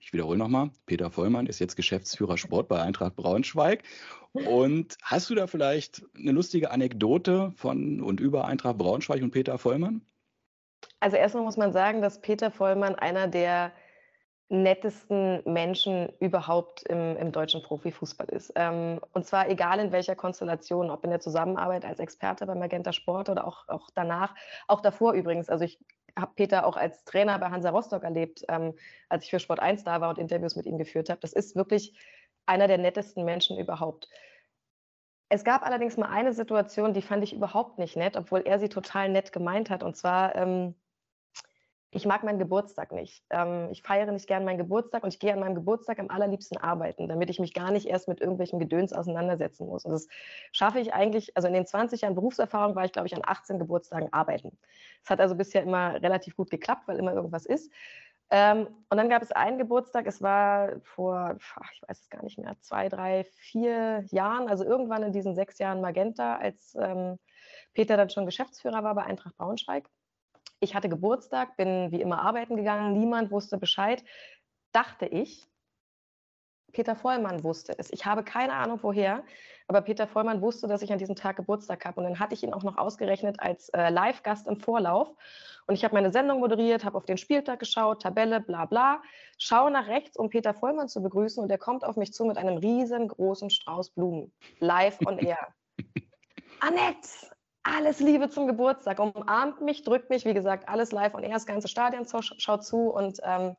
ich 0.00 0.12
wiederhole 0.14 0.38
nochmal, 0.38 0.70
Peter 0.86 1.10
Vollmann 1.10 1.46
ist 1.46 1.58
jetzt 1.58 1.76
Geschäftsführer 1.76 2.38
Sport 2.38 2.68
bei 2.68 2.80
Eintracht 2.80 3.14
Braunschweig. 3.14 3.82
Und 4.32 4.96
hast 5.02 5.28
du 5.28 5.34
da 5.34 5.46
vielleicht 5.46 6.02
eine 6.16 6.32
lustige 6.32 6.70
Anekdote 6.70 7.52
von 7.56 8.00
und 8.00 8.18
über 8.18 8.46
Eintracht 8.46 8.78
Braunschweig 8.78 9.22
und 9.22 9.32
Peter 9.32 9.58
Vollmann? 9.58 10.00
Also 11.00 11.16
erstmal 11.16 11.44
muss 11.44 11.56
man 11.56 11.72
sagen, 11.72 12.02
dass 12.02 12.20
Peter 12.20 12.50
Vollmann 12.50 12.94
einer 12.94 13.28
der 13.28 13.72
nettesten 14.50 15.42
Menschen 15.44 16.10
überhaupt 16.20 16.82
im, 16.88 17.16
im 17.16 17.32
deutschen 17.32 17.62
Profifußball 17.62 18.28
ist. 18.30 18.52
Ähm, 18.56 18.98
und 19.12 19.26
zwar 19.26 19.48
egal 19.50 19.78
in 19.78 19.92
welcher 19.92 20.16
Konstellation, 20.16 20.90
ob 20.90 21.04
in 21.04 21.10
der 21.10 21.20
Zusammenarbeit 21.20 21.84
als 21.84 22.00
Experte 22.00 22.46
bei 22.46 22.54
Magenta 22.54 22.92
Sport 22.92 23.28
oder 23.28 23.46
auch, 23.46 23.68
auch 23.68 23.90
danach, 23.94 24.34
auch 24.66 24.80
davor 24.80 25.12
übrigens. 25.12 25.50
Also 25.50 25.64
ich 25.64 25.78
habe 26.18 26.32
Peter 26.34 26.66
auch 26.66 26.76
als 26.76 27.04
Trainer 27.04 27.38
bei 27.38 27.50
Hansa 27.50 27.70
Rostock 27.70 28.04
erlebt, 28.04 28.44
ähm, 28.48 28.74
als 29.10 29.24
ich 29.24 29.30
für 29.30 29.38
Sport 29.38 29.60
1 29.60 29.84
da 29.84 30.00
war 30.00 30.08
und 30.08 30.18
Interviews 30.18 30.56
mit 30.56 30.64
ihm 30.64 30.78
geführt 30.78 31.10
habe. 31.10 31.20
Das 31.20 31.34
ist 31.34 31.54
wirklich 31.54 31.98
einer 32.46 32.68
der 32.68 32.78
nettesten 32.78 33.24
Menschen 33.24 33.58
überhaupt. 33.58 34.08
Es 35.30 35.44
gab 35.44 35.62
allerdings 35.62 35.96
mal 35.96 36.08
eine 36.08 36.32
Situation, 36.32 36.94
die 36.94 37.02
fand 37.02 37.22
ich 37.22 37.34
überhaupt 37.34 37.78
nicht 37.78 37.96
nett, 37.96 38.16
obwohl 38.16 38.40
er 38.40 38.58
sie 38.58 38.68
total 38.68 39.10
nett 39.10 39.32
gemeint 39.32 39.68
hat. 39.68 39.82
Und 39.82 39.96
zwar 39.96 40.34
ähm, 40.34 40.74
ich 41.90 42.04
mag 42.04 42.22
meinen 42.22 42.38
Geburtstag 42.38 42.92
nicht. 42.92 43.24
Ähm, 43.30 43.68
ich 43.70 43.82
feiere 43.82 44.12
nicht 44.12 44.26
gern 44.26 44.44
meinen 44.44 44.58
Geburtstag 44.58 45.04
und 45.04 45.12
ich 45.12 45.18
gehe 45.18 45.32
an 45.32 45.40
meinem 45.40 45.54
Geburtstag 45.54 45.98
am 45.98 46.10
allerliebsten 46.10 46.58
arbeiten, 46.58 47.08
damit 47.08 47.30
ich 47.30 47.38
mich 47.38 47.54
gar 47.54 47.70
nicht 47.70 47.86
erst 47.86 48.08
mit 48.08 48.20
irgendwelchen 48.20 48.58
Gedöns 48.58 48.92
auseinandersetzen 48.92 49.66
muss. 49.66 49.86
Und 49.86 49.92
das 49.92 50.06
schaffe 50.52 50.80
ich 50.80 50.92
eigentlich, 50.92 51.34
also 51.34 51.48
in 51.48 51.54
den 51.54 51.66
20 51.66 52.02
Jahren 52.02 52.14
Berufserfahrung 52.14 52.76
war 52.76 52.84
ich, 52.84 52.92
glaube 52.92 53.08
ich, 53.08 53.16
an 53.16 53.22
18 53.24 53.58
Geburtstagen 53.58 54.12
arbeiten. 54.12 54.58
Es 55.02 55.08
hat 55.08 55.20
also 55.20 55.34
bisher 55.34 55.62
immer 55.62 55.94
relativ 56.02 56.36
gut 56.36 56.50
geklappt, 56.50 56.86
weil 56.88 56.98
immer 56.98 57.14
irgendwas 57.14 57.46
ist. 57.46 57.72
Ähm, 58.30 58.66
und 58.90 58.96
dann 58.96 59.08
gab 59.08 59.22
es 59.22 59.32
einen 59.32 59.58
Geburtstag, 59.58 60.06
es 60.06 60.20
war 60.20 60.80
vor, 60.82 61.36
ich 61.38 61.82
weiß 61.88 62.00
es 62.00 62.10
gar 62.10 62.22
nicht 62.22 62.38
mehr, 62.38 62.56
zwei, 62.60 62.88
drei, 62.88 63.24
vier 63.24 64.04
Jahren, 64.10 64.48
also 64.48 64.64
irgendwann 64.64 65.02
in 65.02 65.12
diesen 65.12 65.34
sechs 65.34 65.58
Jahren 65.58 65.80
Magenta, 65.80 66.36
als 66.36 66.76
ähm, 66.78 67.18
Peter 67.72 67.96
dann 67.96 68.10
schon 68.10 68.26
Geschäftsführer 68.26 68.84
war 68.84 68.94
bei 68.94 69.04
Eintracht 69.04 69.36
Braunschweig. 69.36 69.88
Ich 70.60 70.74
hatte 70.74 70.88
Geburtstag, 70.88 71.56
bin 71.56 71.90
wie 71.90 72.02
immer 72.02 72.20
arbeiten 72.20 72.56
gegangen, 72.56 72.98
niemand 72.98 73.30
wusste 73.30 73.56
Bescheid. 73.56 74.04
Dachte 74.72 75.06
ich, 75.06 75.46
Peter 76.72 76.96
Vollmann 76.96 77.44
wusste 77.44 77.78
es. 77.78 77.90
Ich 77.92 78.04
habe 78.04 78.24
keine 78.24 78.52
Ahnung 78.52 78.78
woher, 78.82 79.24
aber 79.68 79.82
Peter 79.82 80.06
Vollmann 80.06 80.40
wusste, 80.40 80.66
dass 80.66 80.80
ich 80.80 80.90
an 80.92 80.98
diesem 80.98 81.14
Tag 81.14 81.36
Geburtstag 81.36 81.84
habe. 81.84 82.00
Und 82.00 82.04
dann 82.04 82.18
hatte 82.18 82.32
ich 82.32 82.42
ihn 82.42 82.54
auch 82.54 82.62
noch 82.62 82.78
ausgerechnet 82.78 83.36
als 83.38 83.68
äh, 83.68 83.90
Live-Gast 83.90 84.48
im 84.48 84.56
Vorlauf. 84.56 85.14
Und 85.66 85.74
ich 85.74 85.84
habe 85.84 85.94
meine 85.94 86.10
Sendung 86.10 86.40
moderiert, 86.40 86.86
habe 86.86 86.96
auf 86.96 87.04
den 87.04 87.18
Spieltag 87.18 87.60
geschaut, 87.60 88.02
Tabelle, 88.02 88.40
bla 88.40 88.64
bla. 88.64 89.02
Schaue 89.36 89.70
nach 89.70 89.86
rechts, 89.86 90.16
um 90.16 90.30
Peter 90.30 90.54
Vollmann 90.54 90.88
zu 90.88 91.02
begrüßen. 91.02 91.42
Und 91.42 91.50
er 91.50 91.58
kommt 91.58 91.84
auf 91.84 91.96
mich 91.96 92.14
zu 92.14 92.24
mit 92.24 92.38
einem 92.38 92.56
riesengroßen 92.56 93.50
Strauß 93.50 93.90
Blumen. 93.90 94.32
Live 94.58 94.98
on 95.04 95.18
air. 95.18 95.48
Annette, 96.60 97.28
alles 97.62 98.00
Liebe 98.00 98.30
zum 98.30 98.46
Geburtstag, 98.46 98.98
umarmt 98.98 99.60
mich, 99.60 99.82
drückt 99.82 100.08
mich, 100.08 100.24
wie 100.24 100.34
gesagt, 100.34 100.68
alles 100.68 100.92
live 100.92 101.14
und 101.14 101.22
er 101.22 101.34
das 101.34 101.46
ganze 101.46 101.68
Stadion 101.68 102.06
schaut 102.06 102.64
zu 102.64 102.90
und 102.90 103.18
ähm, 103.22 103.56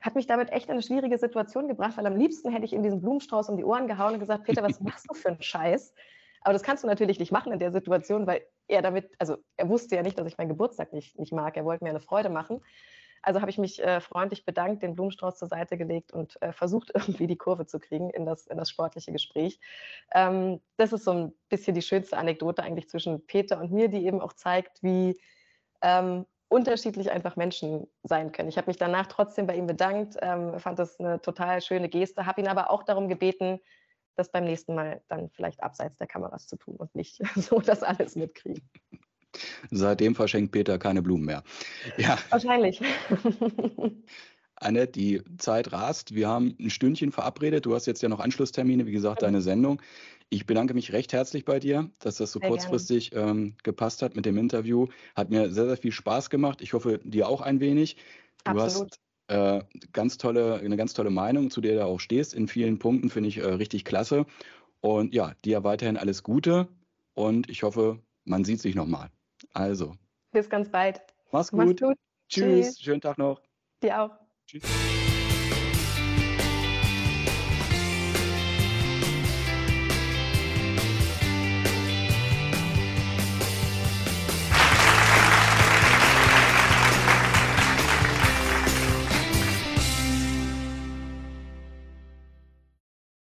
hat 0.00 0.14
mich 0.14 0.26
damit 0.26 0.50
echt 0.50 0.66
in 0.66 0.72
eine 0.72 0.82
schwierige 0.82 1.18
Situation 1.18 1.68
gebracht, 1.68 1.96
weil 1.96 2.06
am 2.06 2.16
liebsten 2.16 2.50
hätte 2.50 2.64
ich 2.64 2.72
ihm 2.72 2.82
diesen 2.82 3.00
Blumenstrauß 3.00 3.48
um 3.48 3.56
die 3.56 3.64
Ohren 3.64 3.86
gehauen 3.86 4.14
und 4.14 4.20
gesagt, 4.20 4.44
Peter, 4.44 4.62
was 4.62 4.80
machst 4.80 5.06
du 5.08 5.14
für 5.14 5.28
einen 5.28 5.42
Scheiß? 5.42 5.94
Aber 6.42 6.54
das 6.54 6.62
kannst 6.62 6.82
du 6.82 6.88
natürlich 6.88 7.18
nicht 7.18 7.32
machen 7.32 7.52
in 7.52 7.58
der 7.58 7.70
Situation, 7.70 8.26
weil 8.26 8.42
er 8.66 8.82
damit, 8.82 9.10
also 9.18 9.36
er 9.56 9.68
wusste 9.68 9.96
ja 9.96 10.02
nicht, 10.02 10.18
dass 10.18 10.26
ich 10.26 10.38
meinen 10.38 10.48
Geburtstag 10.48 10.92
nicht, 10.92 11.18
nicht 11.18 11.32
mag. 11.32 11.56
Er 11.56 11.64
wollte 11.64 11.84
mir 11.84 11.90
eine 11.90 12.00
Freude 12.00 12.30
machen. 12.30 12.62
Also 13.22 13.42
habe 13.42 13.50
ich 13.50 13.58
mich 13.58 13.82
äh, 13.82 14.00
freundlich 14.00 14.46
bedankt, 14.46 14.82
den 14.82 14.94
Blumenstrauß 14.94 15.36
zur 15.36 15.48
Seite 15.48 15.76
gelegt 15.76 16.12
und 16.12 16.40
äh, 16.40 16.52
versucht, 16.52 16.90
irgendwie 16.94 17.26
die 17.26 17.36
Kurve 17.36 17.66
zu 17.66 17.78
kriegen 17.78 18.08
in 18.10 18.24
das, 18.24 18.46
in 18.46 18.56
das 18.56 18.70
sportliche 18.70 19.12
Gespräch. 19.12 19.60
Ähm, 20.14 20.60
das 20.78 20.94
ist 20.94 21.04
so 21.04 21.12
ein 21.12 21.32
bisschen 21.50 21.74
die 21.74 21.82
schönste 21.82 22.16
Anekdote 22.16 22.62
eigentlich 22.62 22.88
zwischen 22.88 23.26
Peter 23.26 23.60
und 23.60 23.72
mir, 23.72 23.88
die 23.88 24.06
eben 24.06 24.22
auch 24.22 24.32
zeigt, 24.32 24.82
wie 24.82 25.20
ähm, 25.82 26.24
unterschiedlich 26.50 27.10
einfach 27.10 27.36
Menschen 27.36 27.86
sein 28.02 28.32
können. 28.32 28.48
Ich 28.48 28.58
habe 28.58 28.68
mich 28.68 28.76
danach 28.76 29.06
trotzdem 29.06 29.46
bei 29.46 29.56
ihm 29.56 29.66
bedankt, 29.66 30.16
ähm, 30.20 30.58
fand 30.58 30.78
das 30.78 30.98
eine 30.98 31.20
total 31.20 31.62
schöne 31.62 31.88
Geste, 31.88 32.26
habe 32.26 32.40
ihn 32.40 32.48
aber 32.48 32.70
auch 32.70 32.82
darum 32.82 33.08
gebeten, 33.08 33.60
das 34.16 34.30
beim 34.30 34.44
nächsten 34.44 34.74
Mal 34.74 35.00
dann 35.08 35.30
vielleicht 35.30 35.62
abseits 35.62 35.96
der 35.96 36.08
Kameras 36.08 36.48
zu 36.48 36.56
tun 36.56 36.76
und 36.76 36.94
nicht 36.94 37.20
so 37.36 37.60
das 37.60 37.82
alles 37.82 38.16
mitkriegen. 38.16 38.68
Seitdem 39.70 40.16
verschenkt 40.16 40.50
Peter 40.50 40.78
keine 40.78 41.02
Blumen 41.02 41.24
mehr. 41.24 41.44
Ja. 41.96 42.18
Wahrscheinlich. 42.30 42.82
Annette, 44.56 44.92
die 44.92 45.22
Zeit 45.38 45.72
rast. 45.72 46.14
Wir 46.14 46.28
haben 46.28 46.56
ein 46.58 46.68
Stündchen 46.68 47.12
verabredet. 47.12 47.64
Du 47.64 47.74
hast 47.74 47.86
jetzt 47.86 48.02
ja 48.02 48.08
noch 48.08 48.18
Anschlusstermine, 48.18 48.86
wie 48.86 48.92
gesagt, 48.92 49.22
deine 49.22 49.40
Sendung. 49.40 49.80
Ich 50.32 50.46
bedanke 50.46 50.74
mich 50.74 50.92
recht 50.92 51.12
herzlich 51.12 51.44
bei 51.44 51.58
dir, 51.58 51.90
dass 51.98 52.16
das 52.16 52.30
so 52.30 52.38
sehr 52.38 52.48
kurzfristig 52.48 53.10
ähm, 53.14 53.56
gepasst 53.64 54.00
hat 54.00 54.14
mit 54.14 54.26
dem 54.26 54.38
Interview. 54.38 54.86
Hat 55.16 55.28
mir 55.28 55.50
sehr, 55.50 55.66
sehr 55.66 55.76
viel 55.76 55.90
Spaß 55.90 56.30
gemacht. 56.30 56.62
Ich 56.62 56.72
hoffe, 56.72 57.00
dir 57.02 57.28
auch 57.28 57.40
ein 57.40 57.58
wenig. 57.58 57.96
Du 58.44 58.52
Absolut. 58.52 58.92
hast 58.92 59.00
äh, 59.26 59.64
ganz 59.92 60.18
tolle, 60.18 60.60
eine 60.60 60.76
ganz 60.76 60.94
tolle 60.94 61.10
Meinung, 61.10 61.50
zu 61.50 61.60
der 61.60 61.74
du 61.74 61.84
auch 61.84 61.98
stehst. 61.98 62.32
In 62.32 62.46
vielen 62.46 62.78
Punkten 62.78 63.10
finde 63.10 63.28
ich 63.28 63.38
äh, 63.38 63.44
richtig 63.44 63.84
klasse. 63.84 64.24
Und 64.80 65.14
ja, 65.14 65.34
dir 65.44 65.64
weiterhin 65.64 65.96
alles 65.96 66.22
Gute. 66.22 66.68
Und 67.14 67.50
ich 67.50 67.64
hoffe, 67.64 67.98
man 68.24 68.44
sieht 68.44 68.60
sich 68.60 68.76
nochmal. 68.76 69.10
Also. 69.52 69.96
Bis 70.30 70.48
ganz 70.48 70.70
bald. 70.70 71.00
Mach's 71.32 71.50
gut. 71.50 71.58
Mach's 71.58 71.80
gut. 71.80 71.96
Tschüss. 72.28 72.66
Tschüss. 72.66 72.80
Schönen 72.80 73.00
Tag 73.00 73.18
noch. 73.18 73.42
Dir 73.82 74.00
auch. 74.00 74.10
Tschüss. 74.46 74.62